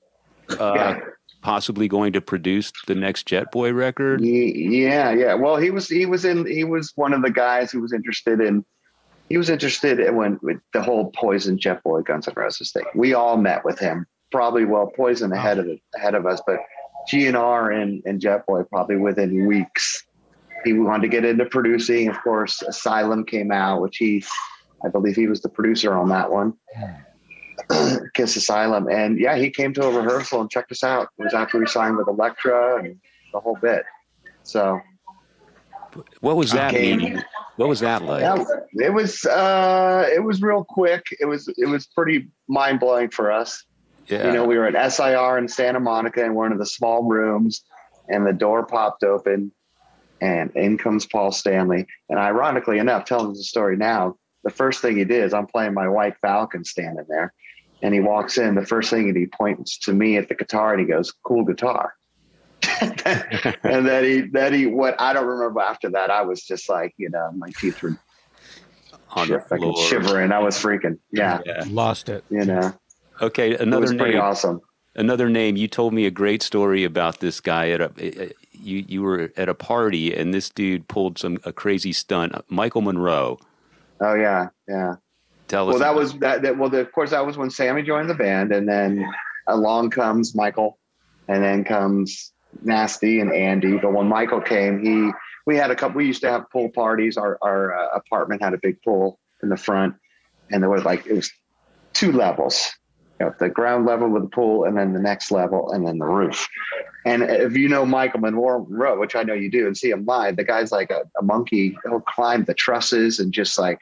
uh, 0.60 0.72
Yeah. 0.76 0.98
possibly 1.42 1.88
going 1.88 2.12
to 2.12 2.20
produce 2.20 2.72
the 2.86 2.94
next 2.94 3.26
Jet 3.26 3.50
Boy 3.52 3.72
record? 3.72 4.20
Yeah, 4.20 5.12
yeah. 5.12 5.34
Well, 5.34 5.56
he 5.56 5.70
was 5.70 5.88
he 5.88 6.06
was 6.06 6.24
in 6.24 6.46
he 6.46 6.62
was 6.64 6.92
one 6.96 7.12
of 7.12 7.22
the 7.22 7.30
guys 7.32 7.70
who 7.72 7.80
was 7.80 7.92
interested 7.92 8.40
in 8.40 8.64
he 9.28 9.36
was 9.36 9.50
interested 9.50 10.00
in 10.00 10.16
when 10.16 10.38
with 10.42 10.58
the 10.72 10.82
whole 10.82 11.10
Poison 11.10 11.58
Jetboy 11.58 12.04
Guns 12.04 12.28
N' 12.28 12.34
Roses 12.36 12.72
thing. 12.72 12.84
We 12.94 13.14
all 13.14 13.36
met 13.36 13.64
with 13.64 13.78
him, 13.78 14.06
probably 14.30 14.64
well 14.64 14.92
Poison 14.96 15.32
oh. 15.32 15.36
ahead 15.36 15.58
of 15.58 15.68
ahead 15.94 16.14
of 16.14 16.26
us, 16.26 16.40
but 16.46 16.58
GNR 17.10 17.80
and 17.80 18.02
and 18.04 18.20
Jetboy 18.20 18.68
probably 18.68 18.96
within 18.96 19.46
weeks. 19.46 20.04
He 20.64 20.72
wanted 20.72 21.02
to 21.02 21.08
get 21.08 21.24
into 21.24 21.44
producing. 21.44 22.08
Of 22.08 22.20
course, 22.22 22.62
Asylum 22.62 23.24
came 23.24 23.52
out, 23.52 23.82
which 23.82 23.98
he 23.98 24.24
I 24.84 24.88
believe 24.88 25.16
he 25.16 25.26
was 25.26 25.40
the 25.40 25.48
producer 25.48 25.94
on 25.94 26.08
that 26.10 26.30
one. 26.30 26.54
Hmm. 26.76 27.96
Kiss 28.14 28.36
Asylum. 28.36 28.88
And 28.88 29.18
yeah, 29.18 29.36
he 29.36 29.50
came 29.50 29.72
to 29.74 29.82
a 29.82 29.90
rehearsal 29.90 30.40
and 30.40 30.50
checked 30.50 30.70
us 30.72 30.84
out. 30.84 31.08
It 31.18 31.24
was 31.24 31.34
after 31.34 31.58
we 31.58 31.66
signed 31.66 31.96
with 31.96 32.06
Elektra 32.06 32.78
and 32.84 33.00
the 33.32 33.40
whole 33.40 33.58
bit. 33.60 33.84
So 34.42 34.80
What 36.20 36.36
was 36.36 36.52
that 36.52 36.74
mean? 36.74 37.24
What 37.56 37.68
was 37.68 37.80
that 37.80 38.02
like? 38.02 38.22
yeah, 38.22 38.44
it 38.86 38.92
was 38.92 39.24
uh, 39.24 40.06
it 40.12 40.22
was 40.22 40.42
real 40.42 40.64
quick. 40.64 41.04
It 41.20 41.24
was 41.24 41.48
it 41.56 41.66
was 41.66 41.86
pretty 41.86 42.28
mind 42.48 42.80
blowing 42.80 43.10
for 43.10 43.32
us. 43.32 43.64
Yeah. 44.08 44.26
You 44.26 44.32
know, 44.32 44.44
we 44.44 44.56
were 44.56 44.66
at 44.66 44.92
SIR 44.92 45.38
in 45.38 45.48
Santa 45.48 45.80
Monica 45.80 46.24
in 46.24 46.34
one 46.34 46.52
of 46.52 46.58
the 46.58 46.66
small 46.66 47.02
rooms, 47.02 47.64
and 48.08 48.26
the 48.26 48.32
door 48.32 48.64
popped 48.64 49.02
open, 49.02 49.50
and 50.20 50.50
in 50.54 50.78
comes 50.78 51.06
Paul 51.06 51.32
Stanley. 51.32 51.86
And 52.08 52.18
ironically 52.18 52.78
enough, 52.78 53.04
telling 53.04 53.32
the 53.32 53.42
story 53.42 53.76
now, 53.76 54.16
the 54.44 54.50
first 54.50 54.80
thing 54.80 54.96
he 54.96 55.04
did 55.04 55.24
is 55.24 55.34
I'm 55.34 55.46
playing 55.46 55.74
my 55.74 55.88
White 55.88 56.16
Falcon 56.20 56.64
standing 56.64 57.06
there, 57.08 57.32
and 57.82 57.94
he 57.94 58.00
walks 58.00 58.38
in. 58.38 58.54
The 58.54 58.66
first 58.66 58.90
thing 58.90 59.14
he 59.14 59.26
points 59.26 59.78
to 59.80 59.92
me 59.92 60.18
at 60.18 60.28
the 60.28 60.34
guitar 60.34 60.72
and 60.72 60.80
he 60.80 60.86
goes, 60.86 61.12
"Cool 61.24 61.44
guitar." 61.44 61.94
And 62.80 63.86
then 63.86 64.04
he 64.04 64.20
then 64.22 64.52
he 64.54 64.66
what 64.66 65.00
I 65.00 65.12
don't 65.12 65.26
remember 65.26 65.60
after 65.60 65.90
that. 65.90 66.10
I 66.10 66.22
was 66.22 66.42
just 66.42 66.68
like, 66.68 66.94
you 66.96 67.10
know, 67.10 67.30
my 67.36 67.50
teeth 67.58 67.82
were 67.82 67.96
on 69.10 69.28
the 69.28 69.40
fucking 69.40 69.58
floor. 69.58 69.86
shivering. 69.86 70.32
I 70.32 70.38
was 70.38 70.56
freaking. 70.56 70.98
Yeah, 71.12 71.40
Yeah. 71.46 71.64
Lost 71.68 72.08
it. 72.08 72.24
you 72.30 72.44
know, 72.44 72.72
Okay, 73.20 73.52
it 73.52 73.60
another 73.60 73.82
was 73.82 73.94
pretty 73.94 74.12
name. 74.14 74.20
awesome. 74.22 74.60
Another 74.94 75.28
name. 75.28 75.56
You 75.56 75.68
told 75.68 75.92
me 75.94 76.06
a 76.06 76.10
great 76.10 76.42
story 76.42 76.84
about 76.84 77.20
this 77.20 77.40
guy 77.40 77.70
at 77.70 77.80
a. 77.80 77.92
Eh, 77.98 78.10
eh, 78.16 78.28
you 78.52 78.84
you 78.88 79.02
were 79.02 79.30
at 79.36 79.48
a 79.48 79.54
party 79.54 80.14
and 80.14 80.32
this 80.32 80.48
dude 80.48 80.88
pulled 80.88 81.18
some 81.18 81.38
a 81.44 81.52
crazy 81.52 81.92
stunt. 81.92 82.32
Michael 82.50 82.80
Monroe. 82.80 83.38
Oh 84.00 84.14
yeah, 84.14 84.48
yeah. 84.68 84.96
Tell 85.48 85.68
us. 85.68 85.74
Well, 85.74 85.80
that 85.80 85.94
was 85.94 86.14
that. 86.18 86.42
that 86.42 86.56
well, 86.58 86.70
the, 86.70 86.80
of 86.80 86.90
course, 86.92 87.10
that 87.10 87.24
was 87.24 87.36
when 87.36 87.50
Sammy 87.50 87.82
joined 87.82 88.08
the 88.10 88.14
band, 88.14 88.52
and 88.52 88.66
then 88.68 89.06
along 89.46 89.90
comes 89.90 90.34
Michael, 90.34 90.78
and 91.28 91.42
then 91.42 91.64
comes 91.64 92.32
Nasty 92.62 93.20
and 93.20 93.32
Andy. 93.32 93.78
But 93.78 93.92
when 93.92 94.08
Michael 94.08 94.40
came, 94.40 94.82
he 94.82 95.10
we 95.46 95.56
had 95.56 95.70
a 95.70 95.76
couple. 95.76 95.96
We 95.96 96.06
used 96.06 96.22
to 96.22 96.30
have 96.30 96.50
pool 96.50 96.70
parties. 96.70 97.16
Our 97.16 97.38
our 97.42 97.76
uh, 97.76 97.88
apartment 97.96 98.42
had 98.42 98.54
a 98.54 98.58
big 98.58 98.82
pool 98.82 99.18
in 99.42 99.48
the 99.48 99.56
front, 99.56 99.94
and 100.50 100.62
there 100.62 100.70
was 100.70 100.84
like 100.84 101.06
it 101.06 101.14
was 101.14 101.30
two 101.92 102.12
levels. 102.12 102.70
You 103.20 103.26
know, 103.26 103.34
the 103.38 103.48
ground 103.48 103.86
level 103.86 104.08
with 104.10 104.24
the 104.24 104.28
pool, 104.28 104.64
and 104.64 104.76
then 104.76 104.92
the 104.92 105.00
next 105.00 105.30
level, 105.30 105.72
and 105.72 105.86
then 105.86 105.98
the 105.98 106.04
roof. 106.04 106.46
And 107.06 107.22
if 107.22 107.56
you 107.56 107.68
know 107.68 107.86
Michael 107.86 108.20
Monroe, 108.20 108.98
which 108.98 109.14
I 109.14 109.22
know 109.22 109.32
you 109.32 109.50
do, 109.50 109.66
and 109.66 109.76
see 109.76 109.90
him 109.90 110.04
live, 110.04 110.36
the 110.36 110.44
guy's 110.44 110.72
like 110.72 110.90
a, 110.90 111.04
a 111.18 111.22
monkey. 111.22 111.78
He'll 111.84 112.00
climb 112.00 112.44
the 112.44 112.52
trusses 112.52 113.20
and 113.20 113.32
just 113.32 113.58
like 113.58 113.80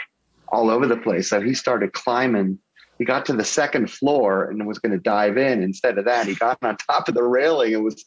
all 0.48 0.70
over 0.70 0.86
the 0.86 0.96
place. 0.96 1.30
So 1.30 1.40
he 1.40 1.54
started 1.54 1.94
climbing. 1.94 2.58
He 2.98 3.04
got 3.04 3.26
to 3.26 3.32
the 3.32 3.44
second 3.44 3.90
floor 3.90 4.44
and 4.44 4.64
was 4.66 4.78
going 4.78 4.92
to 4.92 4.98
dive 4.98 5.36
in. 5.36 5.62
Instead 5.62 5.98
of 5.98 6.04
that, 6.04 6.26
he 6.26 6.34
got 6.34 6.58
on 6.62 6.76
top 6.76 7.08
of 7.08 7.14
the 7.14 7.24
railing. 7.24 7.72
It 7.72 7.82
was 7.82 8.04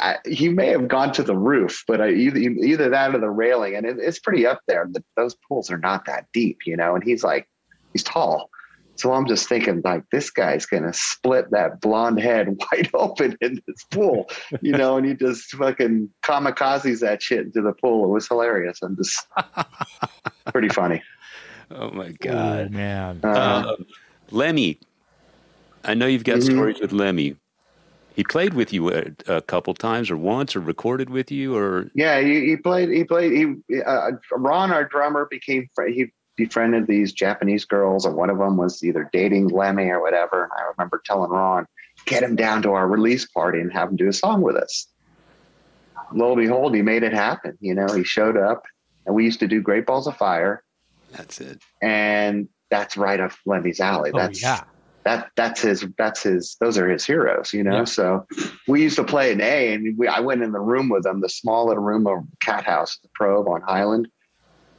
I, 0.00 0.16
he 0.26 0.48
may 0.48 0.68
have 0.68 0.88
gone 0.88 1.12
to 1.12 1.22
the 1.22 1.36
roof, 1.36 1.84
but 1.86 2.00
I, 2.00 2.10
either 2.10 2.38
either 2.38 2.88
that 2.90 3.14
or 3.14 3.18
the 3.18 3.30
railing, 3.30 3.76
and 3.76 3.86
it, 3.86 3.96
it's 4.00 4.18
pretty 4.18 4.44
up 4.46 4.60
there. 4.66 4.88
The, 4.90 5.02
those 5.16 5.36
pools 5.48 5.70
are 5.70 5.78
not 5.78 6.04
that 6.06 6.26
deep, 6.32 6.66
you 6.66 6.76
know. 6.76 6.94
And 6.94 7.04
he's 7.04 7.22
like, 7.22 7.48
he's 7.92 8.02
tall, 8.02 8.50
so 8.96 9.12
I'm 9.12 9.26
just 9.26 9.48
thinking 9.48 9.82
like 9.84 10.02
this 10.10 10.28
guy's 10.30 10.66
gonna 10.66 10.92
split 10.92 11.50
that 11.52 11.80
blonde 11.80 12.18
head 12.20 12.48
wide 12.72 12.90
open 12.94 13.36
in 13.40 13.60
this 13.68 13.84
pool, 13.92 14.28
you 14.60 14.72
know. 14.72 14.96
And 14.96 15.06
he 15.06 15.14
just 15.14 15.50
fucking 15.52 16.10
kamikazes 16.24 17.00
that 17.00 17.22
shit 17.22 17.46
into 17.46 17.62
the 17.62 17.72
pool. 17.72 18.06
It 18.06 18.12
was 18.12 18.26
hilarious. 18.26 18.80
I'm 18.82 18.96
just 18.96 19.24
pretty 20.52 20.68
funny. 20.68 21.02
oh 21.70 21.90
my 21.90 22.10
god. 22.12 22.70
man. 22.72 23.20
Uh, 23.22 23.28
Uh, 23.28 23.76
Lemmy. 24.30 24.80
I 25.84 25.94
know 25.94 26.06
you've 26.06 26.24
got 26.24 26.38
Mhm. 26.40 26.52
stories 26.52 26.80
with 26.80 26.90
Lemmy. 26.92 27.36
He 28.16 28.24
played 28.24 28.54
with 28.54 28.72
you 28.72 28.90
a, 28.90 29.04
a 29.26 29.42
couple 29.42 29.74
times, 29.74 30.10
or 30.10 30.16
once, 30.16 30.56
or 30.56 30.60
recorded 30.60 31.10
with 31.10 31.30
you, 31.30 31.54
or 31.54 31.90
Yeah, 31.94 32.18
he, 32.18 32.46
he 32.46 32.56
played. 32.56 32.88
He 32.88 33.04
played. 33.04 33.30
He 33.30 33.82
uh, 33.82 34.12
Ron, 34.32 34.72
our 34.72 34.86
drummer, 34.86 35.28
became 35.30 35.68
he 35.86 36.06
befriended 36.34 36.86
these 36.86 37.12
Japanese 37.12 37.66
girls, 37.66 38.06
and 38.06 38.16
one 38.16 38.30
of 38.30 38.38
them 38.38 38.56
was 38.56 38.82
either 38.82 39.10
dating 39.12 39.48
Lemmy 39.48 39.90
or 39.90 40.00
whatever. 40.00 40.44
And 40.44 40.52
I 40.56 40.62
remember 40.74 41.02
telling 41.04 41.30
Ron, 41.30 41.66
get 42.06 42.22
him 42.22 42.36
down 42.36 42.62
to 42.62 42.72
our 42.72 42.88
release 42.88 43.26
party 43.26 43.60
and 43.60 43.70
have 43.74 43.90
him 43.90 43.96
do 43.96 44.08
a 44.08 44.14
song 44.14 44.40
with 44.40 44.56
us. 44.56 44.86
Lo 46.14 46.32
and 46.32 46.40
behold, 46.40 46.74
he 46.74 46.80
made 46.80 47.02
it 47.02 47.12
happen. 47.12 47.58
You 47.60 47.74
know, 47.74 47.88
he 47.88 48.02
showed 48.02 48.38
up, 48.38 48.62
and 49.04 49.14
we 49.14 49.26
used 49.26 49.40
to 49.40 49.46
do 49.46 49.60
Great 49.60 49.84
Balls 49.84 50.06
of 50.06 50.16
Fire, 50.16 50.64
that's 51.12 51.38
it. 51.42 51.60
and 51.82 52.48
that's 52.70 52.96
right 52.96 53.20
up 53.20 53.32
Lemmy's 53.44 53.78
alley. 53.78 54.10
oh 54.14 54.16
That's 54.16 54.42
yeah. 54.42 54.64
That 55.06 55.30
that's 55.36 55.60
his 55.60 55.86
that's 55.96 56.24
his 56.24 56.56
those 56.58 56.76
are 56.76 56.88
his 56.88 57.06
heroes 57.06 57.52
you 57.52 57.62
know? 57.62 57.76
Yeah. 57.78 57.84
so 57.84 58.26
we 58.66 58.82
used 58.82 58.96
to 58.96 59.04
play 59.04 59.30
an 59.30 59.40
a 59.40 59.72
and 59.72 59.96
we 59.96 60.08
i 60.08 60.18
went 60.18 60.42
in 60.42 60.50
the 60.50 60.58
room 60.58 60.88
with 60.88 61.06
him 61.06 61.20
the 61.20 61.28
small 61.28 61.68
little 61.68 61.84
room 61.84 62.08
of 62.08 62.24
Cathouse 62.40 62.98
the 63.00 63.08
probe 63.14 63.46
on 63.46 63.62
highland. 63.62 64.08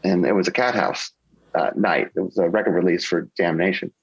And 0.03 0.25
it 0.25 0.33
was 0.33 0.49
a 0.49 0.51
Cathouse 0.51 1.11
uh, 1.55 1.71
night. 1.77 2.09
It 2.13 2.19
was 2.19 2.37
a 2.37 2.49
record 2.49 2.73
release 2.73 3.05
for 3.05 3.29
Damned 3.37 3.57
Nation. 3.57 3.93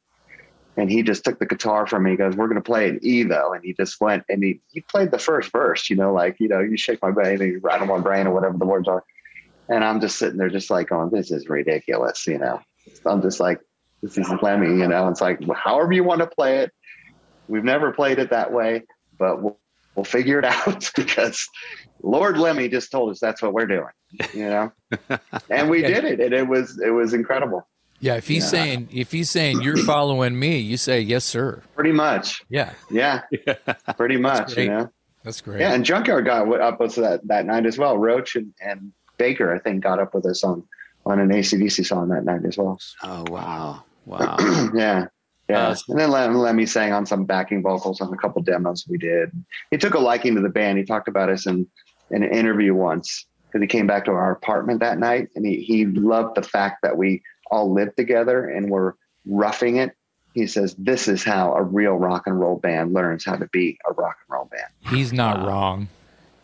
And 0.78 0.90
he 0.90 1.02
just 1.02 1.24
took 1.24 1.38
the 1.38 1.46
guitar 1.46 1.86
from 1.86 2.04
me. 2.04 2.12
He 2.12 2.16
goes 2.16 2.34
we're 2.36 2.48
going 2.48 2.56
to 2.56 2.62
play 2.62 2.88
an 2.88 3.00
e 3.02 3.22
though. 3.22 3.52
And 3.52 3.62
he 3.62 3.74
just 3.74 4.00
went 4.00 4.24
and 4.30 4.42
he 4.42 4.62
he 4.72 4.80
played 4.80 5.10
the 5.10 5.18
first 5.18 5.52
verse 5.52 5.90
you 5.90 5.96
know 5.96 6.14
like 6.14 6.40
you 6.40 6.48
know 6.48 6.60
you 6.60 6.78
shake 6.78 7.02
my 7.02 7.10
baby 7.10 7.48
you 7.48 7.60
rattle 7.62 7.86
my 7.86 7.98
brain 7.98 8.26
or 8.26 8.32
whatever 8.32 8.56
the 8.56 8.64
words 8.64 8.88
are. 8.88 9.04
And 9.68 9.84
i'm 9.84 10.00
just 10.00 10.16
sitting 10.16 10.38
there 10.38 10.48
just 10.48 10.70
like 10.70 10.88
going 10.88 11.10
this 11.10 11.30
is 11.30 11.50
ridiculous 11.50 12.26
you 12.26 12.38
know? 12.38 12.62
I'm 13.04 13.20
just 13.20 13.40
like 13.40 13.60
this 14.04 14.18
is 14.18 14.28
Lemmy, 14.42 14.66
you 14.78 14.86
know. 14.88 15.08
It's 15.08 15.20
like 15.20 15.40
however 15.54 15.92
you 15.92 16.04
want 16.04 16.20
to 16.20 16.26
play 16.26 16.58
it. 16.58 16.72
We've 17.48 17.64
never 17.64 17.92
played 17.92 18.18
it 18.18 18.30
that 18.30 18.52
way, 18.52 18.82
but 19.18 19.42
we'll 19.42 19.58
we'll 19.94 20.04
figure 20.04 20.38
it 20.38 20.44
out 20.66 20.90
because 20.96 21.48
Lord 22.02 22.36
Lemmy 22.38 22.68
just 22.68 22.90
told 22.90 23.10
us 23.10 23.20
that's 23.20 23.40
what 23.42 23.52
we're 23.52 23.66
doing, 23.66 23.86
you 24.34 24.48
know. 24.48 24.72
and 25.50 25.70
we 25.70 25.82
Yeah. 25.82 25.88
did 26.00 26.04
it, 26.04 26.20
and 26.20 26.32
it 26.34 26.46
was 26.48 26.80
it 26.84 26.90
was 26.90 27.14
incredible. 27.14 27.66
Yeah. 28.00 28.16
If 28.16 28.28
he's 28.28 28.44
Yeah. 28.44 28.48
saying 28.50 28.88
if 28.92 29.12
he's 29.12 29.30
saying 29.30 29.62
you're 29.62 29.76
following 29.78 30.38
me, 30.38 30.58
you 30.58 30.76
say 30.76 31.00
yes, 31.00 31.24
sir. 31.24 31.62
Pretty 31.74 31.92
much, 31.92 32.42
Yeah. 32.50 32.72
yeah, 32.90 33.22
pretty 33.96 34.16
much, 34.18 34.56
you 34.56 34.68
know. 34.68 34.90
That's 35.22 35.40
great. 35.40 35.60
Yeah, 35.60 35.72
and 35.72 35.84
Junkyard 35.86 36.26
got 36.26 36.46
up 36.60 36.80
with 36.80 36.90
us 36.90 36.96
that 36.96 37.26
that 37.28 37.46
night 37.46 37.64
as 37.64 37.78
well. 37.78 37.96
Roach 37.96 38.36
and, 38.36 38.52
and 38.60 38.92
Baker, 39.16 39.54
I 39.54 39.58
think, 39.58 39.82
got 39.82 39.98
up 39.98 40.14
with 40.14 40.26
us 40.26 40.44
on 40.44 40.62
on 41.06 41.18
an 41.20 41.28
ACDC 41.30 41.84
song 41.86 42.08
that 42.08 42.24
night 42.24 42.44
as 42.46 42.56
well. 42.58 42.78
Oh 43.02 43.24
wow, 43.30 43.84
wow. 44.04 44.36
yeah. 44.74 45.06
Yeah. 45.48 45.68
Uh, 45.68 45.76
and 45.90 45.98
then 45.98 46.10
Lem- 46.10 46.36
Lemmy 46.38 46.64
sang 46.64 46.92
on 46.92 47.04
some 47.04 47.24
backing 47.26 47.62
vocals 47.62 48.00
on 48.00 48.12
a 48.12 48.16
couple 48.16 48.40
demos 48.42 48.86
we 48.88 48.96
did. 48.96 49.30
He 49.70 49.76
took 49.76 49.92
a 49.94 49.98
liking 49.98 50.34
to 50.36 50.40
the 50.40 50.48
band. 50.48 50.78
He 50.78 50.84
talked 50.84 51.06
about 51.08 51.28
us 51.28 51.46
in, 51.46 51.66
in 52.10 52.22
an 52.22 52.30
interview 52.32 52.72
once 52.74 53.26
because 53.46 53.60
he 53.60 53.66
came 53.66 53.86
back 53.86 54.06
to 54.06 54.10
our 54.12 54.32
apartment 54.32 54.80
that 54.80 54.98
night 54.98 55.28
and 55.36 55.44
he, 55.44 55.60
he 55.62 55.84
loved 55.84 56.34
the 56.36 56.42
fact 56.42 56.78
that 56.82 56.96
we 56.96 57.22
all 57.50 57.70
lived 57.72 57.94
together 57.98 58.48
and 58.48 58.70
were 58.70 58.96
roughing 59.26 59.76
it. 59.76 59.94
He 60.32 60.46
says, 60.46 60.74
This 60.78 61.08
is 61.08 61.22
how 61.22 61.52
a 61.54 61.62
real 61.62 61.92
rock 61.94 62.22
and 62.26 62.40
roll 62.40 62.56
band 62.58 62.94
learns 62.94 63.24
how 63.24 63.36
to 63.36 63.46
be 63.48 63.78
a 63.88 63.92
rock 63.92 64.16
and 64.26 64.34
roll 64.34 64.46
band. 64.46 64.96
he's 64.96 65.12
not 65.12 65.40
Wow. 65.40 65.46
wrong. 65.46 65.88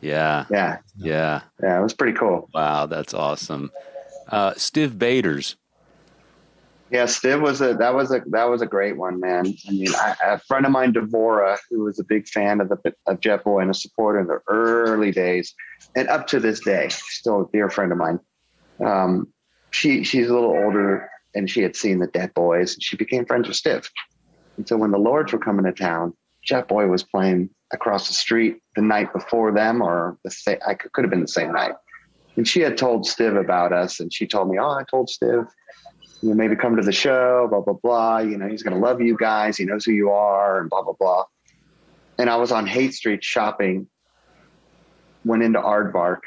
yeah, 0.02 0.44
Yeah. 0.50 0.76
yeah. 0.98 1.40
Yeah. 1.62 1.78
It 1.80 1.82
was 1.82 1.94
pretty 1.94 2.16
cool. 2.16 2.50
Wow, 2.54 2.84
that's 2.86 3.14
awesome. 3.14 3.70
Uh, 4.28 4.52
Stiv 4.52 4.98
Bators. 4.98 5.56
Yeah, 6.90 7.04
Stiv 7.04 7.40
was 7.40 7.60
a 7.60 7.74
that 7.74 7.94
was 7.94 8.12
a 8.12 8.20
that 8.30 8.44
was 8.44 8.62
a 8.62 8.66
great 8.66 8.96
one, 8.96 9.20
man. 9.20 9.46
I 9.68 9.70
mean, 9.70 9.94
I, 9.94 10.16
a 10.24 10.38
friend 10.40 10.66
of 10.66 10.72
mine, 10.72 10.92
Devora, 10.92 11.56
who 11.70 11.84
was 11.84 12.00
a 12.00 12.04
big 12.04 12.26
fan 12.26 12.60
of 12.60 12.68
the 12.68 12.94
of 13.06 13.20
Jetboy 13.20 13.62
and 13.62 13.70
a 13.70 13.74
supporter 13.74 14.18
in 14.18 14.26
the 14.26 14.40
early 14.48 15.12
days, 15.12 15.54
and 15.94 16.08
up 16.08 16.26
to 16.28 16.40
this 16.40 16.58
day, 16.60 16.88
still 16.90 17.42
a 17.42 17.46
dear 17.52 17.70
friend 17.70 17.92
of 17.92 17.98
mine. 17.98 18.18
Um, 18.84 19.28
she 19.70 20.02
she's 20.02 20.28
a 20.28 20.34
little 20.34 20.50
older, 20.50 21.08
and 21.34 21.48
she 21.48 21.62
had 21.62 21.76
seen 21.76 22.00
the 22.00 22.08
Dead 22.08 22.34
Boys, 22.34 22.74
and 22.74 22.82
she 22.82 22.96
became 22.96 23.24
friends 23.24 23.46
with 23.46 23.56
Stiv. 23.56 23.88
And 24.56 24.66
so 24.66 24.76
when 24.76 24.90
the 24.90 24.98
Lords 24.98 25.32
were 25.32 25.38
coming 25.38 25.64
to 25.66 25.72
town, 25.72 26.12
Jetboy 26.44 26.90
was 26.90 27.04
playing 27.04 27.50
across 27.72 28.08
the 28.08 28.14
street 28.14 28.56
the 28.74 28.82
night 28.82 29.12
before 29.12 29.52
them, 29.52 29.80
or 29.80 30.18
the 30.24 30.58
I 30.66 30.74
could, 30.74 30.92
could 30.92 31.04
have 31.04 31.10
been 31.10 31.20
the 31.20 31.28
same 31.28 31.52
night. 31.52 31.72
And 32.36 32.48
she 32.48 32.60
had 32.60 32.76
told 32.76 33.04
Stiv 33.04 33.38
about 33.38 33.72
us, 33.72 34.00
and 34.00 34.12
she 34.12 34.26
told 34.26 34.50
me, 34.50 34.58
"Oh, 34.58 34.70
I 34.70 34.82
told 34.90 35.08
Stiv, 35.08 35.46
you 36.22 36.28
know, 36.28 36.34
maybe 36.34 36.56
come 36.56 36.76
to 36.76 36.82
the 36.82 36.92
show, 36.92 37.46
blah 37.50 37.60
blah 37.60 37.74
blah. 37.74 38.18
You 38.18 38.36
know, 38.36 38.48
he's 38.48 38.62
going 38.62 38.78
to 38.78 38.84
love 38.84 39.00
you 39.00 39.16
guys. 39.16 39.56
He 39.56 39.64
knows 39.64 39.84
who 39.84 39.92
you 39.92 40.10
are, 40.10 40.60
and 40.60 40.68
blah 40.68 40.82
blah 40.82 40.94
blah." 40.98 41.24
And 42.18 42.28
I 42.28 42.36
was 42.36 42.52
on 42.52 42.66
Haight 42.66 42.94
Street 42.94 43.24
shopping. 43.24 43.88
Went 45.24 45.42
into 45.42 45.58
Aardvark, 45.58 46.20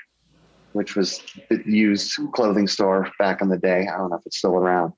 which 0.73 0.95
was 0.95 1.23
the 1.49 1.63
used 1.65 2.17
clothing 2.33 2.67
store 2.67 3.09
back 3.17 3.41
in 3.41 3.49
the 3.49 3.57
day. 3.57 3.87
I 3.87 3.97
don't 3.97 4.09
know 4.09 4.17
if 4.17 4.25
it's 4.25 4.37
still 4.37 4.55
around. 4.55 4.93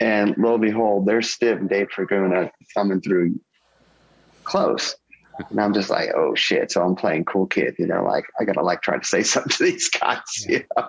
And 0.00 0.34
lo 0.36 0.54
and 0.54 0.62
behold, 0.62 1.06
there's 1.06 1.34
Stiv 1.34 1.58
and 1.58 1.68
Dave 1.68 1.88
Tregunna 1.88 2.50
thumbing 2.74 3.00
through 3.00 3.40
clothes. 4.44 4.96
And 5.50 5.60
I'm 5.60 5.74
just 5.74 5.90
like, 5.90 6.10
oh 6.14 6.34
shit. 6.34 6.70
So 6.70 6.82
I'm 6.82 6.94
playing 6.94 7.24
cool 7.24 7.46
kid, 7.46 7.74
you 7.78 7.86
know, 7.86 8.04
like 8.04 8.24
I 8.40 8.44
gotta 8.44 8.62
like 8.62 8.82
try 8.82 8.98
to 8.98 9.04
say 9.04 9.22
something 9.24 9.50
to 9.50 9.64
these 9.64 9.88
guys, 9.88 10.20
you 10.46 10.64
know. 10.76 10.88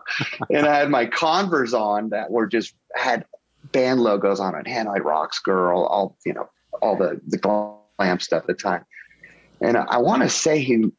and 0.52 0.68
I 0.68 0.78
had 0.78 0.90
my 0.90 1.06
Converse 1.06 1.74
on 1.74 2.10
that 2.10 2.32
were 2.32 2.48
just 2.48 2.74
had 2.96 3.26
band 3.72 4.02
logos 4.02 4.40
on 4.40 4.56
it, 4.56 4.66
Hanoi 4.66 5.04
Rocks 5.04 5.40
Girl, 5.40 5.84
all 5.86 6.18
you 6.26 6.34
know, 6.34 6.50
all 6.82 6.96
the 6.96 7.20
the 7.28 7.38
glam 7.38 8.20
stuff 8.20 8.44
at 8.44 8.48
the 8.48 8.54
time. 8.54 8.86
And 9.62 9.78
I, 9.78 9.98
want 9.98 10.22
to 10.22 10.30
say 10.30 10.60
he 10.60 10.92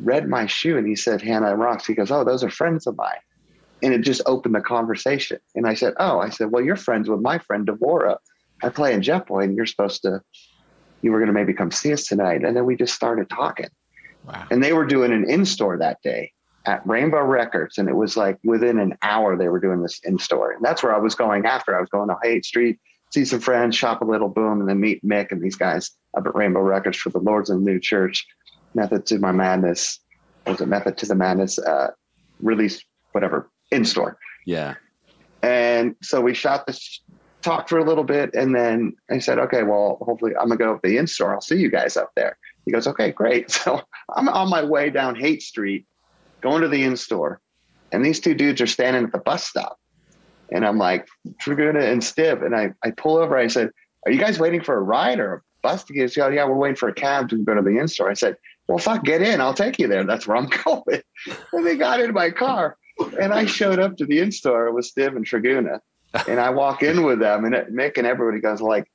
read 0.00 0.28
my 0.28 0.46
shoe 0.46 0.78
and 0.78 0.86
he 0.86 0.94
said 0.94 1.20
Hanoi 1.20 1.58
Rocks. 1.58 1.86
He 1.86 1.94
goes, 1.94 2.10
Oh, 2.10 2.24
those 2.24 2.44
are 2.44 2.50
friends 2.50 2.86
of 2.86 2.96
mine. 2.96 3.18
And 3.82 3.92
it 3.92 4.00
just 4.00 4.22
opened 4.26 4.54
the 4.54 4.60
conversation. 4.60 5.38
And 5.54 5.66
I 5.66 5.74
said, 5.74 5.94
Oh, 5.98 6.20
I 6.20 6.30
said, 6.30 6.50
Well, 6.50 6.64
you're 6.64 6.76
friends 6.76 7.08
with 7.08 7.20
my 7.20 7.38
friend 7.38 7.66
Devora. 7.66 8.18
I 8.62 8.70
play 8.70 8.92
in 8.92 9.02
Jetboy, 9.02 9.44
and 9.44 9.56
you're 9.56 9.66
supposed 9.66 10.02
to 10.02 10.20
you 11.02 11.12
were 11.12 11.18
going 11.18 11.28
to 11.28 11.32
maybe 11.32 11.54
come 11.54 11.70
see 11.70 11.92
us 11.92 12.06
tonight. 12.06 12.44
And 12.44 12.56
then 12.56 12.64
we 12.64 12.74
just 12.74 12.94
started 12.94 13.30
talking. 13.30 13.68
Wow. 14.24 14.46
And 14.50 14.62
they 14.62 14.72
were 14.72 14.84
doing 14.84 15.12
an 15.12 15.30
in 15.30 15.44
store 15.44 15.78
that 15.78 16.02
day 16.02 16.32
at 16.68 16.86
Rainbow 16.86 17.22
Records. 17.22 17.78
And 17.78 17.88
it 17.88 17.96
was 17.96 18.14
like 18.14 18.38
within 18.44 18.78
an 18.78 18.96
hour 19.00 19.36
they 19.36 19.48
were 19.48 19.58
doing 19.58 19.80
this 19.80 20.00
in 20.04 20.18
store. 20.18 20.52
And 20.52 20.62
that's 20.62 20.82
where 20.82 20.94
I 20.94 20.98
was 20.98 21.14
going 21.14 21.46
after. 21.46 21.74
I 21.74 21.80
was 21.80 21.88
going 21.88 22.08
to 22.10 22.16
Haight 22.22 22.44
Street, 22.44 22.78
see 23.10 23.24
some 23.24 23.40
friends, 23.40 23.74
shop 23.74 24.02
a 24.02 24.04
little, 24.04 24.28
boom, 24.28 24.60
and 24.60 24.68
then 24.68 24.78
meet 24.78 25.02
Mick 25.02 25.32
and 25.32 25.42
these 25.42 25.56
guys 25.56 25.90
up 26.14 26.26
at 26.26 26.34
Rainbow 26.34 26.60
Records 26.60 26.98
for 26.98 27.08
the 27.08 27.20
Lords 27.20 27.48
of 27.48 27.58
the 27.58 27.64
New 27.64 27.80
Church, 27.80 28.26
Method 28.74 29.06
to 29.06 29.18
My 29.18 29.32
Madness. 29.32 29.98
Was 30.46 30.60
it 30.60 30.68
Method 30.68 30.98
to 30.98 31.06
the 31.06 31.14
Madness? 31.14 31.58
Uh, 31.58 31.90
release, 32.40 32.84
whatever, 33.12 33.50
in 33.70 33.86
store. 33.86 34.18
Yeah. 34.44 34.74
And 35.42 35.96
so 36.02 36.20
we 36.20 36.34
shot 36.34 36.66
this 36.66 37.00
talked 37.40 37.68
for 37.70 37.78
a 37.78 37.84
little 37.84 38.04
bit, 38.04 38.34
and 38.34 38.54
then 38.54 38.94
I 39.10 39.20
said, 39.20 39.38
"Okay, 39.38 39.62
well, 39.62 39.98
hopefully 40.02 40.32
I'm 40.36 40.48
gonna 40.48 40.58
go 40.58 40.74
to 40.74 40.80
the 40.82 40.98
in 40.98 41.06
store. 41.06 41.32
I'll 41.32 41.40
see 41.40 41.56
you 41.56 41.70
guys 41.70 41.96
up 41.96 42.10
there." 42.16 42.36
He 42.64 42.72
goes, 42.72 42.86
"Okay, 42.86 43.12
great." 43.12 43.50
So 43.64 43.80
I'm 44.14 44.28
on 44.28 44.50
my 44.50 44.64
way 44.64 44.90
down 44.90 45.14
Haight 45.14 45.42
Street, 45.42 45.86
going 46.40 46.62
to 46.62 46.68
the 46.68 46.82
in 46.82 46.96
store, 46.96 47.40
and 47.92 48.04
these 48.04 48.20
two 48.20 48.34
dudes 48.34 48.60
are 48.60 48.66
standing 48.66 49.04
at 49.04 49.12
the 49.12 49.18
bus 49.18 49.44
stop, 49.44 49.78
and 50.50 50.66
I'm 50.66 50.78
like, 50.78 51.08
Tregunna 51.42 51.90
and 51.90 52.02
Stiv, 52.02 52.44
and 52.44 52.54
I 52.54 52.72
I 52.82 52.90
pull 52.92 53.16
over. 53.16 53.36
I 53.36 53.48
said, 53.48 53.70
"Are 54.06 54.12
you 54.12 54.18
guys 54.18 54.38
waiting 54.38 54.62
for 54.62 54.76
a 54.76 54.82
ride 54.82 55.20
or 55.20 55.34
a 55.34 55.42
bus 55.62 55.84
to 55.84 55.92
get?" 55.92 56.16
Oh, 56.18 56.28
yeah, 56.28 56.44
we're 56.44 56.54
waiting 56.54 56.76
for 56.76 56.88
a 56.88 56.94
cab 56.94 57.28
to 57.30 57.44
go 57.44 57.54
to 57.54 57.62
the 57.62 57.78
in 57.78 57.88
store. 57.88 58.10
I 58.10 58.14
said, 58.14 58.36
"Well, 58.66 58.78
fuck, 58.78 59.04
get 59.04 59.22
in. 59.22 59.40
I'll 59.40 59.54
take 59.54 59.78
you 59.78 59.88
there. 59.88 60.04
That's 60.04 60.26
where 60.26 60.36
I'm 60.36 60.50
going." 60.64 61.02
and 61.52 61.66
they 61.66 61.76
got 61.76 62.00
in 62.00 62.12
my 62.12 62.30
car, 62.30 62.76
and 63.20 63.32
I 63.32 63.46
showed 63.46 63.78
up 63.78 63.96
to 63.96 64.06
the 64.06 64.20
in 64.20 64.32
store 64.32 64.72
with 64.72 64.90
Stiv 64.92 65.16
and 65.16 65.26
Tregunna 65.26 65.80
and 66.26 66.40
I 66.40 66.50
walk 66.50 66.82
in 66.82 67.02
with 67.02 67.18
them, 67.18 67.44
and 67.44 67.54
Mick 67.74 67.98
and 67.98 68.06
everybody 68.06 68.40
goes 68.40 68.60
like, 68.60 68.90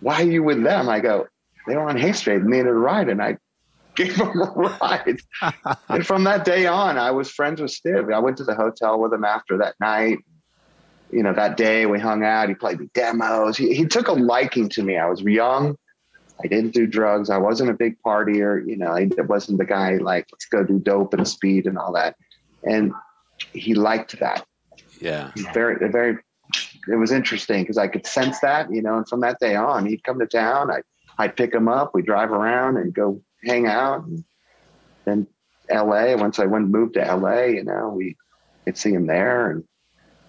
"Why 0.00 0.22
are 0.22 0.30
you 0.30 0.42
with 0.42 0.62
them?" 0.62 0.88
I 0.88 1.00
go, 1.00 1.26
"They 1.66 1.76
were 1.76 1.88
on 1.88 1.96
Haight 1.96 2.16
Street, 2.16 2.36
and 2.36 2.46
needed 2.46 2.68
a 2.68 2.72
ride, 2.72 3.08
and 3.08 3.22
I 3.22 3.38
gave 3.94 4.14
him 4.14 4.40
a 4.40 4.50
ride." 4.50 5.20
and 5.88 6.06
from 6.06 6.24
that 6.24 6.44
day 6.44 6.66
on, 6.66 6.98
I 6.98 7.10
was 7.10 7.30
friends 7.30 7.60
with 7.60 7.70
Stiv. 7.70 8.12
I 8.12 8.18
went 8.18 8.36
to 8.38 8.44
the 8.44 8.54
hotel 8.54 9.00
with 9.00 9.12
him 9.12 9.24
after 9.24 9.58
that 9.58 9.74
night. 9.80 10.18
You 11.10 11.22
know, 11.22 11.34
that 11.34 11.56
day 11.56 11.86
we 11.86 11.98
hung 11.98 12.24
out. 12.24 12.48
He 12.48 12.54
played 12.54 12.80
me 12.80 12.88
demos. 12.94 13.56
He, 13.56 13.74
he 13.74 13.86
took 13.86 14.08
a 14.08 14.12
liking 14.12 14.68
to 14.70 14.82
me. 14.82 14.96
I 14.96 15.06
was 15.08 15.20
young. 15.20 15.76
I 16.42 16.48
didn't 16.48 16.72
do 16.72 16.86
drugs. 16.86 17.30
I 17.30 17.38
wasn't 17.38 17.70
a 17.70 17.74
big 17.74 17.96
partier. 18.04 18.66
You 18.66 18.76
know, 18.76 18.92
I 18.92 19.08
wasn't 19.22 19.58
the 19.58 19.66
guy 19.66 19.98
like 19.98 20.26
let's 20.32 20.46
go 20.46 20.64
do 20.64 20.78
dope 20.78 21.14
and 21.14 21.28
speed 21.28 21.66
and 21.66 21.76
all 21.76 21.92
that. 21.92 22.16
And 22.64 22.92
he 23.52 23.74
liked 23.74 24.18
that. 24.20 24.46
Yeah, 25.00 25.32
very, 25.52 25.88
very 25.90 26.18
it 26.88 26.96
was 26.96 27.12
interesting 27.12 27.62
because 27.62 27.78
I 27.78 27.88
could 27.88 28.06
sense 28.06 28.40
that, 28.40 28.72
you 28.72 28.82
know, 28.82 28.96
and 28.96 29.08
from 29.08 29.20
that 29.20 29.38
day 29.40 29.54
on, 29.54 29.86
he'd 29.86 30.04
come 30.04 30.18
to 30.18 30.26
town. 30.26 30.70
I, 30.70 30.82
I'd 31.18 31.36
pick 31.36 31.54
him 31.54 31.68
up. 31.68 31.94
We'd 31.94 32.06
drive 32.06 32.30
around 32.30 32.76
and 32.76 32.92
go 32.92 33.22
hang 33.44 33.66
out. 33.66 34.04
And 34.04 34.24
then 35.04 35.26
LA, 35.70 36.16
once 36.16 36.38
I 36.38 36.46
went 36.46 36.68
moved 36.68 36.94
to 36.94 37.16
LA, 37.16 37.44
you 37.44 37.64
know, 37.64 37.92
we 37.96 38.16
could 38.64 38.76
see 38.76 38.92
him 38.92 39.06
there 39.06 39.50
and 39.50 39.64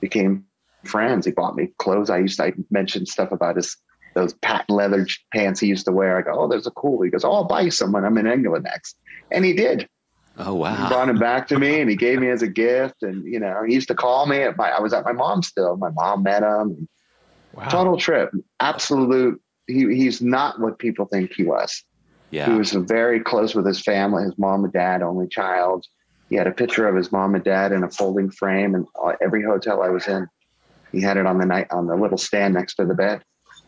became 0.01 0.45
friends. 0.83 1.25
He 1.25 1.31
bought 1.31 1.55
me 1.55 1.69
clothes. 1.77 2.09
I 2.09 2.19
used 2.19 2.37
to 2.37 2.45
I 2.45 2.53
mentioned 2.71 3.07
stuff 3.07 3.31
about 3.31 3.55
his 3.55 3.77
those 4.15 4.33
patent 4.35 4.69
leather 4.69 5.07
pants 5.33 5.59
he 5.59 5.67
used 5.67 5.85
to 5.85 5.91
wear. 5.91 6.17
I 6.17 6.21
go, 6.21 6.33
oh, 6.35 6.47
there's 6.47 6.67
a 6.67 6.71
cool. 6.71 7.01
He 7.01 7.09
goes, 7.09 7.23
oh, 7.23 7.31
I'll 7.31 7.45
buy 7.45 7.61
you 7.61 7.71
some 7.71 7.91
when 7.91 8.05
I'm 8.05 8.17
in 8.19 8.27
England 8.27 8.63
next. 8.63 8.95
And 9.31 9.43
he 9.43 9.53
did. 9.53 9.87
Oh 10.37 10.55
wow! 10.55 10.75
He 10.75 10.87
brought 10.87 11.09
him 11.09 11.19
back 11.19 11.47
to 11.49 11.59
me, 11.59 11.79
and 11.79 11.87
he 11.87 11.95
gave 11.95 12.19
me 12.19 12.29
as 12.29 12.41
a 12.41 12.47
gift. 12.47 13.03
And 13.03 13.23
you 13.23 13.39
know, 13.39 13.63
he 13.67 13.75
used 13.75 13.87
to 13.89 13.95
call 13.95 14.25
me. 14.25 14.41
At 14.41 14.57
my, 14.57 14.69
I 14.69 14.79
was 14.79 14.91
at 14.91 15.05
my 15.05 15.11
mom's 15.11 15.47
still. 15.47 15.77
My 15.77 15.91
mom 15.91 16.23
met 16.23 16.41
him. 16.41 16.87
Wow. 17.53 17.69
Total 17.69 17.97
trip, 17.97 18.31
absolute. 18.59 19.39
He 19.67 19.95
he's 19.95 20.23
not 20.23 20.59
what 20.59 20.79
people 20.79 21.05
think 21.05 21.33
he 21.33 21.43
was. 21.43 21.83
Yeah, 22.33 22.51
he 22.51 22.57
was 22.57 22.71
very 22.71 23.19
close 23.19 23.53
with 23.53 23.65
his 23.67 23.79
family. 23.79 24.23
His 24.23 24.37
mom 24.39 24.63
and 24.63 24.73
dad, 24.73 25.03
only 25.03 25.27
child. 25.27 25.85
He 26.29 26.35
had 26.35 26.47
a 26.47 26.51
picture 26.51 26.87
of 26.87 26.95
his 26.95 27.11
mom 27.11 27.35
and 27.35 27.43
dad 27.43 27.71
in 27.71 27.83
a 27.83 27.89
folding 27.91 28.31
frame, 28.31 28.73
and 28.73 28.87
uh, 29.03 29.13
every 29.21 29.43
hotel 29.43 29.83
I 29.83 29.89
was 29.89 30.07
in, 30.07 30.27
he 30.91 30.99
had 30.99 31.17
it 31.17 31.27
on 31.27 31.37
the 31.37 31.45
night 31.45 31.67
on 31.69 31.85
the 31.85 31.95
little 31.95 32.17
stand 32.17 32.55
next 32.55 32.73
to 32.75 32.85
the 32.85 32.95
bed. 32.95 33.21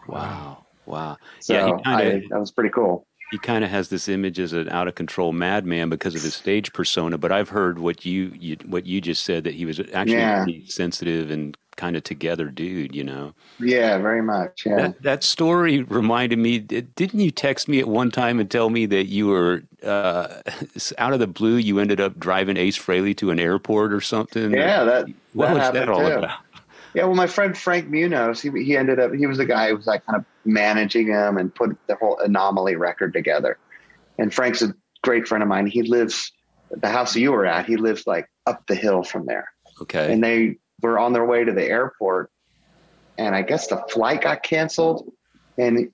Wow! 0.07 0.65
Wow! 0.87 1.17
So 1.41 1.53
yeah, 1.53 1.77
kinda, 1.83 2.15
I, 2.15 2.21
that 2.31 2.39
was 2.39 2.51
pretty 2.51 2.71
cool 2.71 3.05
he 3.31 3.39
kind 3.39 3.63
of 3.63 3.69
has 3.69 3.89
this 3.89 4.07
image 4.07 4.39
as 4.39 4.53
an 4.53 4.69
out 4.69 4.87
of 4.87 4.95
control 4.95 5.31
madman 5.31 5.89
because 5.89 6.15
of 6.15 6.21
his 6.21 6.35
stage 6.35 6.71
persona. 6.73 7.17
But 7.17 7.31
I've 7.31 7.49
heard 7.49 7.79
what 7.79 8.05
you, 8.05 8.31
you 8.39 8.57
what 8.65 8.85
you 8.85 9.01
just 9.01 9.23
said 9.23 9.43
that 9.45 9.55
he 9.55 9.65
was 9.65 9.79
actually 9.93 10.13
yeah. 10.13 10.45
sensitive 10.67 11.31
and 11.31 11.57
kind 11.75 11.95
of 11.95 12.03
together 12.03 12.49
dude. 12.49 12.95
You 12.95 13.03
know. 13.03 13.33
Yeah, 13.59 13.97
very 13.97 14.21
much. 14.21 14.65
Yeah. 14.65 14.75
That, 14.77 15.01
that, 15.03 15.23
story 15.23 15.83
reminded 15.83 16.39
me. 16.39 16.59
Didn't 16.59 17.19
you 17.19 17.31
text 17.31 17.67
me 17.67 17.79
at 17.79 17.87
one 17.87 18.11
time 18.11 18.39
and 18.39 18.49
tell 18.49 18.69
me 18.69 18.85
that 18.87 19.05
you 19.05 19.27
were 19.27 19.63
uh, 19.83 20.41
out 20.97 21.13
of 21.13 21.19
the 21.19 21.27
blue? 21.27 21.55
You 21.55 21.79
ended 21.79 21.99
up 21.99 22.19
driving 22.19 22.57
Ace 22.57 22.77
Frehley 22.77 23.15
to 23.17 23.31
an 23.31 23.39
airport 23.39 23.93
or 23.93 24.01
something. 24.01 24.51
Yeah, 24.51 24.83
that. 24.83 25.07
What 25.33 25.47
that 25.47 25.55
was 25.55 25.71
that 25.73 25.89
all 25.89 25.99
too. 25.99 26.17
about? 26.17 26.39
Yeah, 26.95 27.03
well, 27.03 27.15
my 27.15 27.27
friend 27.27 27.57
Frank 27.57 27.89
Munoz, 27.89 28.41
he, 28.41 28.49
he 28.63 28.77
ended 28.77 29.01
up, 29.01 29.13
he 29.13 29.27
was 29.27 29.37
the 29.37 29.45
guy 29.45 29.67
who 29.67 29.75
was 29.75 29.85
like 29.85 30.05
kind 30.05 30.15
of 30.15 30.23
managing 30.45 31.07
him 31.07 31.37
and 31.37 31.53
put 31.53 31.77
the 31.87 31.95
whole 31.95 32.17
anomaly 32.19 32.77
record 32.77 33.11
together. 33.11 33.57
And 34.17 34.33
Frank's 34.33 34.61
a 34.61 34.73
great 35.03 35.27
friend 35.27 35.43
of 35.43 35.49
mine. 35.49 35.67
He 35.67 35.81
lives, 35.81 36.31
the 36.71 36.87
house 36.87 37.13
you 37.13 37.33
were 37.33 37.45
at, 37.45 37.65
he 37.65 37.75
lives 37.75 38.07
like 38.07 38.29
up 38.45 38.65
the 38.67 38.75
hill 38.75 39.03
from 39.03 39.25
there. 39.25 39.49
Okay. 39.81 40.13
And 40.13 40.23
they 40.23 40.55
were 40.81 40.99
on 40.99 41.13
their 41.13 41.25
way 41.25 41.43
to 41.43 41.51
the 41.51 41.63
airport. 41.63 42.31
And 43.17 43.35
I 43.35 43.41
guess 43.41 43.67
the 43.67 43.83
flight 43.89 44.21
got 44.21 44.43
canceled 44.43 45.11
and 45.57 45.91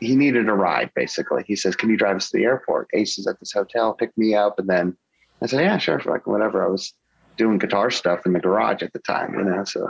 he 0.00 0.16
needed 0.16 0.48
a 0.48 0.52
ride 0.52 0.90
basically. 0.94 1.44
He 1.46 1.56
says, 1.56 1.76
Can 1.76 1.90
you 1.90 1.96
drive 1.96 2.16
us 2.16 2.30
to 2.30 2.38
the 2.38 2.44
airport? 2.44 2.88
Ace 2.94 3.18
is 3.18 3.26
at 3.26 3.38
this 3.38 3.52
hotel, 3.52 3.94
pick 3.94 4.16
me 4.16 4.34
up. 4.34 4.58
And 4.58 4.68
then 4.68 4.96
I 5.42 5.46
said, 5.46 5.60
Yeah, 5.60 5.78
sure. 5.78 6.00
Like 6.04 6.26
whatever. 6.26 6.64
I 6.64 6.68
was 6.68 6.92
doing 7.36 7.58
guitar 7.58 7.90
stuff 7.90 8.26
in 8.26 8.32
the 8.32 8.40
garage 8.40 8.82
at 8.82 8.92
the 8.92 8.98
time, 9.00 9.34
you 9.34 9.44
know. 9.44 9.64
So 9.64 9.88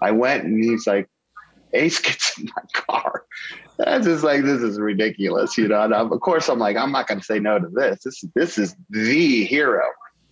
I 0.00 0.12
went 0.12 0.44
and 0.44 0.62
he's 0.62 0.86
like, 0.86 1.08
Ace 1.72 2.00
gets 2.00 2.38
in 2.38 2.46
my 2.56 2.62
car. 2.72 3.24
That's 3.78 4.06
just 4.06 4.24
like 4.24 4.42
this 4.42 4.60
is 4.60 4.78
ridiculous, 4.78 5.56
you 5.56 5.68
know. 5.68 5.82
And 5.82 5.94
of 5.94 6.20
course, 6.20 6.48
I'm 6.48 6.58
like, 6.58 6.76
I'm 6.76 6.92
not 6.92 7.06
going 7.06 7.20
to 7.20 7.24
say 7.24 7.38
no 7.38 7.58
to 7.58 7.68
this. 7.68 8.00
This 8.04 8.24
this 8.34 8.58
is 8.58 8.76
the 8.90 9.44
hero. 9.44 9.86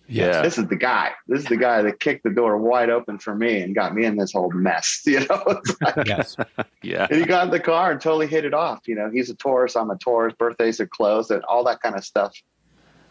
Yeah, 0.09 0.41
this 0.41 0.57
is 0.57 0.67
the 0.67 0.75
guy. 0.75 1.11
This 1.27 1.41
is 1.41 1.45
the 1.45 1.57
guy 1.57 1.83
that 1.83 1.99
kicked 1.99 2.23
the 2.23 2.31
door 2.31 2.57
wide 2.57 2.89
open 2.89 3.19
for 3.19 3.35
me 3.35 3.61
and 3.61 3.75
got 3.75 3.93
me 3.93 4.05
in 4.05 4.17
this 4.17 4.33
whole 4.33 4.51
mess. 4.51 5.03
You 5.05 5.25
know, 5.27 5.61
like, 5.81 6.07
yes, 6.07 6.35
yeah. 6.83 7.07
And 7.09 7.19
he 7.19 7.25
got 7.25 7.45
in 7.45 7.51
the 7.51 7.59
car 7.59 7.91
and 7.91 8.01
totally 8.01 8.27
hit 8.27 8.45
it 8.45 8.53
off. 8.53 8.87
You 8.87 8.95
know, 8.95 9.09
he's 9.11 9.29
a 9.29 9.35
Taurus. 9.35 9.75
I'm 9.75 9.89
a 9.89 9.97
Taurus. 9.97 10.33
Birthdays 10.37 10.79
are 10.79 10.87
close, 10.87 11.29
and 11.29 11.43
all 11.43 11.63
that 11.65 11.81
kind 11.81 11.95
of 11.95 12.03
stuff 12.03 12.33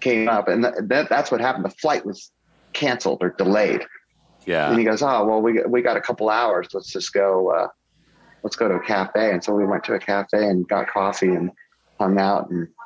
came 0.01 0.29
up. 0.29 0.49
And 0.49 0.65
that, 0.65 1.09
that's 1.09 1.31
what 1.31 1.41
happened. 1.41 1.65
The 1.65 1.71
flight 1.71 2.05
was 2.05 2.31
canceled 2.73 3.19
or 3.23 3.31
delayed. 3.31 3.85
Yeah. 4.47 4.71
And 4.71 4.79
he 4.79 4.85
goes, 4.85 5.03
oh 5.03 5.25
well, 5.25 5.41
we 5.41 5.63
we 5.69 5.83
got 5.83 5.97
a 5.97 6.01
couple 6.01 6.31
hours. 6.31 6.69
Let's 6.73 6.93
just 6.93 7.13
go. 7.13 7.51
Uh, 7.51 7.69
let's 8.43 8.57
go 8.57 8.69
to 8.69 8.75
a 8.75 8.83
cafe. 8.85 9.31
And 9.31 9.43
so 9.43 9.55
we 9.55 9.67
went 9.67 9.85
to 9.85 9.95
a 9.95 9.99
cafe 9.99 10.47
and 10.49 10.67
got 10.69 10.89
coffee 10.89 11.29
and 11.29 11.51
hung 11.99 12.19
out 12.19 12.51
and 12.51 12.69
just. 12.69 12.78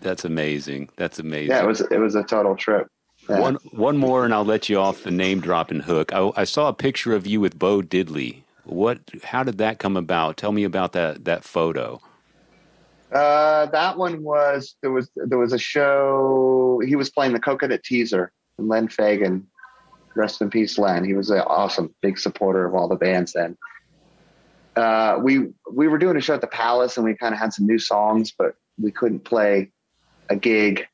That's 0.00 0.24
amazing. 0.24 0.90
That's 0.96 1.18
amazing. 1.18 1.50
Yeah, 1.50 1.62
it 1.62 1.66
was 1.66 1.80
it 1.80 1.98
was 1.98 2.14
a 2.14 2.22
total 2.22 2.56
trip. 2.56 2.88
Yeah. 3.28 3.40
One 3.40 3.54
one 3.72 3.96
more, 3.96 4.24
and 4.24 4.32
I'll 4.32 4.44
let 4.44 4.68
you 4.68 4.78
off 4.78 5.02
the 5.02 5.10
name 5.10 5.40
dropping 5.40 5.80
hook. 5.80 6.12
I, 6.12 6.30
I 6.36 6.44
saw 6.44 6.68
a 6.68 6.74
picture 6.74 7.14
of 7.14 7.26
you 7.26 7.40
with 7.40 7.58
Bo 7.58 7.80
Diddley. 7.80 8.42
What? 8.64 9.00
How 9.24 9.42
did 9.42 9.58
that 9.58 9.78
come 9.78 9.96
about? 9.96 10.36
Tell 10.36 10.52
me 10.52 10.64
about 10.64 10.92
that 10.92 11.24
that 11.24 11.44
photo. 11.44 12.00
Uh, 13.12 13.66
that 13.66 13.96
one 13.96 14.22
was 14.22 14.76
there 14.82 14.90
was 14.90 15.10
there 15.16 15.38
was 15.38 15.52
a 15.52 15.58
show. 15.58 16.80
He 16.84 16.96
was 16.96 17.10
playing 17.10 17.32
the 17.32 17.40
Coconut 17.40 17.82
Teaser, 17.82 18.32
and 18.58 18.68
Len 18.68 18.88
Fagan, 18.88 19.46
rest 20.14 20.40
in 20.40 20.50
peace, 20.50 20.78
Len. 20.78 21.04
He 21.04 21.14
was 21.14 21.30
an 21.30 21.40
awesome, 21.40 21.94
big 22.02 22.18
supporter 22.18 22.66
of 22.66 22.74
all 22.74 22.88
the 22.88 22.96
bands 22.96 23.32
then. 23.32 23.56
Uh, 24.76 25.18
we 25.22 25.48
we 25.72 25.88
were 25.88 25.98
doing 25.98 26.16
a 26.16 26.20
show 26.20 26.34
at 26.34 26.40
the 26.40 26.46
Palace, 26.46 26.96
and 26.96 27.04
we 27.04 27.14
kind 27.14 27.32
of 27.32 27.40
had 27.40 27.52
some 27.52 27.66
new 27.66 27.78
songs, 27.78 28.32
but 28.36 28.54
we 28.78 28.90
couldn't 28.90 29.24
play 29.24 29.70
a 30.28 30.36
gig, 30.36 30.86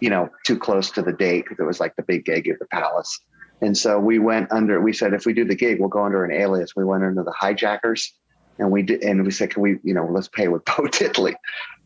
you 0.00 0.10
know, 0.10 0.30
too 0.44 0.58
close 0.58 0.90
to 0.92 1.02
the 1.02 1.12
date 1.12 1.44
because 1.44 1.58
it 1.58 1.66
was 1.66 1.80
like 1.80 1.96
the 1.96 2.02
big 2.02 2.24
gig 2.24 2.48
at 2.48 2.58
the 2.58 2.66
Palace. 2.66 3.18
And 3.60 3.76
so 3.76 3.98
we 3.98 4.18
went 4.18 4.50
under. 4.52 4.80
We 4.80 4.92
said 4.92 5.14
if 5.14 5.26
we 5.26 5.32
do 5.32 5.44
the 5.44 5.54
gig, 5.54 5.80
we'll 5.80 5.88
go 5.88 6.04
under 6.04 6.24
an 6.24 6.32
alias. 6.32 6.74
We 6.76 6.84
went 6.84 7.04
under 7.04 7.22
the 7.22 7.32
Hijackers, 7.32 8.12
and 8.58 8.70
we 8.70 8.82
did. 8.82 9.02
And 9.02 9.24
we 9.24 9.30
said, 9.30 9.50
can 9.50 9.62
we, 9.62 9.78
you 9.82 9.94
know, 9.94 10.06
let's 10.06 10.28
pay 10.28 10.48
with 10.48 10.64
Bo 10.66 10.84
Diddley. 10.84 11.34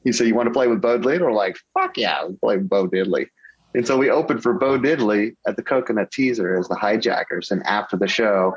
He 0.04 0.12
said, 0.12 0.26
you 0.26 0.34
want 0.34 0.46
to 0.46 0.52
play 0.52 0.68
with 0.68 0.80
Bo 0.80 0.98
Diddley? 0.98 1.20
We're 1.20 1.32
like, 1.32 1.56
fuck 1.74 1.96
yeah, 1.96 2.22
we'll 2.24 2.36
play 2.36 2.56
with 2.56 2.68
Bo 2.68 2.88
Diddley. 2.88 3.26
And 3.74 3.86
so 3.86 3.98
we 3.98 4.10
opened 4.10 4.42
for 4.42 4.54
Bo 4.54 4.78
Diddley 4.78 5.36
at 5.46 5.56
the 5.56 5.62
Coconut 5.62 6.10
Teaser 6.10 6.58
as 6.58 6.68
the 6.68 6.74
Hijackers. 6.74 7.50
And 7.50 7.62
after 7.64 7.96
the 7.96 8.08
show, 8.08 8.54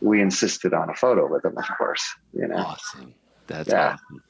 we 0.00 0.20
insisted 0.20 0.74
on 0.74 0.90
a 0.90 0.94
photo 0.94 1.26
with 1.32 1.44
him, 1.44 1.56
of 1.56 1.64
course. 1.78 2.04
You 2.34 2.48
know, 2.48 2.56
awesome. 2.56 3.14
That's 3.46 3.70
yeah. 3.70 3.94
awesome. 3.94 4.22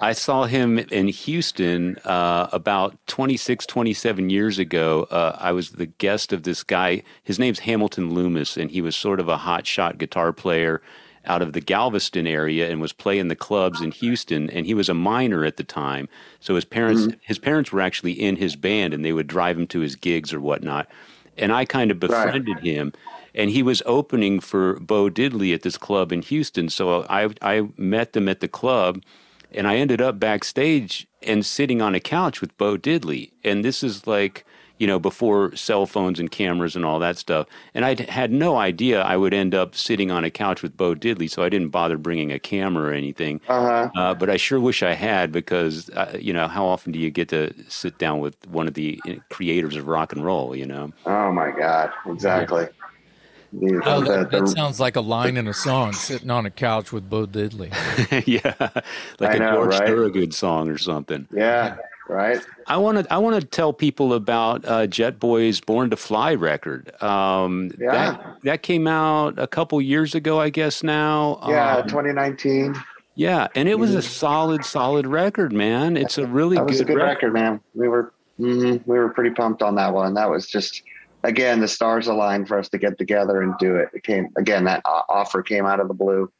I 0.00 0.12
saw 0.12 0.44
him 0.44 0.78
in 0.78 1.08
Houston 1.08 1.98
uh, 2.04 2.48
about 2.52 2.96
26, 3.08 3.66
27 3.66 4.30
years 4.30 4.58
ago. 4.58 5.08
Uh, 5.10 5.36
I 5.40 5.50
was 5.50 5.70
the 5.72 5.86
guest 5.86 6.32
of 6.32 6.44
this 6.44 6.62
guy. 6.62 7.02
His 7.24 7.38
name's 7.38 7.60
Hamilton 7.60 8.14
Loomis, 8.14 8.56
and 8.56 8.70
he 8.70 8.80
was 8.80 8.94
sort 8.94 9.18
of 9.18 9.28
a 9.28 9.38
hotshot 9.38 9.98
guitar 9.98 10.32
player 10.32 10.80
out 11.24 11.42
of 11.42 11.52
the 11.52 11.60
Galveston 11.60 12.28
area 12.28 12.70
and 12.70 12.80
was 12.80 12.92
playing 12.92 13.26
the 13.26 13.36
clubs 13.36 13.80
in 13.80 13.90
Houston. 13.90 14.48
And 14.50 14.66
he 14.66 14.74
was 14.74 14.88
a 14.88 14.94
minor 14.94 15.44
at 15.44 15.56
the 15.56 15.64
time, 15.64 16.08
so 16.38 16.54
his 16.54 16.64
parents 16.64 17.02
mm-hmm. 17.02 17.18
his 17.22 17.40
parents 17.40 17.72
were 17.72 17.80
actually 17.80 18.12
in 18.12 18.36
his 18.36 18.54
band, 18.54 18.94
and 18.94 19.04
they 19.04 19.12
would 19.12 19.26
drive 19.26 19.58
him 19.58 19.66
to 19.68 19.80
his 19.80 19.96
gigs 19.96 20.32
or 20.32 20.40
whatnot. 20.40 20.88
And 21.36 21.52
I 21.52 21.64
kind 21.64 21.90
of 21.90 22.00
befriended 22.00 22.56
right. 22.56 22.64
him 22.64 22.92
and 23.34 23.50
he 23.50 23.62
was 23.62 23.82
opening 23.86 24.40
for 24.40 24.80
Bo 24.80 25.08
Diddley 25.08 25.54
at 25.54 25.62
this 25.62 25.76
club 25.76 26.12
in 26.12 26.22
Houston. 26.22 26.68
So 26.68 27.06
I 27.08 27.28
I 27.40 27.68
met 27.76 28.12
them 28.12 28.28
at 28.28 28.40
the 28.40 28.48
club, 28.48 29.02
and 29.52 29.66
I 29.66 29.76
ended 29.76 30.00
up 30.00 30.18
backstage 30.18 31.06
and 31.22 31.44
sitting 31.44 31.82
on 31.82 31.94
a 31.94 32.00
couch 32.00 32.40
with 32.40 32.56
Bo 32.58 32.76
Diddley. 32.76 33.32
And 33.44 33.64
this 33.64 33.82
is 33.82 34.06
like, 34.06 34.44
you 34.78 34.86
know, 34.86 35.00
before 35.00 35.54
cell 35.56 35.86
phones 35.86 36.20
and 36.20 36.30
cameras 36.30 36.76
and 36.76 36.84
all 36.84 37.00
that 37.00 37.18
stuff. 37.18 37.48
And 37.74 37.84
I 37.84 38.00
had 38.08 38.30
no 38.30 38.56
idea 38.56 39.02
I 39.02 39.16
would 39.16 39.34
end 39.34 39.54
up 39.54 39.74
sitting 39.74 40.10
on 40.12 40.22
a 40.22 40.30
couch 40.30 40.62
with 40.62 40.76
Bo 40.76 40.94
Diddley, 40.94 41.28
so 41.28 41.42
I 41.42 41.48
didn't 41.48 41.70
bother 41.70 41.98
bringing 41.98 42.30
a 42.30 42.38
camera 42.38 42.90
or 42.90 42.92
anything. 42.92 43.40
Uh-huh. 43.48 43.90
Uh, 43.96 44.14
but 44.14 44.30
I 44.30 44.36
sure 44.36 44.60
wish 44.60 44.84
I 44.84 44.94
had 44.94 45.32
because, 45.32 45.90
uh, 45.90 46.16
you 46.20 46.32
know, 46.32 46.46
how 46.46 46.64
often 46.64 46.92
do 46.92 46.98
you 46.98 47.10
get 47.10 47.28
to 47.30 47.52
sit 47.68 47.98
down 47.98 48.20
with 48.20 48.36
one 48.46 48.68
of 48.68 48.74
the 48.74 49.00
uh, 49.08 49.14
creators 49.30 49.74
of 49.74 49.88
rock 49.88 50.12
and 50.12 50.24
roll, 50.24 50.54
you 50.54 50.66
know? 50.66 50.92
Oh, 51.06 51.32
my 51.32 51.50
God. 51.50 51.90
Exactly. 52.06 52.68
The, 53.52 53.80
oh, 53.86 54.02
that, 54.02 54.30
that, 54.30 54.48
sounds 54.48 54.78
like 54.78 54.96
a 54.96 55.00
line 55.00 55.38
in 55.38 55.48
a 55.48 55.54
song, 55.54 55.94
sitting 55.94 56.30
on 56.30 56.44
a 56.44 56.50
couch 56.50 56.92
with 56.92 57.08
Bo 57.08 57.26
Diddley. 57.26 57.72
yeah, 58.26 58.82
like 59.18 59.30
I 59.30 59.34
a 59.34 59.38
know, 59.38 59.54
George 59.54 59.70
right? 59.70 59.88
Thorogood 59.88 60.34
song 60.34 60.68
or 60.68 60.76
something. 60.76 61.26
Yeah, 61.32 61.76
right. 62.08 62.44
I 62.66 62.76
want 62.76 62.98
to 62.98 63.12
I 63.12 63.16
want 63.16 63.40
to 63.40 63.46
tell 63.46 63.72
people 63.72 64.12
about 64.12 64.66
uh, 64.66 64.86
Jetboy's 64.86 65.62
"Born 65.62 65.88
to 65.90 65.96
Fly" 65.96 66.34
record. 66.34 66.92
Um, 67.02 67.70
yeah, 67.78 67.90
that, 67.90 68.36
that 68.42 68.62
came 68.62 68.86
out 68.86 69.38
a 69.38 69.46
couple 69.46 69.80
years 69.80 70.14
ago, 70.14 70.38
I 70.38 70.50
guess. 70.50 70.82
Now, 70.82 71.38
yeah, 71.48 71.76
um, 71.76 71.88
2019. 71.88 72.74
Yeah, 73.14 73.48
and 73.56 73.68
it 73.68 73.78
was 73.80 73.94
a 73.94 74.02
solid, 74.02 74.64
solid 74.64 75.06
record, 75.06 75.52
man. 75.52 75.96
It's 75.96 76.18
a 76.18 76.26
really 76.26 76.56
that 76.56 76.66
was 76.66 76.76
good, 76.76 76.82
a 76.82 76.84
good 76.84 76.96
record. 76.98 77.08
record, 77.08 77.32
man. 77.32 77.60
We 77.74 77.88
were 77.88 78.12
mm-hmm, 78.38 78.88
we 78.88 78.98
were 78.98 79.08
pretty 79.08 79.30
pumped 79.30 79.62
on 79.62 79.74
that 79.76 79.92
one. 79.92 80.14
That 80.14 80.30
was 80.30 80.46
just 80.46 80.82
again, 81.28 81.60
the 81.60 81.68
stars 81.68 82.08
aligned 82.08 82.48
for 82.48 82.58
us 82.58 82.68
to 82.70 82.78
get 82.78 82.98
together 82.98 83.42
and 83.42 83.54
do 83.58 83.76
it. 83.76 83.90
It 83.92 84.02
came 84.02 84.30
again. 84.36 84.64
That 84.64 84.82
offer 84.84 85.42
came 85.42 85.66
out 85.66 85.78
of 85.78 85.88
the 85.88 85.94
blue. 85.94 86.32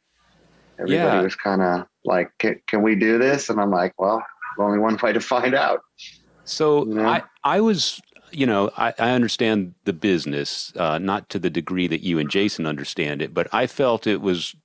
Everybody 0.79 1.17
yeah. 1.17 1.21
was 1.21 1.35
kind 1.35 1.61
of 1.61 1.85
like, 2.03 2.31
can, 2.39 2.59
"Can 2.67 2.81
we 2.81 2.95
do 2.95 3.17
this?" 3.17 3.49
And 3.49 3.61
I'm 3.61 3.71
like, 3.71 3.93
"Well, 3.97 4.23
only 4.57 4.79
one 4.79 4.97
way 5.01 5.13
to 5.13 5.21
find 5.21 5.53
out." 5.53 5.81
So 6.43 6.85
you 6.85 6.95
know? 6.95 7.07
I, 7.07 7.23
I 7.43 7.61
was, 7.61 8.01
you 8.31 8.45
know, 8.45 8.71
I, 8.75 8.93
I 8.97 9.11
understand 9.11 9.75
the 9.85 9.93
business, 9.93 10.73
uh, 10.75 10.97
not 10.97 11.29
to 11.29 11.39
the 11.39 11.49
degree 11.49 11.87
that 11.87 12.01
you 12.01 12.17
and 12.17 12.29
Jason 12.29 12.65
understand 12.65 13.21
it, 13.21 13.33
but 13.33 13.47
I 13.53 13.67
felt 13.67 14.07
it 14.07 14.21
was 14.21 14.55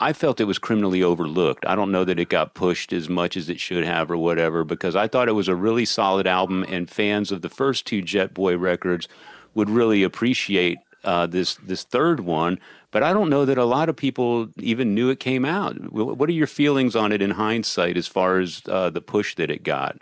I 0.00 0.12
felt 0.12 0.40
it 0.40 0.44
was 0.44 0.58
criminally 0.58 1.02
overlooked. 1.02 1.64
I 1.66 1.74
don't 1.74 1.92
know 1.92 2.04
that 2.04 2.18
it 2.18 2.28
got 2.28 2.54
pushed 2.54 2.92
as 2.92 3.08
much 3.08 3.36
as 3.36 3.48
it 3.48 3.60
should 3.60 3.84
have 3.84 4.10
or 4.10 4.16
whatever 4.16 4.64
because 4.64 4.96
I 4.96 5.08
thought 5.08 5.28
it 5.28 5.32
was 5.32 5.48
a 5.48 5.54
really 5.54 5.84
solid 5.84 6.26
album 6.26 6.64
and 6.68 6.90
fans 6.90 7.30
of 7.30 7.42
the 7.42 7.48
first 7.48 7.86
two 7.86 8.02
Jetboy 8.02 8.60
records 8.60 9.08
would 9.54 9.70
really 9.70 10.02
appreciate 10.02 10.78
uh, 11.04 11.26
this 11.26 11.54
this 11.56 11.84
third 11.84 12.20
one. 12.20 12.58
But 12.90 13.02
I 13.02 13.12
don't 13.12 13.28
know 13.28 13.44
that 13.44 13.58
a 13.58 13.64
lot 13.64 13.88
of 13.88 13.96
people 13.96 14.48
even 14.56 14.94
knew 14.94 15.10
it 15.10 15.18
came 15.18 15.44
out. 15.44 15.92
What 15.92 16.28
are 16.28 16.32
your 16.32 16.46
feelings 16.46 16.94
on 16.94 17.10
it 17.10 17.20
in 17.20 17.32
hindsight, 17.32 17.96
as 17.96 18.06
far 18.06 18.38
as 18.38 18.62
uh, 18.68 18.90
the 18.90 19.00
push 19.00 19.34
that 19.34 19.50
it 19.50 19.64
got? 19.64 20.00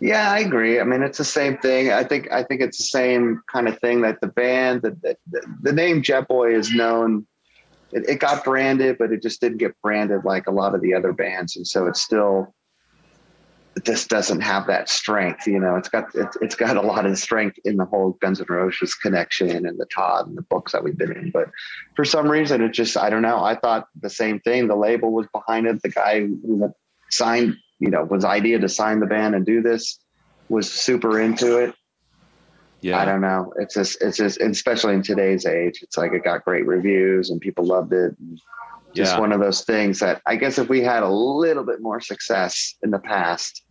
Yeah, 0.00 0.30
I 0.30 0.38
agree. 0.40 0.80
I 0.80 0.84
mean, 0.84 1.02
it's 1.02 1.18
the 1.18 1.24
same 1.24 1.58
thing. 1.58 1.90
I 1.90 2.04
think 2.04 2.30
I 2.30 2.42
think 2.44 2.60
it's 2.60 2.78
the 2.78 2.84
same 2.84 3.42
kind 3.52 3.68
of 3.68 3.78
thing 3.80 4.00
that 4.02 4.20
the 4.20 4.28
band, 4.28 4.82
the, 4.82 5.16
the, 5.26 5.42
the 5.62 5.72
name 5.72 6.02
Jetboy 6.02 6.56
is 6.56 6.72
known. 6.72 7.26
It, 7.90 8.08
it, 8.08 8.20
got 8.20 8.44
branded, 8.44 8.98
but 8.98 9.12
it 9.12 9.22
just 9.22 9.40
didn't 9.40 9.58
get 9.58 9.74
branded 9.82 10.24
like 10.24 10.46
a 10.46 10.50
lot 10.50 10.74
of 10.74 10.82
the 10.82 10.94
other 10.94 11.12
bands, 11.12 11.56
and 11.56 11.66
so 11.66 11.86
it's 11.86 12.02
still 12.02 12.54
this 13.84 14.06
doesn't 14.06 14.40
have 14.40 14.66
that 14.66 14.88
strength. 14.88 15.46
You 15.46 15.60
know, 15.60 15.76
it's 15.76 15.88
got 15.88 16.14
it's, 16.14 16.36
it's 16.40 16.54
got 16.54 16.76
a 16.76 16.80
lot 16.80 17.06
of 17.06 17.18
strength 17.18 17.58
in 17.64 17.76
the 17.76 17.84
whole 17.84 18.12
Guns 18.20 18.40
N' 18.40 18.46
Roses 18.48 18.94
connection 18.94 19.66
and 19.66 19.78
the 19.78 19.86
Todd 19.86 20.26
and 20.26 20.36
the 20.36 20.42
books 20.42 20.72
that 20.72 20.82
we've 20.82 20.96
been 20.96 21.12
in. 21.12 21.30
But 21.30 21.50
for 21.94 22.04
some 22.04 22.28
reason, 22.30 22.62
it 22.62 22.72
just 22.72 22.96
I 22.96 23.10
don't 23.10 23.22
know. 23.22 23.42
I 23.42 23.56
thought 23.56 23.88
the 24.00 24.10
same 24.10 24.40
thing. 24.40 24.68
The 24.68 24.76
label 24.76 25.12
was 25.12 25.26
behind 25.32 25.66
it. 25.66 25.82
The 25.82 25.90
guy 25.90 26.20
who 26.20 26.72
signed, 27.10 27.56
you 27.78 27.90
know, 27.90 28.04
was 28.04 28.24
idea 28.24 28.58
to 28.58 28.68
sign 28.68 29.00
the 29.00 29.06
band 29.06 29.34
and 29.34 29.44
do 29.44 29.62
this 29.62 29.98
was 30.48 30.70
super 30.70 31.20
into 31.20 31.58
it. 31.58 31.74
Yeah, 32.80 32.98
I 32.98 33.04
don't 33.04 33.20
know. 33.20 33.52
It's 33.56 33.74
just 33.74 34.02
it's 34.02 34.16
just 34.16 34.40
especially 34.40 34.94
in 34.94 35.02
today's 35.02 35.46
age, 35.46 35.80
it's 35.82 35.96
like 35.96 36.12
it 36.12 36.24
got 36.24 36.44
great 36.44 36.66
reviews 36.66 37.30
and 37.30 37.40
people 37.40 37.64
loved 37.64 37.92
it. 37.92 38.14
And, 38.18 38.40
just 38.94 39.14
yeah. 39.14 39.20
one 39.20 39.32
of 39.32 39.40
those 39.40 39.62
things 39.62 39.98
that 40.00 40.22
I 40.26 40.36
guess 40.36 40.58
if 40.58 40.68
we 40.68 40.80
had 40.80 41.02
a 41.02 41.08
little 41.08 41.64
bit 41.64 41.80
more 41.80 42.00
success 42.00 42.74
in 42.82 42.90
the 42.90 42.98
past, 42.98 43.62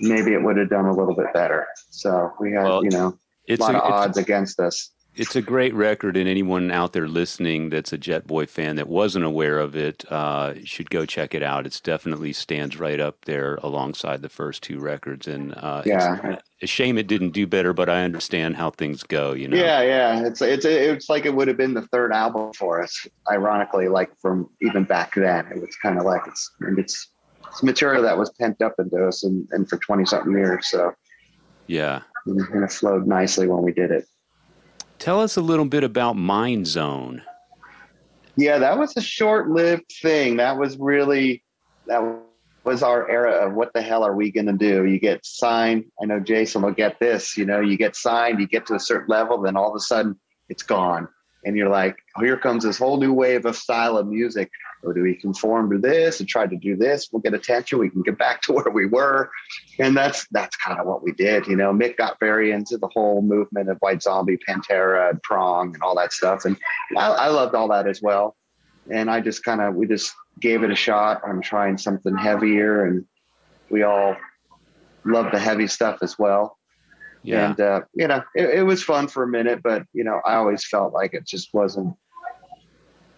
maybe 0.00 0.32
it 0.32 0.42
would 0.42 0.56
have 0.56 0.70
done 0.70 0.86
a 0.86 0.92
little 0.92 1.14
bit 1.14 1.32
better. 1.32 1.66
So 1.90 2.32
we 2.40 2.52
had, 2.52 2.64
well, 2.64 2.84
you 2.84 2.90
know, 2.90 3.18
a 3.48 3.56
lot 3.56 3.74
a, 3.74 3.78
of 3.78 3.92
odds 3.92 4.18
against 4.18 4.60
us. 4.60 4.90
It's 5.18 5.34
a 5.34 5.42
great 5.42 5.74
record, 5.74 6.16
and 6.16 6.28
anyone 6.28 6.70
out 6.70 6.92
there 6.92 7.08
listening 7.08 7.70
that's 7.70 7.92
a 7.92 7.98
Jetboy 7.98 8.48
fan 8.48 8.76
that 8.76 8.86
wasn't 8.86 9.24
aware 9.24 9.58
of 9.58 9.74
it 9.74 10.04
uh, 10.12 10.54
should 10.64 10.90
go 10.90 11.04
check 11.06 11.34
it 11.34 11.42
out. 11.42 11.66
It 11.66 11.80
definitely 11.82 12.32
stands 12.32 12.78
right 12.78 13.00
up 13.00 13.24
there 13.24 13.56
alongside 13.56 14.22
the 14.22 14.28
first 14.28 14.62
two 14.62 14.78
records, 14.78 15.26
and 15.26 15.54
uh, 15.56 15.82
yeah, 15.84 16.20
it's 16.24 16.62
a 16.62 16.66
shame 16.68 16.98
it 16.98 17.08
didn't 17.08 17.30
do 17.30 17.48
better. 17.48 17.72
But 17.72 17.88
I 17.88 18.04
understand 18.04 18.56
how 18.56 18.70
things 18.70 19.02
go. 19.02 19.32
You 19.32 19.48
know, 19.48 19.56
yeah, 19.56 19.82
yeah. 19.82 20.24
It's 20.24 20.40
it's 20.40 20.64
it's 20.64 21.08
like 21.08 21.26
it 21.26 21.34
would 21.34 21.48
have 21.48 21.56
been 21.56 21.74
the 21.74 21.88
third 21.88 22.12
album 22.12 22.52
for 22.52 22.80
us. 22.80 23.04
Ironically, 23.28 23.88
like 23.88 24.10
from 24.20 24.48
even 24.62 24.84
back 24.84 25.16
then, 25.16 25.46
it 25.46 25.60
was 25.60 25.74
kind 25.82 25.98
of 25.98 26.04
like 26.04 26.22
it's 26.28 26.48
it's 26.60 27.08
it's 27.50 27.62
material 27.62 28.02
that 28.02 28.16
was 28.16 28.30
pent 28.30 28.60
up 28.62 28.74
into 28.78 29.06
us 29.06 29.24
and, 29.24 29.48
and 29.52 29.68
for 29.68 29.78
20 29.78 30.04
something 30.04 30.32
years. 30.32 30.68
So, 30.68 30.92
yeah. 31.66 32.02
And 32.26 32.64
it 32.64 32.72
flowed 32.72 33.06
nicely 33.06 33.46
when 33.46 33.62
we 33.62 33.72
did 33.72 33.90
it. 33.90 34.06
Tell 34.98 35.20
us 35.20 35.36
a 35.36 35.40
little 35.40 35.64
bit 35.64 35.84
about 35.84 36.16
Mind 36.16 36.66
Zone. 36.66 37.22
Yeah, 38.36 38.58
that 38.58 38.78
was 38.78 38.96
a 38.96 39.00
short 39.00 39.48
lived 39.48 39.90
thing. 40.00 40.36
That 40.36 40.58
was 40.58 40.76
really, 40.78 41.42
that 41.86 42.02
was 42.64 42.82
our 42.82 43.08
era 43.10 43.46
of 43.46 43.54
what 43.54 43.72
the 43.72 43.82
hell 43.82 44.04
are 44.04 44.14
we 44.14 44.30
going 44.30 44.46
to 44.46 44.52
do? 44.52 44.84
You 44.84 45.00
get 45.00 45.24
signed. 45.24 45.84
I 46.00 46.04
know 46.04 46.20
Jason 46.20 46.62
will 46.62 46.72
get 46.72 47.00
this. 47.00 47.36
You 47.36 47.46
know, 47.46 47.60
you 47.60 47.76
get 47.76 47.96
signed, 47.96 48.40
you 48.40 48.46
get 48.46 48.66
to 48.66 48.74
a 48.74 48.80
certain 48.80 49.08
level, 49.08 49.40
then 49.40 49.56
all 49.56 49.70
of 49.70 49.74
a 49.74 49.80
sudden 49.80 50.18
it's 50.48 50.62
gone. 50.62 51.08
And 51.44 51.56
you're 51.56 51.68
like, 51.68 51.96
oh, 52.16 52.22
here 52.22 52.36
comes 52.36 52.64
this 52.64 52.78
whole 52.78 52.98
new 52.98 53.12
wave 53.12 53.46
of 53.46 53.56
style 53.56 53.96
of 53.96 54.06
music 54.06 54.50
or 54.82 54.92
do 54.92 55.02
we 55.02 55.14
conform 55.14 55.70
to 55.70 55.78
this 55.78 56.20
and 56.20 56.28
try 56.28 56.46
to 56.46 56.56
do 56.56 56.76
this? 56.76 57.08
We'll 57.10 57.22
get 57.22 57.34
attention. 57.34 57.78
We 57.78 57.90
can 57.90 58.02
get 58.02 58.18
back 58.18 58.42
to 58.42 58.52
where 58.52 58.70
we 58.72 58.86
were, 58.86 59.30
and 59.78 59.96
that's 59.96 60.26
that's 60.30 60.56
kind 60.56 60.78
of 60.78 60.86
what 60.86 61.02
we 61.02 61.12
did. 61.12 61.46
You 61.46 61.56
know, 61.56 61.72
Mick 61.72 61.96
got 61.96 62.18
very 62.20 62.52
into 62.52 62.78
the 62.78 62.88
whole 62.88 63.22
movement 63.22 63.68
of 63.68 63.78
White 63.78 64.02
Zombie, 64.02 64.38
Pantera, 64.38 65.10
and 65.10 65.22
Prong, 65.22 65.74
and 65.74 65.82
all 65.82 65.96
that 65.96 66.12
stuff, 66.12 66.44
and 66.44 66.56
I, 66.96 67.08
I 67.08 67.28
loved 67.28 67.54
all 67.54 67.68
that 67.68 67.86
as 67.86 68.02
well. 68.02 68.36
And 68.90 69.10
I 69.10 69.20
just 69.20 69.44
kind 69.44 69.60
of 69.60 69.74
we 69.74 69.86
just 69.86 70.14
gave 70.40 70.62
it 70.62 70.70
a 70.70 70.76
shot. 70.76 71.20
I'm 71.26 71.42
trying 71.42 71.78
something 71.78 72.16
heavier, 72.16 72.86
and 72.86 73.04
we 73.70 73.82
all 73.82 74.16
love 75.04 75.32
the 75.32 75.38
heavy 75.38 75.66
stuff 75.66 75.98
as 76.02 76.18
well. 76.18 76.57
Yeah. 77.22 77.50
And 77.50 77.60
uh, 77.60 77.80
you 77.94 78.06
know, 78.08 78.22
it, 78.34 78.60
it 78.60 78.62
was 78.62 78.82
fun 78.82 79.08
for 79.08 79.22
a 79.22 79.28
minute, 79.28 79.60
but 79.62 79.82
you 79.92 80.04
know, 80.04 80.20
I 80.24 80.34
always 80.34 80.64
felt 80.66 80.92
like 80.92 81.14
it 81.14 81.26
just 81.26 81.52
wasn't 81.52 81.94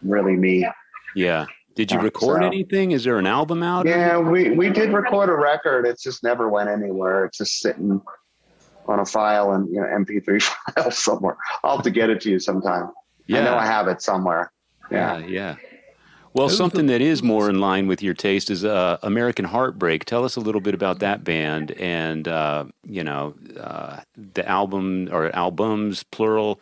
really 0.03 0.37
me. 0.37 0.67
Yeah. 1.15 1.47
Did 1.77 1.93
you 1.93 2.01
record 2.01 2.43
so- 2.43 2.47
anything? 2.47 2.91
Is 2.93 3.05
there 3.05 3.19
an 3.19 3.27
album 3.27 3.63
out? 3.63 3.87
Yeah, 3.87 4.19
we, 4.19 4.51
we 4.51 4.71
did 4.71 4.93
record 4.93 5.31
a 5.31 5.35
record. 5.35 5.87
It 5.87 5.99
just 6.01 6.23
never 6.23 6.49
went 6.49 6.69
anywhere. 6.69 7.25
It's 7.27 7.39
just 7.39 7.61
sitting 7.61 8.01
on 8.87 8.99
a 8.99 9.07
file 9.07 9.53
and 9.53 9.69
you 9.73 9.81
know 9.81 9.87
MP3 9.87 10.43
file 10.75 10.91
somewhere. 10.91 11.37
I'll 11.63 11.77
have 11.77 11.85
to 11.85 11.91
get 11.91 12.11
it 12.11 12.21
to 12.23 12.31
you 12.31 12.39
sometime. 12.39 12.91
I 13.33 13.35
know 13.43 13.55
I 13.57 13.65
have 13.67 13.87
it 13.87 14.03
somewhere. 14.03 14.51
Yeah, 14.91 15.19
Yeah. 15.19 15.27
yeah. 15.27 15.57
Well, 16.33 16.49
something 16.49 16.87
that 16.87 17.01
is 17.01 17.23
more 17.23 17.51
in 17.51 17.61
line 17.61 17.89
with 17.89 18.03
your 18.03 18.15
taste 18.15 18.51
is 18.51 18.65
uh, 18.65 18.99
American 19.03 19.45
Heartbreak. 19.45 20.05
Tell 20.05 20.25
us 20.25 20.37
a 20.37 20.41
little 20.41 20.61
bit 20.61 20.75
about 20.75 21.01
that 21.01 21.25
band 21.25 21.73
and 21.73 22.29
uh, 22.29 22.67
you 22.85 23.03
know 23.03 23.35
uh, 23.59 24.01
the 24.17 24.49
album 24.49 25.09
or 25.11 25.35
albums 25.35 26.05
plural. 26.05 26.61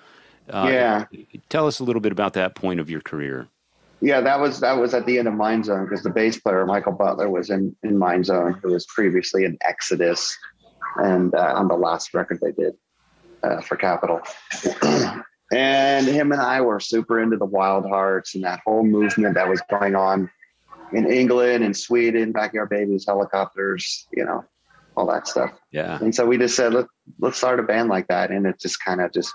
Uh, 0.48 0.68
yeah. 0.72 1.04
Tell 1.50 1.66
us 1.66 1.80
a 1.80 1.84
little 1.84 2.00
bit 2.00 2.12
about 2.12 2.32
that 2.32 2.54
point 2.54 2.80
of 2.80 2.88
your 2.88 3.02
career. 3.02 3.48
Yeah, 4.00 4.20
that 4.22 4.40
was 4.40 4.60
that 4.60 4.78
was 4.78 4.94
at 4.94 5.04
the 5.04 5.18
end 5.18 5.28
of 5.28 5.34
Mind 5.34 5.66
Zone 5.66 5.84
because 5.84 6.02
the 6.02 6.10
bass 6.10 6.38
player 6.38 6.64
Michael 6.64 6.92
Butler 6.92 7.28
was 7.28 7.50
in 7.50 7.76
in 7.82 7.98
Mind 7.98 8.26
Zone, 8.26 8.58
who 8.62 8.72
was 8.72 8.86
previously 8.86 9.44
in 9.44 9.58
Exodus, 9.62 10.36
and 10.96 11.34
uh, 11.34 11.52
on 11.56 11.68
the 11.68 11.74
last 11.74 12.14
record 12.14 12.40
they 12.40 12.52
did 12.52 12.74
uh, 13.42 13.60
for 13.60 13.76
Capitol. 13.76 14.20
and 15.52 16.06
him 16.06 16.32
and 16.32 16.40
I 16.40 16.60
were 16.60 16.80
super 16.80 17.20
into 17.20 17.36
the 17.36 17.44
Wild 17.46 17.86
Hearts 17.86 18.34
and 18.34 18.44
that 18.44 18.60
whole 18.66 18.84
movement 18.84 19.34
that 19.34 19.48
was 19.48 19.60
going 19.70 19.94
on 19.94 20.30
in 20.92 21.10
England 21.10 21.64
and 21.64 21.76
Sweden, 21.76 22.32
Backyard 22.32 22.70
Babies, 22.70 23.06
Hellacopters, 23.06 24.04
you 24.12 24.24
know, 24.24 24.44
all 24.96 25.06
that 25.06 25.28
stuff. 25.28 25.52
Yeah, 25.70 25.98
And 26.00 26.14
so 26.14 26.26
we 26.26 26.38
just 26.38 26.56
said, 26.56 26.74
Let, 26.74 26.86
let's 27.20 27.36
start 27.38 27.60
a 27.60 27.62
band 27.62 27.88
like 27.88 28.08
that. 28.08 28.30
And 28.30 28.46
it 28.46 28.58
just 28.60 28.82
kind 28.84 29.00
of 29.00 29.12
just, 29.12 29.32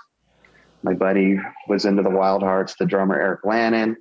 my 0.82 0.92
buddy 0.94 1.38
was 1.68 1.84
into 1.84 2.02
the 2.02 2.10
Wild 2.10 2.42
Hearts, 2.42 2.74
the 2.78 2.84
drummer 2.86 3.18
Eric 3.20 3.40
Lannon. 3.44 3.96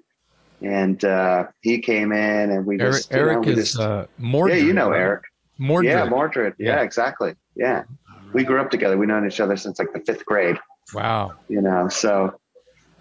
And 0.62 1.04
uh, 1.06 1.48
he 1.62 1.80
came 1.80 2.12
in 2.12 2.50
and 2.52 2.66
we 2.66 2.80
Eric, 2.80 2.94
just, 2.96 3.12
you 3.12 3.18
know, 3.18 3.24
Eric 3.24 3.46
we 3.46 3.52
is 3.54 3.58
just- 3.72 3.80
uh, 3.80 4.06
Mordred. 4.18 4.58
yeah, 4.58 4.64
you 4.64 4.74
know 4.74 4.90
right? 4.90 5.00
Eric. 5.00 5.24
Mordred. 5.58 5.92
Yeah, 5.92 6.06
Mordred. 6.06 6.54
Yeah. 6.58 6.76
Yeah. 6.78 6.82
exactly. 6.82 7.36
Yeah. 7.56 7.84
We 8.34 8.44
grew 8.44 8.60
up 8.60 8.72
together. 8.72 8.98
We've 8.98 9.08
known 9.08 9.28
each 9.28 9.40
other 9.40 9.56
since 9.58 9.78
like 9.80 9.94
the 9.94 10.00
fifth 10.00 10.26
grade, 10.26 10.58
Wow. 10.94 11.34
you 11.48 11.62
know, 11.62 11.90
so 11.90 12.40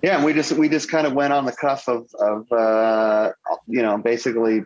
yeah, 0.02 0.24
we 0.24 0.32
just, 0.32 0.52
we 0.52 0.68
just 0.68 0.90
kind 0.90 1.06
of 1.06 1.12
went 1.12 1.32
on 1.32 1.44
the 1.44 1.52
cuff 1.52 1.88
of, 1.88 2.08
of, 2.18 2.50
uh, 2.50 3.32
you 3.68 3.82
know, 3.82 3.98
basically 3.98 4.64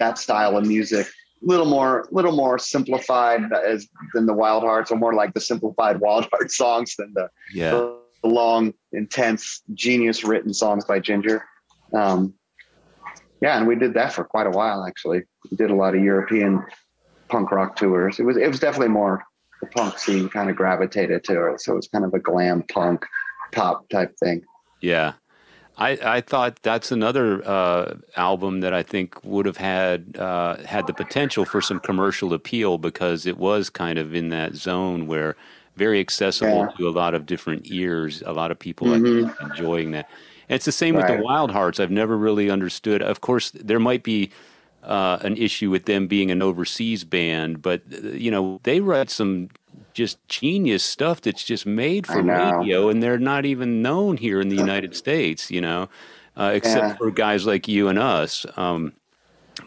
that 0.00 0.18
style 0.18 0.56
of 0.56 0.66
music. 0.66 1.06
A 1.06 1.46
little 1.46 1.66
more 1.66 2.06
little 2.10 2.36
more 2.36 2.58
simplified 2.58 3.40
as 3.52 3.88
than 4.12 4.26
the 4.26 4.34
wild 4.34 4.62
hearts 4.62 4.90
or 4.90 4.98
more 4.98 5.14
like 5.14 5.32
the 5.32 5.40
simplified 5.40 6.00
wild 6.00 6.26
heart 6.32 6.50
songs 6.50 6.96
than 6.98 7.12
the, 7.14 7.28
yeah, 7.54 7.70
the 7.70 8.28
long 8.28 8.74
intense 8.92 9.62
genius 9.72 10.24
written 10.24 10.52
songs 10.52 10.84
by 10.84 10.98
ginger. 10.98 11.44
Um 11.94 12.34
yeah 13.40 13.56
and 13.56 13.66
we 13.66 13.74
did 13.74 13.94
that 13.94 14.12
for 14.12 14.24
quite 14.24 14.46
a 14.46 14.50
while 14.50 14.84
actually. 14.84 15.22
We 15.50 15.56
did 15.56 15.70
a 15.70 15.74
lot 15.74 15.94
of 15.94 16.02
european 16.02 16.62
punk 17.28 17.50
rock 17.52 17.76
tours. 17.76 18.18
It 18.18 18.24
was 18.24 18.36
it 18.36 18.48
was 18.48 18.60
definitely 18.60 18.88
more 18.88 19.24
the 19.60 19.66
punk 19.68 19.98
scene 19.98 20.28
kind 20.28 20.50
of 20.50 20.56
gravitated 20.56 21.22
to 21.24 21.46
it 21.52 21.60
so 21.60 21.72
it 21.72 21.76
was 21.76 21.88
kind 21.88 22.04
of 22.04 22.12
a 22.14 22.18
glam 22.18 22.62
punk 22.72 23.04
pop 23.52 23.88
type 23.88 24.16
thing 24.18 24.42
yeah. 24.80 25.12
I, 25.76 25.90
I 26.16 26.20
thought 26.20 26.60
that's 26.62 26.92
another 26.92 27.46
uh, 27.46 27.94
album 28.16 28.60
that 28.60 28.74
I 28.74 28.82
think 28.82 29.22
would 29.24 29.46
have 29.46 29.56
had 29.56 30.16
uh, 30.18 30.56
had 30.64 30.86
the 30.86 30.92
potential 30.92 31.44
for 31.46 31.62
some 31.62 31.80
commercial 31.80 32.34
appeal 32.34 32.76
because 32.76 33.24
it 33.24 33.38
was 33.38 33.70
kind 33.70 33.98
of 33.98 34.14
in 34.14 34.28
that 34.30 34.56
zone 34.56 35.06
where 35.06 35.36
very 35.76 36.00
accessible 36.00 36.66
Yeah. 36.68 36.76
to 36.76 36.88
a 36.88 36.90
lot 36.90 37.14
of 37.14 37.24
different 37.24 37.70
ears. 37.70 38.22
A 38.26 38.32
lot 38.32 38.50
of 38.50 38.58
people 38.58 38.88
Mhm. 38.88 39.26
think, 39.28 39.40
enjoying 39.40 39.92
that. 39.92 40.08
And 40.50 40.56
it's 40.56 40.66
the 40.66 40.72
same 40.72 40.96
with 40.96 41.06
the 41.06 41.16
Wild 41.22 41.50
Hearts. 41.50 41.80
I've 41.80 41.90
never 41.90 42.16
really 42.16 42.50
understood. 42.50 43.00
Of 43.00 43.20
course, 43.22 43.50
there 43.52 43.78
might 43.80 44.02
be 44.02 44.30
uh, 44.82 45.18
an 45.22 45.36
issue 45.36 45.70
with 45.70 45.84
them 45.84 46.06
being 46.06 46.30
an 46.30 46.42
overseas 46.42 47.04
band, 47.04 47.62
but 47.62 47.82
uh, 47.92 48.08
you 48.08 48.30
know 48.30 48.60
they 48.62 48.80
write 48.80 49.10
some 49.10 49.48
just 49.92 50.18
genius 50.28 50.84
stuff 50.84 51.20
that's 51.20 51.44
just 51.44 51.66
made 51.66 52.06
for 52.06 52.22
radio, 52.22 52.88
and 52.88 53.02
they're 53.02 53.18
not 53.18 53.44
even 53.44 53.82
known 53.82 54.16
here 54.16 54.40
in 54.40 54.48
the 54.48 54.56
United 54.56 54.96
States. 54.96 55.50
You 55.50 55.60
know, 55.60 55.88
uh, 56.36 56.52
except 56.54 56.88
Yeah. 56.88 56.96
for 56.96 57.10
guys 57.10 57.46
like 57.46 57.68
you 57.68 57.88
and 57.88 57.98
us. 57.98 58.46
Um, 58.56 58.92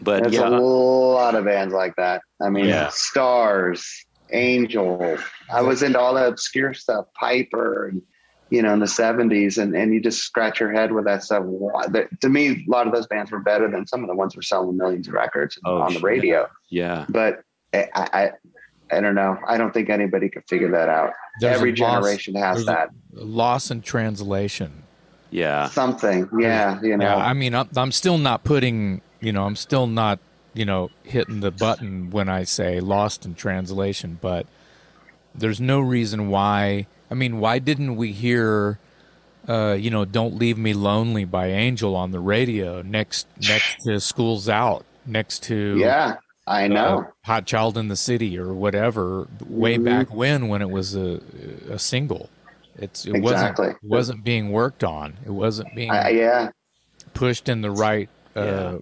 but 0.00 0.24
There's 0.24 0.34
yeah, 0.34 0.48
a 0.48 0.58
lot 0.58 1.34
of 1.34 1.44
bands 1.44 1.72
like 1.72 1.94
that. 1.96 2.22
I 2.40 2.50
mean, 2.50 2.66
Yeah. 2.66 2.88
Starz, 2.88 3.84
Angel. 4.32 5.18
I 5.52 5.62
was 5.62 5.82
into 5.82 5.98
all 6.00 6.14
that 6.14 6.28
obscure 6.28 6.74
stuff, 6.74 7.06
Piper, 7.14 7.88
and 7.88 8.02
you 8.50 8.62
know, 8.62 8.72
in 8.72 8.78
the 8.80 8.86
'70s, 8.86 9.60
and 9.60 9.74
and 9.74 9.92
you 9.94 10.00
just 10.00 10.20
scratch 10.22 10.60
your 10.60 10.72
head 10.72 10.92
with 10.92 11.04
that 11.06 11.22
stuff. 11.24 11.44
To 12.20 12.28
me, 12.28 12.48
a 12.50 12.70
lot 12.70 12.86
of 12.86 12.92
those 12.92 13.06
bands 13.06 13.30
were 13.30 13.40
better 13.40 13.70
than 13.70 13.86
some 13.86 14.02
of 14.02 14.08
the 14.08 14.14
ones 14.14 14.36
were 14.36 14.42
selling 14.42 14.76
millions 14.76 15.08
of 15.08 15.14
records 15.14 15.58
Oh, 15.64 15.80
on 15.80 15.94
the 15.94 16.00
radio. 16.00 16.48
yeah, 16.70 17.06
But 17.08 17.42
eh, 17.72 17.86
I, 17.94 18.30
I, 18.90 18.96
I 18.96 19.00
don't 19.00 19.14
know. 19.14 19.38
I 19.48 19.56
don't 19.56 19.72
think 19.72 19.88
anybody 19.90 20.28
could 20.28 20.44
figure 20.48 20.70
that 20.72 20.88
out. 20.88 21.12
There's 21.40 21.56
Every 21.56 21.72
a 21.72 21.76
loss- 21.76 21.94
generation 22.04 22.34
has 22.36 22.64
that 22.66 22.90
loss 23.12 23.70
in 23.70 23.80
translation. 23.82 24.82
yeah, 25.30 25.68
something. 25.70 26.28
Yeah, 26.38 26.80
you 26.82 26.96
know. 26.96 27.04
Yeah, 27.06 27.16
I 27.16 27.32
mean, 27.32 27.54
I'm, 27.54 27.68
I'm 27.76 27.92
still 27.92 28.18
not 28.18 28.44
putting, 28.44 29.00
you 29.20 29.32
know, 29.32 29.44
I'm 29.46 29.56
still 29.56 29.86
not, 29.88 30.20
you 30.52 30.64
know, 30.64 30.90
hitting 31.02 31.40
the 31.40 31.50
button 31.50 32.10
when 32.10 32.28
I 32.28 32.44
say 32.44 32.78
lost 32.78 33.24
in 33.24 33.34
translation, 33.34 34.18
but 34.20 34.46
there's 35.34 35.60
no 35.60 35.80
reason 35.80 36.28
why. 36.28 36.86
I 37.14 37.16
mean, 37.16 37.38
why 37.38 37.60
didn't 37.60 37.94
we 37.94 38.10
hear, 38.10 38.80
uh, 39.48 39.76
you 39.78 39.88
know, 39.88 40.04
"Don't 40.04 40.34
Leave 40.34 40.58
Me 40.58 40.74
Lonely" 40.74 41.24
by 41.24 41.46
Angel 41.46 41.94
on 41.94 42.10
the 42.10 42.18
radio 42.18 42.82
next 42.82 43.28
next 43.40 43.76
to 43.84 44.00
"School's 44.00 44.48
Out," 44.48 44.84
next 45.06 45.44
to 45.44 45.76
yeah, 45.78 46.16
I 46.44 46.66
know. 46.66 47.04
uh, 47.06 47.10
"Hot 47.24 47.46
Child 47.46 47.78
in 47.78 47.86
the 47.86 47.94
City" 47.94 48.36
or 48.36 48.52
whatever, 48.52 49.28
way 49.48 49.78
Mhm. 49.78 49.84
back 49.84 50.12
when 50.12 50.48
when 50.48 50.60
it 50.60 50.70
was 50.70 50.96
a 50.96 51.20
a 51.70 51.78
single. 51.78 52.30
It's 52.76 53.06
it 53.06 53.14
Exactly. 53.14 53.66
wasn't 53.68 53.78
it 53.84 53.88
wasn't 53.88 54.24
being 54.24 54.50
worked 54.50 54.82
on. 54.82 55.14
It 55.24 55.30
wasn't 55.30 55.72
being 55.76 55.92
I, 55.92 56.08
yeah, 56.08 56.50
pushed 57.12 57.48
in 57.48 57.60
the 57.62 57.70
right. 57.70 58.08
Uh, 58.34 58.40
uh, 58.40 58.78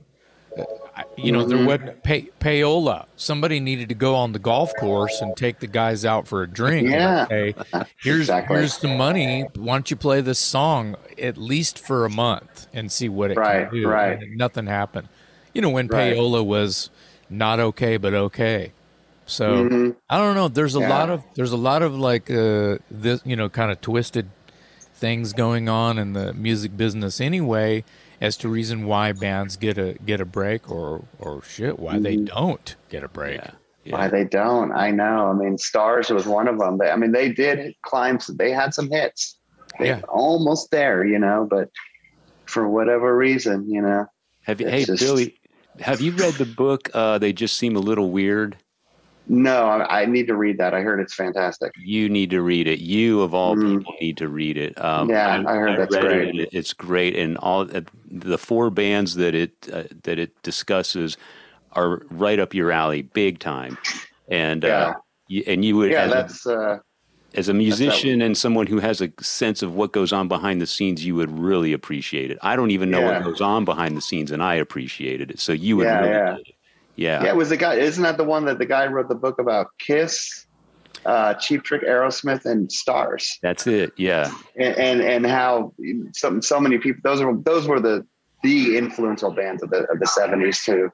you 1.16 1.32
know, 1.32 1.44
Mhm. 1.44 1.48
there 1.48 1.66
wasn't 1.66 2.02
pay, 2.02 2.28
payola. 2.40 3.06
Somebody 3.16 3.60
needed 3.60 3.88
to 3.88 3.94
go 3.94 4.14
on 4.14 4.32
the 4.32 4.38
golf 4.38 4.72
course 4.78 5.20
and 5.20 5.34
take 5.36 5.60
the 5.60 5.66
guys 5.66 6.04
out 6.04 6.26
for 6.28 6.42
a 6.42 6.46
drink. 6.46 6.90
Yeah. 6.90 7.26
Say, 7.28 7.54
here's 8.02 8.20
Exactly. 8.20 8.56
here's 8.56 8.78
the 8.78 8.88
money. 8.88 9.46
Why 9.56 9.74
don't 9.74 9.90
you 9.90 9.96
play 9.96 10.20
this 10.20 10.38
song 10.38 10.96
at 11.20 11.36
least 11.38 11.78
for 11.78 12.04
a 12.04 12.10
month 12.10 12.66
and 12.74 12.92
see 12.92 13.08
what 13.08 13.30
it 13.30 13.36
Right, 13.38 13.70
can 13.70 13.80
do? 13.80 13.88
right. 13.88 14.20
And 14.22 14.36
nothing 14.36 14.66
happened. 14.66 15.08
You 15.54 15.62
know, 15.62 15.70
when 15.70 15.86
Right. 15.88 16.14
payola 16.14 16.44
was 16.44 16.90
not 17.30 17.58
okay 17.60 17.96
but 17.96 18.12
okay. 18.14 18.72
So 19.24 19.64
Mhm. 19.68 19.96
I 20.10 20.18
don't 20.18 20.34
know. 20.34 20.48
There's 20.48 20.74
a 20.74 20.80
Yeah. 20.80 20.88
lot 20.90 21.08
of 21.10 21.22
there's 21.36 21.52
a 21.52 21.56
lot 21.56 21.80
of 21.82 21.98
like 21.98 22.30
uh, 22.30 22.78
this 22.90 23.22
you 23.24 23.36
know 23.36 23.48
kind 23.48 23.70
of 23.72 23.80
twisted 23.80 24.28
things 24.94 25.32
going 25.32 25.68
on 25.68 25.98
in 25.98 26.12
the 26.12 26.32
music 26.34 26.76
business 26.76 27.20
anyway 27.20 27.82
as 28.22 28.36
to 28.38 28.48
reason 28.48 28.86
why 28.86 29.10
bands 29.12 29.56
get 29.56 29.76
a 29.76 29.94
get 30.06 30.20
a 30.20 30.24
break 30.24 30.70
or 30.70 31.04
or 31.18 31.42
shit 31.42 31.78
why 31.78 31.98
they 31.98 32.16
Mhm. 32.16 32.28
don't 32.28 32.76
get 32.88 33.02
a 33.02 33.08
break. 33.08 33.40
yeah, 33.84 33.96
Why 33.96 34.06
they 34.08 34.24
don't? 34.24 34.70
I 34.72 34.92
know. 34.92 35.26
I 35.28 35.32
mean, 35.34 35.56
Starz 35.56 36.08
was 36.14 36.24
one 36.24 36.46
of 36.46 36.58
them. 36.60 36.78
They, 36.78 36.88
I 36.88 36.96
mean, 36.96 37.10
they 37.10 37.32
did 37.32 37.74
climb. 37.82 38.18
They 38.34 38.52
had 38.52 38.72
some 38.74 38.88
hits. 38.88 39.38
They 39.80 39.88
Yeah. 39.88 40.00
almost 40.08 40.70
there, 40.70 41.04
you 41.04 41.18
know. 41.18 41.48
But 41.50 41.68
for 42.46 42.68
whatever 42.68 43.16
reason, 43.16 43.68
you 43.68 43.82
know, 43.82 44.06
Have 44.42 44.60
you, 44.60 44.68
hey 44.68 44.84
just- 44.84 45.02
Billy? 45.02 45.34
Have 45.80 46.00
you 46.00 46.12
read 46.12 46.34
the 46.34 46.44
book? 46.44 46.90
Uh, 46.94 47.18
they 47.18 47.32
just 47.32 47.56
seem 47.56 47.74
a 47.76 47.80
little 47.80 48.10
weird. 48.10 48.56
No, 49.26 49.66
I, 49.66 50.02
I 50.02 50.06
need 50.06 50.26
to 50.28 50.36
read 50.36 50.58
that. 50.58 50.74
I 50.74 50.80
heard 50.80 51.00
it's 51.00 51.14
fantastic. 51.14 51.72
You 51.82 52.08
need 52.08 52.30
to 52.30 52.42
read 52.42 52.66
it. 52.66 52.80
You 52.80 53.20
of 53.22 53.34
all 53.34 53.56
Mm. 53.56 53.78
people 53.80 53.94
need 54.00 54.16
to 54.18 54.28
read 54.28 54.56
it. 54.56 54.82
Um, 54.82 55.08
Yeah, 55.08 55.42
I 55.46 55.54
heard 55.54 55.78
that's 55.78 55.96
great. 55.96 56.34
it- 56.34 56.48
it's 56.52 56.72
great, 56.72 57.16
and 57.16 57.36
all 57.38 57.62
uh, 57.74 57.82
the 58.10 58.38
four 58.38 58.70
bands 58.70 59.14
that 59.16 59.34
it 59.34 59.52
uh, 59.72 59.84
that 60.04 60.18
it 60.18 60.42
discusses 60.42 61.16
are 61.72 62.02
right 62.10 62.38
up 62.38 62.54
your 62.54 62.70
alley, 62.70 63.02
big 63.02 63.38
time. 63.38 63.78
And 64.28 64.64
uh, 64.64 64.68
Yeah. 64.68 64.92
you, 65.28 65.44
and 65.46 65.64
you 65.64 65.76
would 65.76 65.92
Yeah, 65.92 66.02
as, 66.02 66.10
a, 66.12 66.14
that's. 66.14 66.46
Uh, 66.46 66.78
as 67.34 67.48
a 67.48 67.54
musician 67.54 68.20
and 68.20 68.36
someone 68.36 68.66
who 68.66 68.78
has 68.78 69.00
a 69.00 69.10
sense 69.22 69.62
of 69.62 69.74
what 69.74 69.92
goes 69.92 70.12
on 70.12 70.28
behind 70.28 70.60
the 70.60 70.66
scenes, 70.66 71.04
you 71.04 71.14
would 71.14 71.30
really 71.30 71.72
appreciate 71.72 72.30
it. 72.30 72.38
I 72.42 72.56
don't 72.56 72.70
even 72.72 72.90
know 72.90 73.00
Yeah. 73.00 73.18
what 73.18 73.24
goes 73.24 73.40
on 73.40 73.64
behind 73.64 73.96
the 73.96 74.02
scenes, 74.02 74.30
and 74.30 74.42
I 74.42 74.56
appreciated 74.56 75.30
it. 75.30 75.40
So 75.40 75.52
you 75.52 75.76
would 75.78 75.86
Yeah, 75.86 76.00
really 76.00 76.56
yeah. 76.96 77.22
Yeah. 77.24 77.30
it 77.30 77.36
was 77.36 77.48
the 77.48 77.56
guy. 77.56 77.74
Isn't 77.74 78.02
that 78.02 78.16
the 78.16 78.24
one 78.24 78.44
that 78.46 78.58
the 78.58 78.66
guy 78.66 78.86
wrote 78.86 79.08
the 79.08 79.14
book 79.14 79.38
about? 79.38 79.68
Kiss, 79.78 80.46
uh, 81.06 81.34
Cheap 81.34 81.62
Trick, 81.64 81.82
Aerosmith, 81.82 82.44
and 82.46 82.68
Starz. 82.68 83.28
That's 83.42 83.66
it. 83.66 83.92
Yeah. 83.96 84.32
and 84.56 84.76
and, 84.76 85.00
and 85.00 85.26
how 85.26 85.72
so, 86.12 86.40
so 86.40 86.60
many 86.60 86.78
people 86.78 87.00
those 87.04 87.22
were 87.22 87.36
those 87.36 87.66
were 87.66 87.80
the 87.80 88.06
the 88.42 88.76
influential 88.76 89.30
bands 89.30 89.62
of 89.62 89.70
the 89.70 89.84
of 89.90 89.98
the 90.00 90.06
seventies 90.06 90.62
too. 90.62 90.90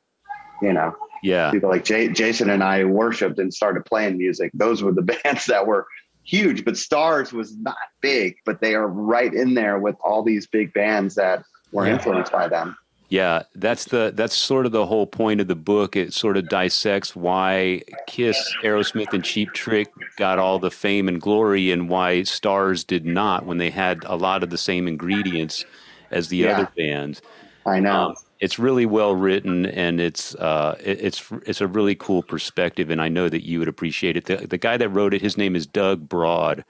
You 0.62 0.72
know, 0.72 0.94
Yeah. 1.22 1.50
people 1.52 1.70
like 1.70 1.84
Jason 1.84 2.50
and 2.50 2.62
I 2.64 2.84
worshipped 2.84 3.38
and 3.38 3.52
started 3.54 3.84
playing 3.84 4.18
music. 4.18 4.50
Those 4.54 4.82
were 4.82 4.92
the 4.92 5.02
bands 5.24 5.46
that 5.46 5.66
were 5.66 5.86
huge. 6.24 6.64
But 6.64 6.74
Starz 6.74 7.32
was 7.32 7.56
not 7.56 7.76
big, 8.00 8.34
but 8.44 8.60
they 8.60 8.74
are 8.74 8.86
right 8.88 9.32
in 9.32 9.54
there 9.54 9.78
with 9.78 9.96
all 10.02 10.22
these 10.22 10.46
big 10.46 10.72
bands 10.74 11.14
that 11.14 11.42
were 11.72 11.86
Yeah. 11.86 11.94
influenced 11.94 12.32
by 12.32 12.48
them. 12.48 12.76
Yeah, 13.10 13.44
that's 13.54 13.86
the 13.86 14.12
that's 14.14 14.36
sort 14.36 14.66
of 14.66 14.72
the 14.72 14.84
whole 14.86 15.06
point 15.06 15.40
of 15.40 15.48
the 15.48 15.54
book. 15.56 15.96
It 15.96 16.12
sort 16.12 16.36
of 16.36 16.48
dissects 16.48 17.16
why 17.16 17.82
Kiss, 18.06 18.36
Aerosmith, 18.62 19.14
and 19.14 19.24
Cheap 19.24 19.54
Trick 19.54 19.88
got 20.16 20.38
all 20.38 20.58
the 20.58 20.70
fame 20.70 21.08
and 21.08 21.20
glory, 21.20 21.70
and 21.72 21.88
why 21.88 22.16
Starz 22.20 22.86
did 22.86 23.06
not 23.06 23.46
when 23.46 23.56
they 23.58 23.70
had 23.70 24.04
a 24.06 24.16
lot 24.16 24.42
of 24.42 24.50
the 24.50 24.58
same 24.58 24.86
ingredients 24.86 25.64
as 26.10 26.28
the 26.28 26.38
Yeah. 26.38 26.52
other 26.52 26.68
bands. 26.76 27.22
I 27.64 27.80
know. 27.80 28.08
Um, 28.10 28.14
it's 28.40 28.58
really 28.58 28.86
well 28.86 29.14
written, 29.14 29.66
and 29.66 30.00
it's 30.00 30.34
uh, 30.34 30.76
it, 30.84 31.00
it's 31.00 31.32
it's 31.46 31.60
a 31.62 31.66
really 31.66 31.94
cool 31.94 32.22
perspective, 32.22 32.90
and 32.90 33.00
I 33.00 33.08
know 33.08 33.28
that 33.30 33.44
you 33.46 33.58
would 33.58 33.68
appreciate 33.68 34.16
it. 34.18 34.26
The, 34.26 34.36
the 34.46 34.58
guy 34.58 34.76
that 34.76 34.88
wrote 34.90 35.14
it, 35.14 35.22
his 35.22 35.38
name 35.38 35.56
is 35.56 35.66
Doug 35.66 36.08
Brod. 36.08 36.62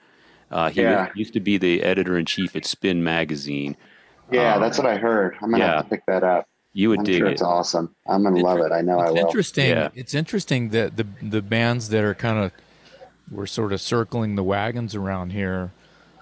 Uh, 0.51 0.69
he 0.69 0.81
Yeah. 0.81 1.09
used 1.13 1.33
to 1.33 1.39
be 1.41 1.57
the 1.57 1.83
editor 1.83 2.17
in 2.17 2.25
chief 2.25 2.55
at 2.55 2.65
Spin 2.65 3.03
Magazine. 3.03 3.75
Yeah, 4.31 4.55
um, 4.55 4.61
that's 4.61 4.77
what 4.77 4.87
I 4.87 4.97
heard. 4.97 5.35
I'm 5.41 5.51
gonna 5.51 5.63
yeah. 5.63 5.75
have 5.77 5.83
to 5.85 5.89
pick 5.89 6.05
that 6.07 6.23
up. 6.23 6.47
You 6.73 6.89
would 6.89 6.99
I'm 6.99 7.05
dig 7.05 7.17
sure 7.17 7.27
it. 7.27 7.33
it's 7.33 7.41
awesome. 7.41 7.95
I'm 8.07 8.23
gonna 8.23 8.37
love 8.41 8.59
it. 8.59 8.71
I 8.71 8.81
know 8.81 8.99
I 8.99 9.05
It's 9.05 9.13
will. 9.13 9.17
interesting. 9.19 9.69
Yeah. 9.69 9.89
It's 9.95 10.13
interesting 10.13 10.69
that 10.69 10.97
the 10.97 11.07
the 11.21 11.41
bands 11.41 11.89
that 11.89 12.03
are 12.03 12.13
kind 12.15 12.39
of 12.39 12.51
we're 13.31 13.45
sort 13.47 13.73
of 13.73 13.81
circling 13.81 14.35
the 14.35 14.43
wagons 14.43 14.95
around 14.95 15.31
here 15.31 15.71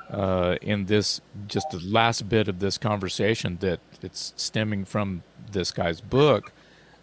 uh, 0.09 0.55
in 0.61 0.85
this 0.85 1.21
just 1.47 1.69
the 1.71 1.79
last 1.79 2.29
bit 2.29 2.47
of 2.47 2.59
this 2.59 2.77
conversation 2.77 3.57
that 3.61 3.79
it's 4.01 4.33
stemming 4.37 4.85
from 4.85 5.23
this 5.51 5.71
guy's 5.71 6.01
book 6.01 6.51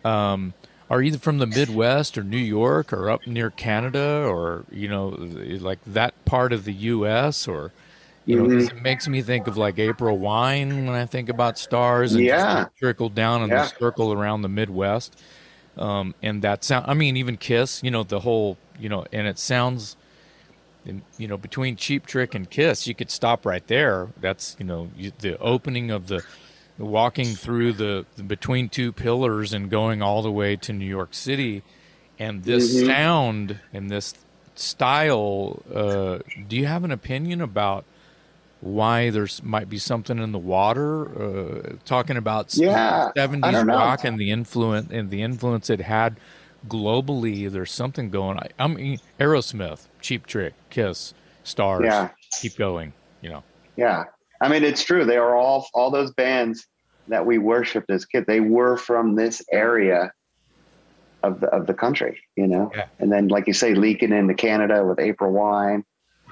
um, 0.05 0.55
are 0.91 1.03
either 1.03 1.19
from 1.19 1.39
the 1.39 1.47
Midwest 1.47 2.17
or 2.19 2.23
New 2.23 2.37
York 2.37 2.93
or 2.93 3.11
up 3.11 3.27
near 3.27 3.51
Canada 3.51 4.25
or 4.27 4.65
you 4.71 4.89
know 4.89 5.09
like 5.09 5.79
that 5.87 6.23
part 6.25 6.53
of 6.53 6.65
the 6.65 6.73
U.S. 6.73 7.49
or 7.49 7.73
you 8.27 8.37
know 8.37 8.49
'cause 8.49 8.69
it 8.69 8.83
makes 8.83 9.07
me 9.09 9.23
think 9.23 9.47
of 9.47 9.57
like 9.57 9.79
April 9.79 10.19
Wine 10.19 10.87
when 10.87 10.95
I 10.95 11.07
think 11.07 11.29
about 11.29 11.57
Starz 11.57 12.15
and 12.15 12.25
Yeah. 12.25 12.67
trickle 12.79 13.09
down 13.11 13.43
in 13.43 13.51
Yeah. 13.51 13.63
the 13.63 13.69
circle 13.79 14.13
around 14.13 14.43
the 14.43 14.49
Midwest 14.49 15.21
um, 15.77 16.15
and 16.23 16.41
that 16.43 16.65
sound. 16.65 16.85
I 16.89 16.95
mean, 16.95 17.17
even 17.17 17.37
Kiss, 17.37 17.83
you 17.83 17.91
know, 17.91 18.03
the 18.05 18.21
whole, 18.21 18.57
you 18.79 18.89
know, 18.89 19.05
and 19.13 19.27
it 19.27 19.39
sounds, 19.39 19.97
you 21.19 21.27
know, 21.29 21.37
between 21.37 21.77
Cheap 21.77 22.07
Trick 22.07 22.35
and 22.35 22.49
Kiss, 22.49 22.87
you 22.87 22.95
could 22.95 23.11
stop 23.11 23.45
right 23.47 23.67
there. 23.67 24.09
That's 24.21 24.57
you 24.59 24.65
know, 24.67 24.89
you, 24.97 25.13
the 25.19 25.39
opening 25.39 25.91
of 25.91 26.09
the 26.09 26.23
walking 26.79 27.35
through 27.37 27.73
the, 27.73 28.05
the 28.17 28.23
between 28.23 28.69
two 28.69 28.93
pillars 28.93 29.53
and 29.53 29.71
going 29.71 30.03
all 30.03 30.23
the 30.23 30.31
way 30.31 30.57
to 30.57 30.73
New 30.73 30.87
York 30.87 31.15
City, 31.15 31.63
and 32.19 32.45
this 32.45 32.83
Mhm. 32.83 32.87
sound 32.87 33.61
and 33.73 33.91
this 33.91 34.15
style. 34.55 35.63
Uh, 35.73 36.19
do 36.49 36.57
you 36.57 36.67
have 36.67 36.85
an 36.85 36.91
opinion 36.93 37.41
about? 37.41 37.85
Why 38.65 39.11
there's 39.11 39.43
might 39.43 39.69
be 39.69 39.77
something 39.77 40.19
in 40.19 40.33
the 40.33 40.39
water, 40.39 41.05
uh, 41.05 41.73
talking 41.85 42.17
about 42.17 42.57
Yeah, 42.57 43.11
seventies 43.15 43.63
rock 43.63 44.05
and 44.05 44.19
the 44.19 44.31
influence 44.31 44.91
and 44.91 45.11
the 45.11 45.21
influence 45.21 45.69
it 45.69 45.83
had 45.83 46.17
globally. 46.67 47.51
There's 47.51 47.71
something 47.71 48.09
going. 48.09 48.39
I, 48.39 48.49
I 48.59 48.67
mean, 48.69 49.01
Aerosmith, 49.21 49.87
Cheap 50.01 50.27
Trick, 50.27 50.55
Kiss, 50.71 51.13
Starz. 51.45 51.85
Yeah. 51.85 52.09
keep 52.41 52.57
going. 52.57 52.95
You 53.21 53.29
know. 53.29 53.43
Yeah, 53.77 54.05
I 54.41 54.49
mean 54.49 54.65
it's 54.65 54.83
true. 54.83 55.05
They 55.05 55.19
are 55.19 55.37
all 55.37 55.69
all 55.75 55.91
those 55.91 56.13
bands 56.13 56.67
that 57.09 57.27
we 57.27 57.37
worshipped 57.37 57.91
as 57.91 58.07
kids. 58.07 58.27
They 58.27 58.41
were 58.41 58.79
from 58.79 59.15
this 59.15 59.43
area 59.53 60.11
of 61.23 61.41
the 61.41 61.49
of 61.49 61.67
the 61.67 61.75
country, 61.75 62.23
you 62.35 62.47
know. 62.47 62.73
Yeah. 62.75 62.87
And 62.99 63.13
then, 63.13 63.29
like 63.29 63.47
you 63.47 63.53
say, 63.53 63.75
leaking 63.75 64.13
into 64.13 64.33
Canada 64.33 64.87
with 64.87 64.99
April 64.99 65.33
Wine. 65.33 65.85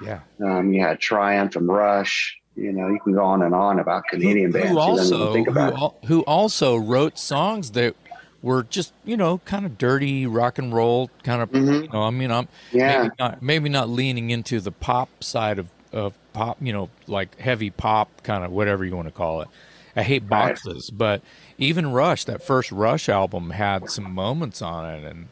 Yeah. 0.03 0.19
Um, 0.43 0.73
you 0.73 0.81
had 0.81 0.99
Triumph 0.99 1.55
and 1.55 1.67
Rush. 1.67 2.37
You 2.55 2.71
know, 2.71 2.87
you 2.89 2.99
can 2.99 3.13
go 3.13 3.23
on 3.23 3.41
and 3.41 3.55
on 3.55 3.79
about 3.79 4.03
Canadian 4.09 4.51
bands. 4.51 4.69
who 4.69 4.77
also 4.79 5.33
think 5.33 5.49
who, 5.49 5.59
al- 5.59 5.97
who 6.05 6.21
also 6.21 6.75
wrote 6.77 7.17
songs 7.17 7.71
that 7.71 7.95
were 8.43 8.61
just 8.63 8.93
you 9.05 9.15
know 9.17 9.39
kind 9.39 9.65
of 9.65 9.77
dirty 9.77 10.25
rock 10.27 10.59
and 10.59 10.73
roll 10.73 11.09
kind 11.23 11.41
of. 11.41 11.51
Mhm. 11.51 11.83
You 11.83 11.89
know, 11.89 12.03
I 12.03 12.09
mean, 12.11 12.31
I'm 12.31 12.47
Yeah, 12.71 13.01
maybe 13.03 13.15
not 13.19 13.41
maybe 13.41 13.69
not 13.69 13.89
leaning 13.89 14.29
into 14.29 14.59
the 14.59 14.71
pop 14.71 15.23
side 15.23 15.57
of 15.57 15.69
of 15.91 16.13
pop. 16.33 16.57
You 16.61 16.73
know, 16.73 16.89
like 17.07 17.39
heavy 17.39 17.69
pop 17.71 18.09
kind 18.23 18.43
of 18.43 18.51
whatever 18.51 18.85
you 18.85 18.95
want 18.95 19.07
to 19.07 19.13
call 19.13 19.41
it. 19.41 19.47
I 19.95 20.03
hate 20.03 20.23
Right. 20.23 20.29
boxes, 20.49 20.89
but 20.91 21.21
even 21.57 21.91
Rush, 21.91 22.23
that 22.25 22.43
first 22.43 22.71
Rush 22.71 23.09
album 23.09 23.51
had 23.51 23.89
some 23.89 24.11
moments 24.11 24.61
on 24.61 24.89
it, 24.93 25.03
and 25.03 25.27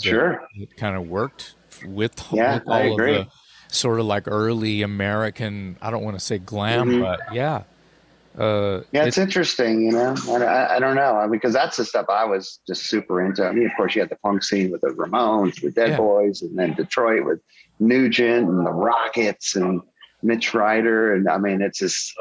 Sure. 0.00 0.40
it 0.56 0.76
kind 0.76 0.96
of 0.96 1.08
worked 1.08 1.54
with, 1.84 2.14
Yeah, 2.32 2.54
with 2.54 2.68
all 2.68 2.72
I 2.74 2.80
of 2.82 2.92
agree. 2.92 3.12
the 3.18 3.26
sort 3.74 4.00
of 4.00 4.06
like 4.06 4.24
early 4.26 4.82
American. 4.82 5.76
I 5.82 5.90
don't 5.90 6.02
want 6.04 6.18
to 6.18 6.24
say 6.24 6.38
glam, 6.38 6.88
Mhm. 6.88 7.00
but 7.02 7.34
yeah, 7.34 7.62
uh, 8.38 8.80
yeah, 8.92 9.04
it's 9.04 9.18
it- 9.18 9.22
interesting. 9.22 9.82
You 9.82 9.92
know, 9.92 10.14
I, 10.28 10.42
I, 10.44 10.76
I 10.76 10.78
don't 10.80 10.96
know 10.96 11.28
because 11.30 11.52
that's 11.52 11.76
the 11.76 11.84
stuff 11.84 12.06
I 12.08 12.24
was 12.24 12.58
just 12.66 12.86
super 12.86 13.22
into. 13.24 13.44
I 13.46 13.52
mean, 13.52 13.66
of 13.66 13.72
course, 13.76 13.94
you 13.94 14.00
had 14.00 14.10
the 14.10 14.16
punk 14.16 14.42
scene 14.42 14.70
with 14.70 14.80
the 14.80 14.88
Ramones, 14.88 15.62
with 15.62 15.74
the 15.74 15.80
Dead 15.80 15.90
Yeah. 15.90 15.96
Boys, 15.98 16.42
and 16.42 16.58
then 16.58 16.74
Detroit 16.74 17.24
with 17.24 17.40
Nugent 17.80 18.48
and 18.48 18.66
the 18.66 18.72
Rockets 18.72 19.54
and 19.56 19.80
Mitch 20.22 20.54
Ryder, 20.54 21.14
and 21.14 21.28
I 21.28 21.38
mean, 21.38 21.60
it's 21.62 21.78
just 21.78 22.14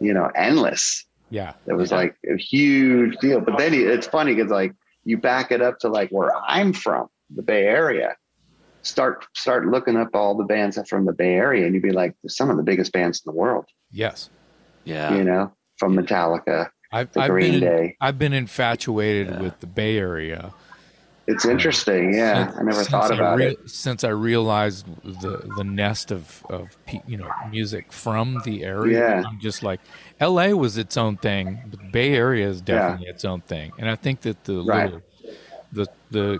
you 0.00 0.12
know 0.14 0.30
endless. 0.34 1.04
yeah, 1.30 1.52
It 1.66 1.72
was 1.74 1.90
yeah. 1.90 1.96
like 1.96 2.16
a 2.32 2.36
huge 2.36 3.16
deal. 3.18 3.40
But 3.40 3.58
then 3.58 3.74
it's 3.74 4.06
funny 4.06 4.34
because 4.34 4.50
like 4.50 4.72
you 5.04 5.18
back 5.18 5.50
it 5.52 5.60
up 5.62 5.78
to 5.80 5.88
like 5.88 6.10
where 6.10 6.30
I'm 6.46 6.72
from, 6.72 7.08
the 7.34 7.42
Bay 7.42 7.64
Area. 7.64 8.16
Start 8.86 9.26
start 9.34 9.66
looking 9.66 9.96
up 9.96 10.10
all 10.14 10.36
the 10.36 10.44
bands 10.44 10.78
from 10.88 11.04
the 11.06 11.12
Bay 11.12 11.34
Area, 11.34 11.66
and 11.66 11.74
you'd 11.74 11.82
be 11.82 11.90
like, 11.92 12.14
some 12.28 12.50
of 12.50 12.56
the 12.56 12.62
biggest 12.62 12.92
bands 12.92 13.20
in 13.24 13.30
the 13.32 13.36
world. 13.36 13.66
yes. 13.90 14.30
Yeah. 14.84 15.16
You 15.16 15.24
know, 15.24 15.52
from 15.78 15.96
Metallica, 15.96 16.70
I've, 16.92 17.10
the 17.10 17.22
I've 17.22 17.30
Green 17.30 17.52
been 17.58 17.60
Day. 17.60 17.96
I've 18.00 18.20
been 18.20 18.32
infatuated 18.32 19.28
Yeah. 19.30 19.40
with 19.42 19.58
the 19.58 19.66
Bay 19.66 19.98
Area. 19.98 20.54
It's 21.26 21.44
interesting. 21.44 22.14
Uh, 22.14 22.16
yeah, 22.18 22.46
Since- 22.46 22.56
I 22.56 22.62
never 22.62 22.84
thought 22.84 23.10
I 23.10 23.14
about 23.16 23.38
rea- 23.38 23.46
it. 23.54 23.68
since 23.68 24.04
I 24.04 24.10
realized 24.10 24.86
the 25.02 25.38
the 25.56 25.64
nest 25.64 26.12
of 26.12 26.46
of 26.48 26.76
you 27.08 27.16
know 27.16 27.28
music 27.50 27.92
from 27.92 28.40
the 28.44 28.62
area. 28.62 29.00
Yeah. 29.00 29.24
I'm 29.28 29.40
just 29.40 29.64
like 29.64 29.80
L.A. 30.20 30.54
was 30.54 30.78
its 30.78 30.96
own 30.96 31.16
thing, 31.16 31.58
but 31.68 31.90
Bay 31.90 32.14
Area 32.14 32.46
is 32.48 32.60
definitely 32.60 33.08
its 33.08 33.24
own 33.24 33.40
thing, 33.40 33.72
and 33.80 33.88
I 33.90 33.96
think 33.96 34.20
that 34.20 34.44
the 34.44 34.62
Right. 34.62 34.84
little 34.84 35.02
the 35.72 35.86
the 36.12 36.38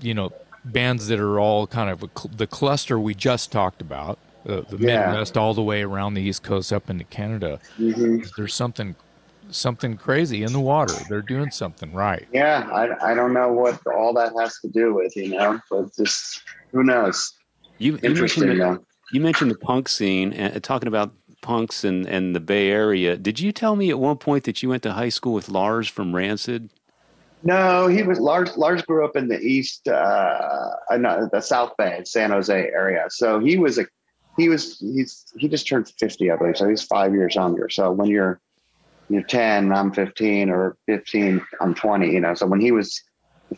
you 0.00 0.14
know 0.14 0.30
bands 0.64 1.08
that 1.08 1.20
are 1.20 1.38
all 1.38 1.66
kind 1.66 1.90
of 1.90 2.02
a 2.02 2.08
cl- 2.16 2.32
the 2.36 2.46
cluster 2.46 2.98
we 2.98 3.14
just 3.14 3.52
talked 3.52 3.80
about. 3.80 4.18
Uh, 4.46 4.60
the 4.68 4.76
Yeah. 4.76 5.06
Midwest, 5.06 5.36
all 5.38 5.54
the 5.54 5.62
way 5.62 5.82
around 5.82 6.14
the 6.14 6.22
East 6.22 6.42
Coast, 6.42 6.72
up 6.72 6.90
into 6.90 7.04
Canada. 7.04 7.60
hmm 7.76 8.18
There's 8.36 8.54
something, 8.54 8.94
something 9.50 9.96
crazy 9.96 10.42
in 10.42 10.52
the 10.52 10.60
water. 10.60 10.92
They're 11.08 11.22
doing 11.22 11.50
something 11.50 11.94
right. 11.94 12.26
Yeah, 12.30 12.68
I, 12.70 13.12
I 13.12 13.14
don't 13.14 13.32
know 13.32 13.52
what 13.52 13.80
all 13.86 14.12
that 14.14 14.32
has 14.38 14.58
to 14.60 14.68
do 14.68 14.94
with, 14.94 15.16
you 15.16 15.28
know, 15.30 15.60
but 15.70 15.94
just 15.96 16.42
who 16.72 16.82
knows? 16.84 17.32
You, 17.78 17.98
you 18.02 18.14
mentioned, 18.14 18.50
the, 18.60 18.80
you 19.12 19.20
mentioned 19.20 19.50
the 19.50 19.58
punk 19.58 19.88
scene 19.88 20.32
and 20.34 20.56
uh, 20.56 20.60
talking 20.60 20.88
about 20.88 21.12
punks 21.40 21.82
and, 21.82 22.06
and 22.06 22.36
the 22.36 22.40
Bay 22.40 22.70
Area. 22.70 23.16
Did 23.16 23.40
you 23.40 23.50
tell 23.50 23.76
me 23.76 23.88
at 23.90 23.98
one 23.98 24.18
point 24.18 24.44
that 24.44 24.62
you 24.62 24.68
went 24.68 24.82
to 24.84 24.92
high 24.92 25.08
school 25.08 25.32
with 25.32 25.48
Lars 25.48 25.88
from 25.88 26.14
Rancid? 26.14 26.68
No, 27.46 27.88
he 27.88 28.02
was 28.02 28.18
Lars. 28.18 28.56
Lars 28.56 28.80
grew 28.80 29.04
up 29.04 29.16
in 29.16 29.28
the 29.28 29.38
east, 29.38 29.86
uh, 29.86 30.70
uh, 30.90 30.96
no, 30.96 31.28
the 31.30 31.42
South 31.42 31.74
Bay, 31.76 32.00
San 32.04 32.30
Jose 32.30 32.52
area. 32.52 33.04
So 33.10 33.38
he 33.38 33.58
was 33.58 33.78
a, 33.78 33.84
he 34.38 34.48
was 34.48 34.78
he's 34.78 35.26
he 35.36 35.46
just 35.48 35.68
turned 35.68 35.86
fifty, 36.00 36.30
I 36.30 36.36
believe. 36.36 36.56
So 36.56 36.66
he's 36.66 36.82
five 36.82 37.12
years 37.12 37.34
younger. 37.34 37.68
So 37.68 37.92
when 37.92 38.08
you're 38.08 38.40
you're 39.10 39.22
ten, 39.24 39.72
I'm 39.72 39.92
fifteen, 39.92 40.48
or 40.48 40.78
fifteen, 40.86 41.44
I'm 41.60 41.74
twenty. 41.74 42.12
You 42.12 42.20
know. 42.20 42.32
So 42.32 42.46
when 42.46 42.62
he 42.62 42.72
was 42.72 43.02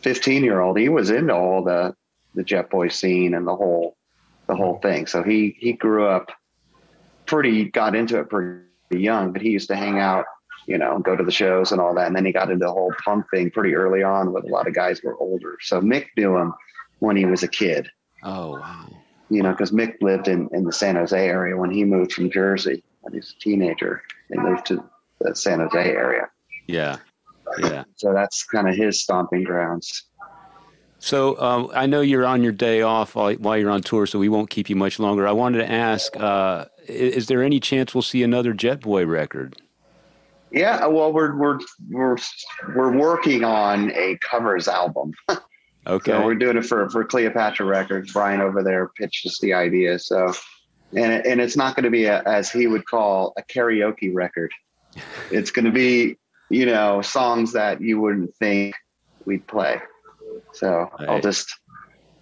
fifteen 0.01 0.43
year 0.43 0.59
old, 0.59 0.77
he 0.77 0.89
was 0.89 1.09
into 1.09 1.33
all 1.33 1.63
the 1.63 1.95
the 2.35 2.43
Jetboy 2.43 2.91
scene 2.91 3.33
and 3.33 3.47
the 3.47 3.55
whole 3.55 3.95
the 4.47 4.55
whole 4.55 4.79
thing. 4.79 5.07
So 5.07 5.23
he 5.23 5.55
he 5.57 5.71
grew 5.71 6.05
up 6.05 6.29
pretty, 7.25 7.69
got 7.69 7.95
into 7.95 8.19
it 8.19 8.29
pretty 8.29 8.65
young. 8.91 9.31
But 9.31 9.41
he 9.41 9.51
used 9.51 9.69
to 9.69 9.77
hang 9.77 9.97
out 9.97 10.25
you 10.67 10.77
know, 10.77 10.99
go 10.99 11.15
to 11.15 11.23
the 11.23 11.31
shows 11.31 11.71
and 11.71 11.81
all 11.81 11.95
that. 11.95 12.07
And 12.07 12.15
then 12.15 12.25
he 12.25 12.31
got 12.31 12.51
into 12.51 12.65
the 12.65 12.71
whole 12.71 12.93
punk 13.03 13.25
thing 13.33 13.49
pretty 13.49 13.73
early 13.73 14.03
on 14.03 14.31
with 14.33 14.43
a 14.43 14.47
lot 14.49 14.67
of 14.67 14.73
guys 14.75 15.01
were 15.01 15.17
older. 15.17 15.57
So 15.61 15.81
Mick 15.81 16.07
knew 16.15 16.37
him 16.37 16.53
when 16.99 17.15
he 17.15 17.25
was 17.25 17.41
a 17.43 17.47
kid, 17.47 17.89
Oh, 18.23 18.51
wow. 18.59 18.89
you 19.29 19.41
know, 19.41 19.51
because 19.51 19.71
Mick 19.71 19.95
lived 20.01 20.27
in, 20.27 20.49
in 20.51 20.63
the 20.65 20.73
San 20.73 20.95
Jose 20.95 21.17
area 21.17 21.55
when 21.57 21.71
he 21.71 21.83
moved 21.85 22.11
from 22.13 22.29
Jersey 22.29 22.83
when 23.01 23.13
he 23.13 23.19
was 23.19 23.33
a 23.37 23.39
teenager. 23.41 24.01
They 24.29 24.37
moved 24.37 24.65
to 24.67 24.83
the 25.21 25.33
San 25.35 25.59
Jose 25.59 25.77
area. 25.79 26.27
Yeah. 26.67 26.97
Yeah. 27.59 27.85
So 27.95 28.13
that's 28.13 28.43
kind 28.43 28.67
of 28.67 28.75
his 28.75 29.01
stomping 29.01 29.43
grounds. 29.45 30.03
So 30.99 31.39
um, 31.39 31.69
I 31.73 31.85
know 31.85 32.01
you're 32.01 32.25
on 32.25 32.43
your 32.43 32.51
day 32.51 32.81
off 32.81 33.15
while, 33.15 33.33
while 33.35 33.57
you're 33.57 33.69
on 33.69 33.81
tour, 33.83 34.05
so 34.07 34.19
we 34.19 34.29
won't 34.29 34.49
keep 34.49 34.69
you 34.69 34.75
much 34.75 34.99
longer. 34.99 35.27
I 35.27 35.31
wanted 35.31 35.59
to 35.59 35.71
ask: 35.71 36.17
uh, 36.17 36.65
Is 36.87 37.27
there 37.27 37.43
any 37.43 37.59
chance 37.59 37.93
we'll 37.93 38.01
see 38.01 38.23
another 38.23 38.53
Jetboy 38.53 39.07
record? 39.07 39.55
Yeah, 40.51 40.85
well, 40.87 41.11
we're 41.11 41.35
we're 41.35 41.59
we're 41.89 42.17
we're 42.75 42.97
working 42.97 43.43
on 43.43 43.91
a 43.91 44.17
covers 44.21 44.67
album. 44.67 45.13
Okay. 45.87 46.11
So 46.11 46.25
we're 46.25 46.35
doing 46.35 46.57
it 46.57 46.65
for 46.65 46.89
for 46.89 47.05
Cleopatra 47.05 47.65
Records. 47.65 48.11
Brian 48.11 48.41
over 48.41 48.61
there 48.61 48.89
pitched 48.97 49.25
us 49.25 49.39
the 49.39 49.53
idea. 49.53 49.97
So, 49.97 50.33
and 50.93 51.13
it, 51.13 51.25
and 51.25 51.39
it's 51.39 51.55
not 51.55 51.75
going 51.75 51.85
to 51.85 51.89
be 51.89 52.05
a, 52.05 52.21
as 52.23 52.51
he 52.51 52.67
would 52.67 52.85
call 52.85 53.33
a 53.37 53.43
karaoke 53.43 54.13
record. 54.13 54.51
it's 55.31 55.49
going 55.49 55.65
to 55.65 55.71
be 55.71 56.17
you 56.49 56.65
know 56.65 57.01
songs 57.01 57.53
that 57.53 57.79
you 57.79 58.01
wouldn't 58.01 58.35
think 58.35 58.75
we'd 59.25 59.47
play. 59.47 59.79
So 60.51 60.89
right. 60.99 61.09
I'll 61.09 61.21
just 61.21 61.47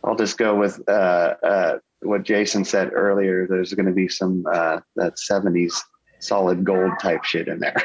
I'll 0.03 0.15
just 0.15 0.37
go 0.37 0.55
with 0.55 0.79
uh, 0.87 1.33
uh, 1.41 1.77
what 2.01 2.21
Jason 2.21 2.65
said 2.65 2.91
earlier. 2.93 3.47
There's 3.47 3.73
going 3.73 3.87
to 3.87 3.93
be 3.93 4.07
some 4.07 4.45
uh, 4.51 4.81
that 4.95 5.15
'70s 5.15 5.81
solid 6.25 6.63
gold 6.63 6.91
type 7.01 7.23
shit 7.23 7.47
in 7.47 7.59
there. 7.59 7.75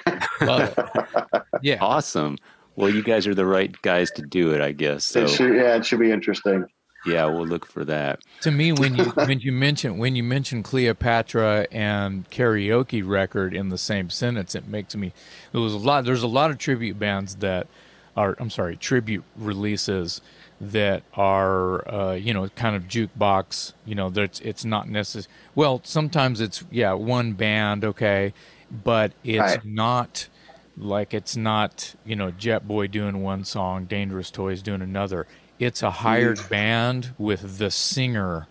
yeah, 1.62 1.78
awesome. 1.80 2.38
Well, 2.76 2.90
you 2.90 3.02
guys 3.02 3.26
are 3.26 3.34
the 3.34 3.46
right 3.46 3.74
guys 3.82 4.10
to 4.12 4.22
do 4.22 4.54
it, 4.54 4.60
I 4.60 4.72
guess. 4.72 5.04
So. 5.04 5.24
It 5.24 5.30
should, 5.30 5.54
yeah, 5.54 5.76
it 5.76 5.84
should 5.84 6.00
be 6.00 6.10
interesting. 6.10 6.66
Yeah, 7.06 7.26
we'll 7.26 7.46
look 7.46 7.64
for 7.64 7.84
that. 7.86 8.20
To 8.42 8.50
me, 8.50 8.72
when 8.72 8.94
you 8.94 9.04
when 9.04 9.40
you 9.40 9.52
mention 9.52 9.96
when 9.96 10.16
you 10.16 10.22
mention 10.22 10.62
Cleopatra 10.62 11.66
and 11.72 12.28
karaoke 12.30 13.06
record 13.06 13.54
in 13.54 13.70
the 13.70 13.78
same 13.78 14.10
sentence, 14.10 14.54
it 14.54 14.68
makes 14.68 14.94
me. 14.94 15.12
There 15.52 15.60
was 15.62 15.72
a 15.72 15.78
lot. 15.78 16.04
There's 16.04 16.22
a 16.22 16.28
lot 16.28 16.50
of 16.50 16.58
tribute 16.58 16.98
bands 16.98 17.36
that 17.36 17.68
are. 18.16 18.36
I'm 18.38 18.50
sorry, 18.50 18.76
tribute 18.76 19.24
releases 19.34 20.20
that 20.60 21.02
are 21.14 21.88
uh, 21.92 22.12
you 22.12 22.34
know 22.34 22.48
kind 22.50 22.76
of 22.76 22.84
jukebox. 22.84 23.72
You 23.84 23.94
know, 23.94 24.10
that's 24.10 24.40
it's 24.40 24.64
not 24.64 24.88
necessary. 24.88 25.32
Well, 25.54 25.80
sometimes 25.84 26.40
it's 26.40 26.64
yeah 26.70 26.92
one 26.92 27.32
band, 27.32 27.84
okay, 27.84 28.34
but 28.70 29.12
it's 29.24 29.40
right. 29.40 29.64
not 29.64 30.28
like 30.76 31.14
it's 31.14 31.36
not 31.36 31.94
you 32.04 32.16
know 32.16 32.30
Jetboy 32.30 32.90
doing 32.90 33.22
one 33.22 33.44
song, 33.44 33.86
Dangerous 33.86 34.30
Toys 34.30 34.62
doing 34.62 34.82
another. 34.82 35.26
It's 35.58 35.82
a 35.82 35.90
hired 35.90 36.38
mm. 36.38 36.48
band 36.48 37.14
with 37.18 37.58
the 37.58 37.70
singer. 37.70 38.46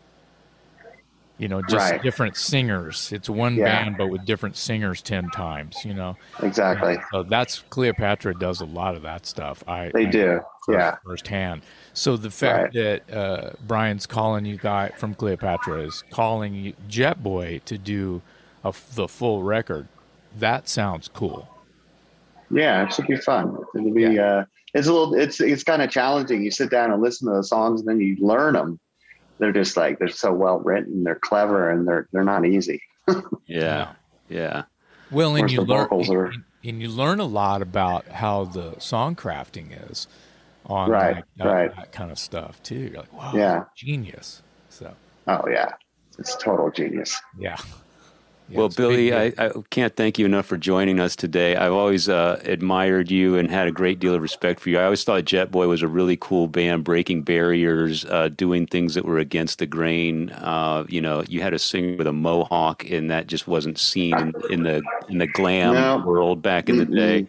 You 1.39 1.47
know, 1.47 1.61
just 1.61 1.91
right. 1.91 2.03
different 2.03 2.35
singers. 2.35 3.11
It's 3.11 3.29
one 3.29 3.55
yeah. 3.55 3.83
band, 3.83 3.97
but 3.97 4.07
with 4.07 4.25
different 4.25 4.57
singers 4.57 5.01
ten 5.01 5.29
times. 5.29 5.83
You 5.83 5.93
know, 5.93 6.17
exactly. 6.43 6.97
so 7.11 7.23
that's 7.23 7.63
Cleopatra 7.69 8.37
does 8.37 8.61
a 8.61 8.65
lot 8.65 8.95
of 8.95 9.01
that 9.03 9.25
stuff. 9.25 9.63
I 9.67 9.89
they 9.93 10.05
I 10.05 10.11
do, 10.11 10.41
first, 10.65 10.77
yeah, 10.77 10.95
firsthand. 11.03 11.61
So 11.93 12.17
the 12.17 12.29
fact 12.29 12.75
right. 12.75 13.01
that 13.07 13.13
uh, 13.13 13.51
Brian's 13.65 14.05
calling 14.05 14.45
you 14.45 14.57
guy 14.57 14.89
from 14.89 15.15
Cleopatra 15.15 15.83
is 15.83 16.03
calling 16.11 16.53
you 16.53 16.73
Jetboy 16.89 17.63
to 17.63 17.77
do 17.77 18.21
a, 18.63 18.73
the 18.95 19.07
full 19.07 19.43
record, 19.43 19.87
that 20.37 20.67
sounds 20.67 21.07
cool. 21.07 21.47
Yeah, 22.51 22.83
it 22.83 22.93
should 22.93 23.07
be 23.07 23.17
fun. 23.17 23.57
It'll 23.75 23.93
be. 23.93 24.01
Yeah. 24.01 24.23
Uh, 24.23 24.45
it's 24.73 24.87
a 24.87 24.93
little. 24.93 25.15
It's 25.15 25.39
it's 25.39 25.63
kind 25.63 25.81
of 25.81 25.89
challenging. 25.89 26.43
You 26.43 26.51
sit 26.51 26.69
down 26.69 26.91
and 26.91 27.01
listen 27.01 27.27
to 27.27 27.35
the 27.35 27.43
songs, 27.43 27.81
and 27.81 27.89
then 27.89 27.99
you 27.99 28.17
learn 28.19 28.53
them. 28.53 28.79
They're 29.39 29.53
just 29.53 29.77
like 29.77 29.99
they're 29.99 30.09
so 30.09 30.33
well 30.33 30.59
written. 30.59 31.03
They're 31.03 31.15
clever, 31.15 31.69
and 31.69 31.87
they're 31.87 32.07
they're 32.11 32.23
not 32.23 32.45
easy. 32.45 32.81
yeah, 33.47 33.93
yeah. 34.27 34.63
Well, 35.11 35.35
and 35.35 35.49
you 35.49 35.61
learn 35.61 35.87
are, 35.91 36.25
and, 36.25 36.43
and 36.63 36.81
you 36.81 36.89
learn 36.89 37.19
a 37.19 37.25
lot 37.25 37.61
about 37.61 38.07
how 38.07 38.45
the 38.45 38.77
song 38.79 39.15
crafting 39.15 39.91
is 39.91 40.07
on 40.65 40.91
right, 40.91 41.23
that, 41.37 41.45
right. 41.45 41.75
that 41.75 41.91
kind 41.91 42.11
of 42.11 42.19
stuff 42.19 42.61
too. 42.61 42.75
You're 42.75 43.01
like, 43.01 43.13
wow, 43.13 43.31
yeah, 43.33 43.63
genius. 43.75 44.43
So. 44.69 44.93
Oh 45.27 45.47
yeah, 45.49 45.71
it's 46.17 46.35
total 46.37 46.69
genius. 46.69 47.19
Yeah. 47.37 47.57
Yeah, 48.49 48.57
well, 48.57 48.69
Billy, 48.69 49.13
I, 49.13 49.31
I, 49.37 49.51
can't 49.69 49.95
thank 49.95 50.17
you 50.17 50.25
enough 50.25 50.47
for 50.47 50.57
joining 50.57 50.99
us 50.99 51.15
today. 51.15 51.55
I've 51.55 51.71
always 51.71 52.09
uh, 52.09 52.41
admired 52.43 53.11
you 53.11 53.37
and 53.37 53.49
had 53.49 53.67
a 53.67 53.71
great 53.71 53.99
deal 53.99 54.15
of 54.15 54.23
respect 54.23 54.59
for 54.59 54.71
you. 54.71 54.79
I 54.79 54.85
always 54.85 55.03
thought 55.03 55.23
Jetboy 55.23 55.67
was 55.67 55.83
a 55.83 55.87
really 55.87 56.17
cool 56.17 56.47
band, 56.47 56.83
breaking 56.83 57.23
barriers, 57.23 58.05
uh, 58.05 58.29
doing 58.29 58.65
things 58.65 58.95
that 58.95 59.05
were 59.05 59.19
against 59.19 59.59
the 59.59 59.67
grain. 59.67 60.31
Uh, 60.31 60.83
you 60.89 60.99
know, 60.99 61.23
you 61.27 61.41
had 61.41 61.53
a 61.53 61.59
singer 61.59 61.95
with 61.95 62.07
a 62.07 62.13
mohawk, 62.13 62.89
and 62.89 63.11
that 63.11 63.27
just 63.27 63.47
wasn't 63.47 63.77
seen 63.77 64.17
in, 64.17 64.33
in 64.49 64.63
the 64.63 64.81
in 65.09 65.19
the 65.19 65.27
glam 65.27 65.75
no. 65.75 66.03
world 66.03 66.41
back 66.41 66.69
in 66.69 66.77
the 66.77 66.85
day. 66.85 67.27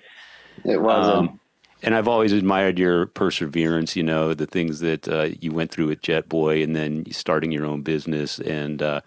It 0.65 0.81
wasn't. 0.81 1.31
Um, 1.31 1.41
and 1.83 1.95
I've 1.95 2.09
always 2.09 2.33
admired 2.33 2.79
your 2.79 3.07
perseverance. 3.07 3.95
You 3.95 4.05
know, 4.05 4.33
the 4.33 4.47
things 4.47 4.81
that 4.81 5.07
uh, 5.07 5.29
you 5.41 5.53
went 5.53 5.71
through 5.71 5.89
with 5.89 6.01
Jetboy, 6.01 6.65
and 6.65 6.75
then 6.75 7.05
starting 7.11 7.53
your 7.53 7.67
own 7.67 7.83
business, 7.83 8.39
and 8.39 8.83
uh, 8.83 9.01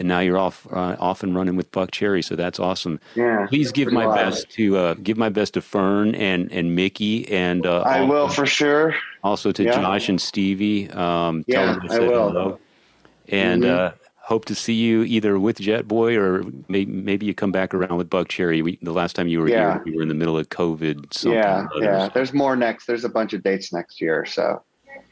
and 0.00 0.08
now 0.08 0.18
you're 0.18 0.38
off 0.38 0.66
uh, 0.72 0.96
off 0.98 1.22
and 1.22 1.36
running 1.36 1.54
with 1.54 1.70
Buckcherry. 1.70 2.24
So 2.24 2.34
that's 2.34 2.58
awesome. 2.58 2.98
Yeah. 3.14 3.46
Please 3.48 3.70
give 3.70 3.92
my 3.92 4.12
best 4.12 4.50
to 4.52 4.76
uh, 4.76 4.94
give 4.94 5.16
my 5.16 5.28
best 5.28 5.54
to 5.54 5.60
Fern 5.60 6.14
and 6.16 6.50
and 6.50 6.74
Mickey 6.74 7.30
and 7.30 7.64
uh, 7.66 7.82
I 7.82 8.00
will 8.00 8.28
for 8.28 8.46
sure. 8.46 8.96
Also 9.22 9.52
to 9.52 9.62
yeah. 9.62 9.72
Josh 9.72 10.08
and 10.08 10.20
Stevie. 10.20 10.90
Um, 10.90 11.44
yeah, 11.46 11.78
I, 11.88 11.96
I 11.96 11.98
will. 12.00 12.28
Hello. 12.30 12.58
And 13.28 13.62
mm-hmm. 13.62 13.86
Uh, 13.86 13.90
hope 14.16 14.46
to 14.46 14.54
see 14.54 14.74
you 14.74 15.02
either 15.02 15.38
with 15.38 15.58
Jetboy 15.58 16.16
or 16.16 16.44
maybe, 16.68 16.90
maybe 16.90 17.26
you 17.26 17.34
come 17.34 17.52
back 17.52 17.74
around 17.74 17.96
with 17.96 18.08
Buckcherry. 18.08 18.62
We, 18.62 18.78
the 18.80 18.92
last 18.92 19.14
time 19.16 19.28
you 19.28 19.40
were 19.40 19.48
yeah. 19.48 19.74
here, 19.74 19.82
we 19.84 19.96
were 19.96 20.02
in 20.02 20.08
the 20.08 20.14
middle 20.14 20.38
of 20.38 20.48
COVID. 20.48 21.24
Yeah, 21.24 21.66
yeah. 21.78 22.08
There's 22.08 22.32
more 22.32 22.56
next. 22.56 22.86
There's 22.86 23.04
a 23.04 23.08
bunch 23.08 23.32
of 23.32 23.42
dates 23.42 23.72
next 23.72 24.00
year. 24.00 24.24
So 24.24 24.62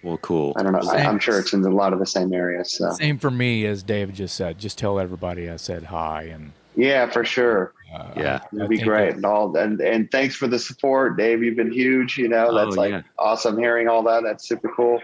well, 0.02 0.18
cool. 0.18 0.52
I 0.56 0.62
don't 0.62 0.72
know. 0.72 0.90
I, 0.90 1.00
am 1.00 1.18
sure 1.18 1.38
it's 1.38 1.52
in 1.52 1.64
a 1.64 1.70
lot 1.70 1.92
of 1.92 1.98
the 1.98 2.06
same 2.06 2.32
areas. 2.32 2.72
So. 2.72 2.90
Same 2.92 3.18
for 3.18 3.30
me, 3.30 3.66
as 3.66 3.82
Dave 3.82 4.12
just 4.12 4.36
said. 4.36 4.58
Just 4.58 4.78
tell 4.78 4.98
everybody 4.98 5.50
I 5.50 5.56
said 5.56 5.84
hi 5.84 6.22
and. 6.22 6.52
Yeah, 6.76 7.10
for 7.10 7.24
sure. 7.24 7.72
Uh, 7.92 8.12
yeah, 8.16 8.40
it'd 8.54 8.68
be 8.68 8.78
great. 8.78 9.14
And 9.14 9.24
all 9.24 9.56
and 9.56 9.80
and 9.80 10.08
thanks 10.12 10.36
for 10.36 10.46
the 10.46 10.58
support, 10.58 11.16
Dave. 11.16 11.42
You've 11.42 11.56
been 11.56 11.72
huge. 11.72 12.16
You 12.16 12.28
know, 12.28 12.54
that's 12.54 12.76
oh, 12.76 12.80
like 12.80 12.92
yeah. 12.92 13.02
awesome 13.18 13.58
hearing 13.58 13.88
all 13.88 14.04
that. 14.04 14.22
That's 14.22 14.46
super 14.46 14.68
cool. 14.76 15.00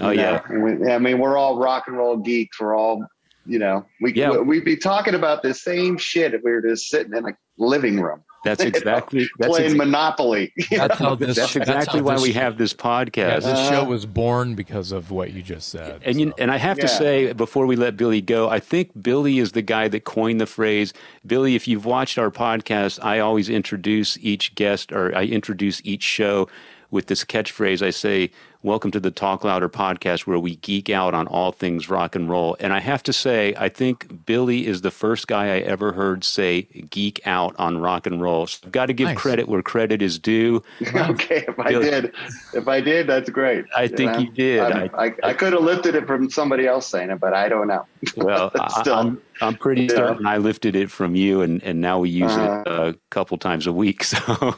Oh 0.00 0.10
you 0.10 0.20
yeah. 0.20 0.40
We, 0.50 0.90
I 0.90 0.98
mean, 0.98 1.18
we're 1.18 1.36
all 1.36 1.58
rock 1.58 1.84
and 1.88 1.96
roll 1.98 2.16
geeks. 2.16 2.60
We're 2.60 2.74
all, 2.74 3.04
you 3.44 3.58
know, 3.58 3.84
we 4.00 4.14
yeah. 4.14 4.38
we'd 4.38 4.64
be 4.64 4.76
talking 4.76 5.14
about 5.14 5.42
the 5.42 5.52
same 5.52 5.98
shit 5.98 6.32
if 6.32 6.42
we 6.42 6.52
were 6.52 6.62
just 6.62 6.88
sitting 6.88 7.14
in 7.14 7.26
a 7.26 7.36
living 7.58 8.00
room. 8.00 8.22
That's 8.48 8.62
exactly 8.76 9.28
that's 9.38 9.50
playing 9.50 9.70
ex- 9.70 9.76
Monopoly. 9.76 10.52
That's, 10.70 10.98
how 10.98 11.14
this, 11.14 11.36
that's 11.36 11.56
exactly 11.56 12.00
that's 12.00 12.20
why 12.20 12.22
we 12.22 12.32
have 12.32 12.56
this 12.56 12.72
podcast. 12.72 13.16
Yeah, 13.16 13.40
this 13.40 13.68
show 13.68 13.84
was 13.84 14.06
born 14.06 14.54
because 14.54 14.92
of 14.92 15.10
what 15.10 15.32
you 15.32 15.42
just 15.42 15.68
said. 15.68 16.00
And 16.04 16.16
so. 16.16 16.20
you, 16.20 16.34
and 16.38 16.50
I 16.50 16.56
have 16.56 16.78
yeah. 16.78 16.82
to 16.82 16.88
say 16.88 17.32
before 17.32 17.66
we 17.66 17.76
let 17.76 17.96
Billy 17.96 18.20
go, 18.20 18.48
I 18.48 18.60
think 18.60 19.02
Billy 19.02 19.38
is 19.38 19.52
the 19.52 19.62
guy 19.62 19.88
that 19.88 20.04
coined 20.04 20.40
the 20.40 20.46
phrase. 20.46 20.92
Billy, 21.26 21.54
if 21.54 21.68
you've 21.68 21.84
watched 21.84 22.18
our 22.18 22.30
podcast, 22.30 23.02
I 23.02 23.18
always 23.18 23.48
introduce 23.48 24.18
each 24.18 24.54
guest 24.54 24.92
or 24.92 25.14
I 25.16 25.24
introduce 25.24 25.80
each 25.84 26.02
show 26.02 26.48
with 26.90 27.06
this 27.06 27.24
catchphrase. 27.24 27.82
I 27.82 27.90
say, 27.90 28.30
Welcome 28.64 28.90
to 28.90 28.98
the 28.98 29.12
Talk 29.12 29.44
Louder 29.44 29.68
podcast, 29.68 30.26
where 30.26 30.40
we 30.40 30.56
geek 30.56 30.90
out 30.90 31.14
on 31.14 31.28
all 31.28 31.52
things 31.52 31.88
rock 31.88 32.16
and 32.16 32.28
roll. 32.28 32.56
And 32.58 32.72
I 32.72 32.80
have 32.80 33.04
to 33.04 33.12
say, 33.12 33.54
I 33.56 33.68
think 33.68 34.26
Billy 34.26 34.66
is 34.66 34.80
the 34.80 34.90
first 34.90 35.28
guy 35.28 35.54
I 35.54 35.58
ever 35.60 35.92
heard 35.92 36.24
say 36.24 36.62
geek 36.62 37.24
out 37.24 37.54
on 37.56 37.78
rock 37.78 38.08
and 38.08 38.20
roll. 38.20 38.48
So 38.48 38.58
I've 38.64 38.72
got 38.72 38.86
to 38.86 38.92
give 38.94 39.06
nice. 39.06 39.16
credit 39.16 39.48
where 39.48 39.62
credit 39.62 40.02
is 40.02 40.18
due. 40.18 40.64
okay, 40.92 41.44
if 41.46 41.56
I 41.56 41.68
Billy, 41.68 41.88
did, 41.88 42.14
if 42.52 42.66
I 42.66 42.80
did, 42.80 43.06
that's 43.06 43.30
great. 43.30 43.64
I 43.76 43.84
you 43.84 43.90
think 43.90 44.12
know? 44.14 44.18
you 44.18 44.30
did. 44.32 44.60
I, 44.60 44.90
I, 44.92 45.14
I, 45.22 45.34
could 45.34 45.52
have 45.52 45.62
lifted 45.62 45.94
it 45.94 46.08
from 46.08 46.28
somebody 46.28 46.66
else 46.66 46.88
saying 46.88 47.10
it, 47.10 47.20
but 47.20 47.34
I 47.34 47.48
don't 47.48 47.68
know. 47.68 47.86
Well, 48.16 48.50
Still, 48.80 48.94
I'm, 48.94 49.22
I'm 49.40 49.54
pretty 49.54 49.82
yeah. 49.82 49.94
certain 49.94 50.26
I 50.26 50.38
lifted 50.38 50.74
it 50.74 50.90
from 50.90 51.14
you, 51.14 51.42
and, 51.42 51.62
and 51.62 51.80
now 51.80 52.00
we 52.00 52.10
use 52.10 52.32
uh, 52.32 52.64
it 52.66 52.72
a 52.72 52.98
couple 53.10 53.38
times 53.38 53.68
a 53.68 53.72
week. 53.72 54.02
So 54.02 54.18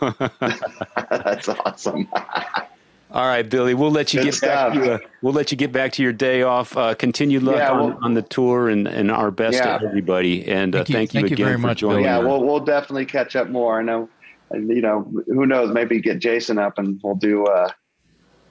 that's 1.11 1.51
awesome. 1.51 2.09
All 3.13 3.27
right, 3.27 3.49
Billy. 3.49 3.75
We'll 3.75 3.91
let 3.91 4.15
you 4.15 4.21
Good 4.21 4.27
get 4.27 4.35
stuff. 4.35 4.75
back. 4.75 4.83
To, 4.83 4.95
uh, 4.95 4.99
we'll 5.21 5.33
let 5.33 5.51
you 5.51 5.57
get 5.57 5.73
back 5.73 5.93
to 5.93 6.03
your 6.03 6.13
day 6.13 6.43
off. 6.43 6.77
Uh, 6.77 6.95
continued 6.95 7.43
luck 7.43 7.57
yeah, 7.57 7.73
on, 7.73 7.99
on, 8.05 8.15
the 8.15 8.23
tour, 8.23 8.69
and, 8.69 8.87
and 8.87 9.11
our 9.11 9.31
best 9.33 9.57
yeah. 9.57 9.79
to 9.79 9.87
everybody. 9.87 10.47
And 10.47 10.75
uh, 10.75 10.79
thank, 10.79 10.89
you, 10.89 10.95
thank, 10.95 11.15
you, 11.15 11.21
thank 11.21 11.33
again 11.33 11.47
you 11.49 11.55
for 11.55 11.59
much, 11.59 11.79
joining. 11.79 12.05
Yeah, 12.05 12.19
we'll 12.19 12.45
we'll 12.45 12.61
definitely 12.61 13.07
catch 13.07 13.35
up 13.35 13.49
more. 13.49 13.81
I 13.81 13.83
know, 13.83 14.09
and 14.51 14.69
you 14.69 14.81
know, 14.81 15.11
who 15.27 15.45
knows? 15.45 15.73
Maybe 15.73 16.01
get 16.01 16.21
Jason 16.21 16.59
up, 16.59 16.79
and 16.79 17.01
we'll 17.03 17.17
do 17.17 17.47
uh, 17.47 17.71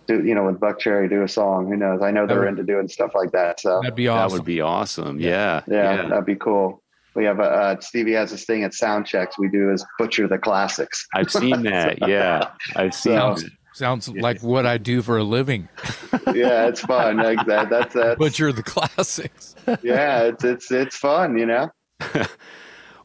do 0.10 0.26
you 0.26 0.34
know 0.34 0.46
with 0.46 0.60
Buckcherry, 0.60 1.10
do 1.10 1.22
a 1.22 1.28
song. 1.28 1.68
Who 1.68 1.78
knows? 1.78 2.02
I 2.02 2.12
know 2.12 2.26
they're 2.26 2.48
into 2.48 2.64
doing 2.64 2.88
stuff 2.88 3.12
like 3.14 3.32
that. 3.32 3.60
So 3.60 3.80
that'd 3.82 3.96
be 3.96 4.08
awesome. 4.08 4.30
That 4.30 4.34
would 4.34 4.46
be 4.46 4.60
awesome. 4.60 5.20
Yeah, 5.20 5.62
yeah, 5.68 6.02
yeah. 6.02 6.08
that'd 6.10 6.26
be 6.26 6.36
cool. 6.36 6.82
We 7.16 7.26
have 7.26 7.40
a 7.40 7.44
uh, 7.44 7.80
Stevie 7.80 8.14
has 8.14 8.32
this 8.32 8.46
thing 8.46 8.64
at 8.64 8.74
sound 8.74 9.06
checks. 9.06 9.38
We 9.38 9.50
do 9.50 9.72
is 9.72 9.86
butcher 10.00 10.28
the 10.28 10.40
classics. 10.40 11.08
I've 11.14 11.32
seen 11.32 11.64
that. 11.64 12.00
yeah, 12.08 12.52
I've 12.76 12.94
seen. 12.94 13.38
So, 13.38 13.48
Sounds 13.80 14.10
like 14.10 14.44
what 14.44 14.66
I 14.66 14.78
do 14.78 15.02
for 15.02 15.18
a 15.18 15.24
living. 15.24 15.70
yeah, 16.34 16.68
it's 16.68 16.82
fun. 16.82 17.16
Like 17.16 17.46
that. 17.46 17.70
That's 17.70 17.94
that. 17.94 18.18
Butcher 18.18 18.52
the 18.52 18.62
classics. 18.62 19.56
yeah, 19.82 20.24
it's 20.24 20.44
it's 20.44 20.70
it's 20.70 20.98
fun. 20.98 21.38
You 21.38 21.46
know. 21.46 21.72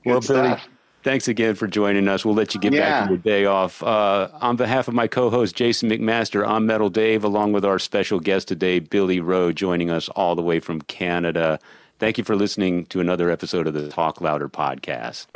well, 0.05 0.21
Billy, 0.21 0.57
thanks 1.05 1.29
again 1.29 1.55
for 1.55 1.69
joining 1.69 2.09
us. 2.09 2.25
We'll 2.25 2.35
let 2.35 2.55
you 2.57 2.61
get 2.61 2.73
yeah. 2.73 2.81
back 2.81 3.05
to 3.05 3.15
your 3.15 3.19
day 3.19 3.45
off. 3.45 3.85
Uh, 3.85 4.31
on 4.41 4.57
behalf 4.57 4.89
of 4.89 4.95
my 4.95 5.07
co-host 5.07 5.55
Jason 5.55 5.89
McMaster, 5.89 6.45
I'm 6.45 6.67
Metal 6.67 6.91
Dave, 6.91 7.23
along 7.23 7.53
with 7.53 7.65
our 7.65 7.79
special 7.79 8.19
guest 8.19 8.49
today, 8.49 8.81
Billy 8.81 9.21
Rowe, 9.21 9.53
joining 9.53 9.93
us 9.93 10.09
all 10.09 10.35
the 10.35 10.43
way 10.43 10.59
from 10.59 10.83
Canada. 10.83 11.61
Thank 12.01 12.19
you 12.19 12.25
for 12.25 12.35
listening 12.35 12.87
to 12.87 12.99
another 12.99 13.31
episode 13.31 13.69
of 13.69 13.75
the 13.75 13.91
Talk 13.91 14.21
Louder 14.21 14.49
podcast. 14.49 15.27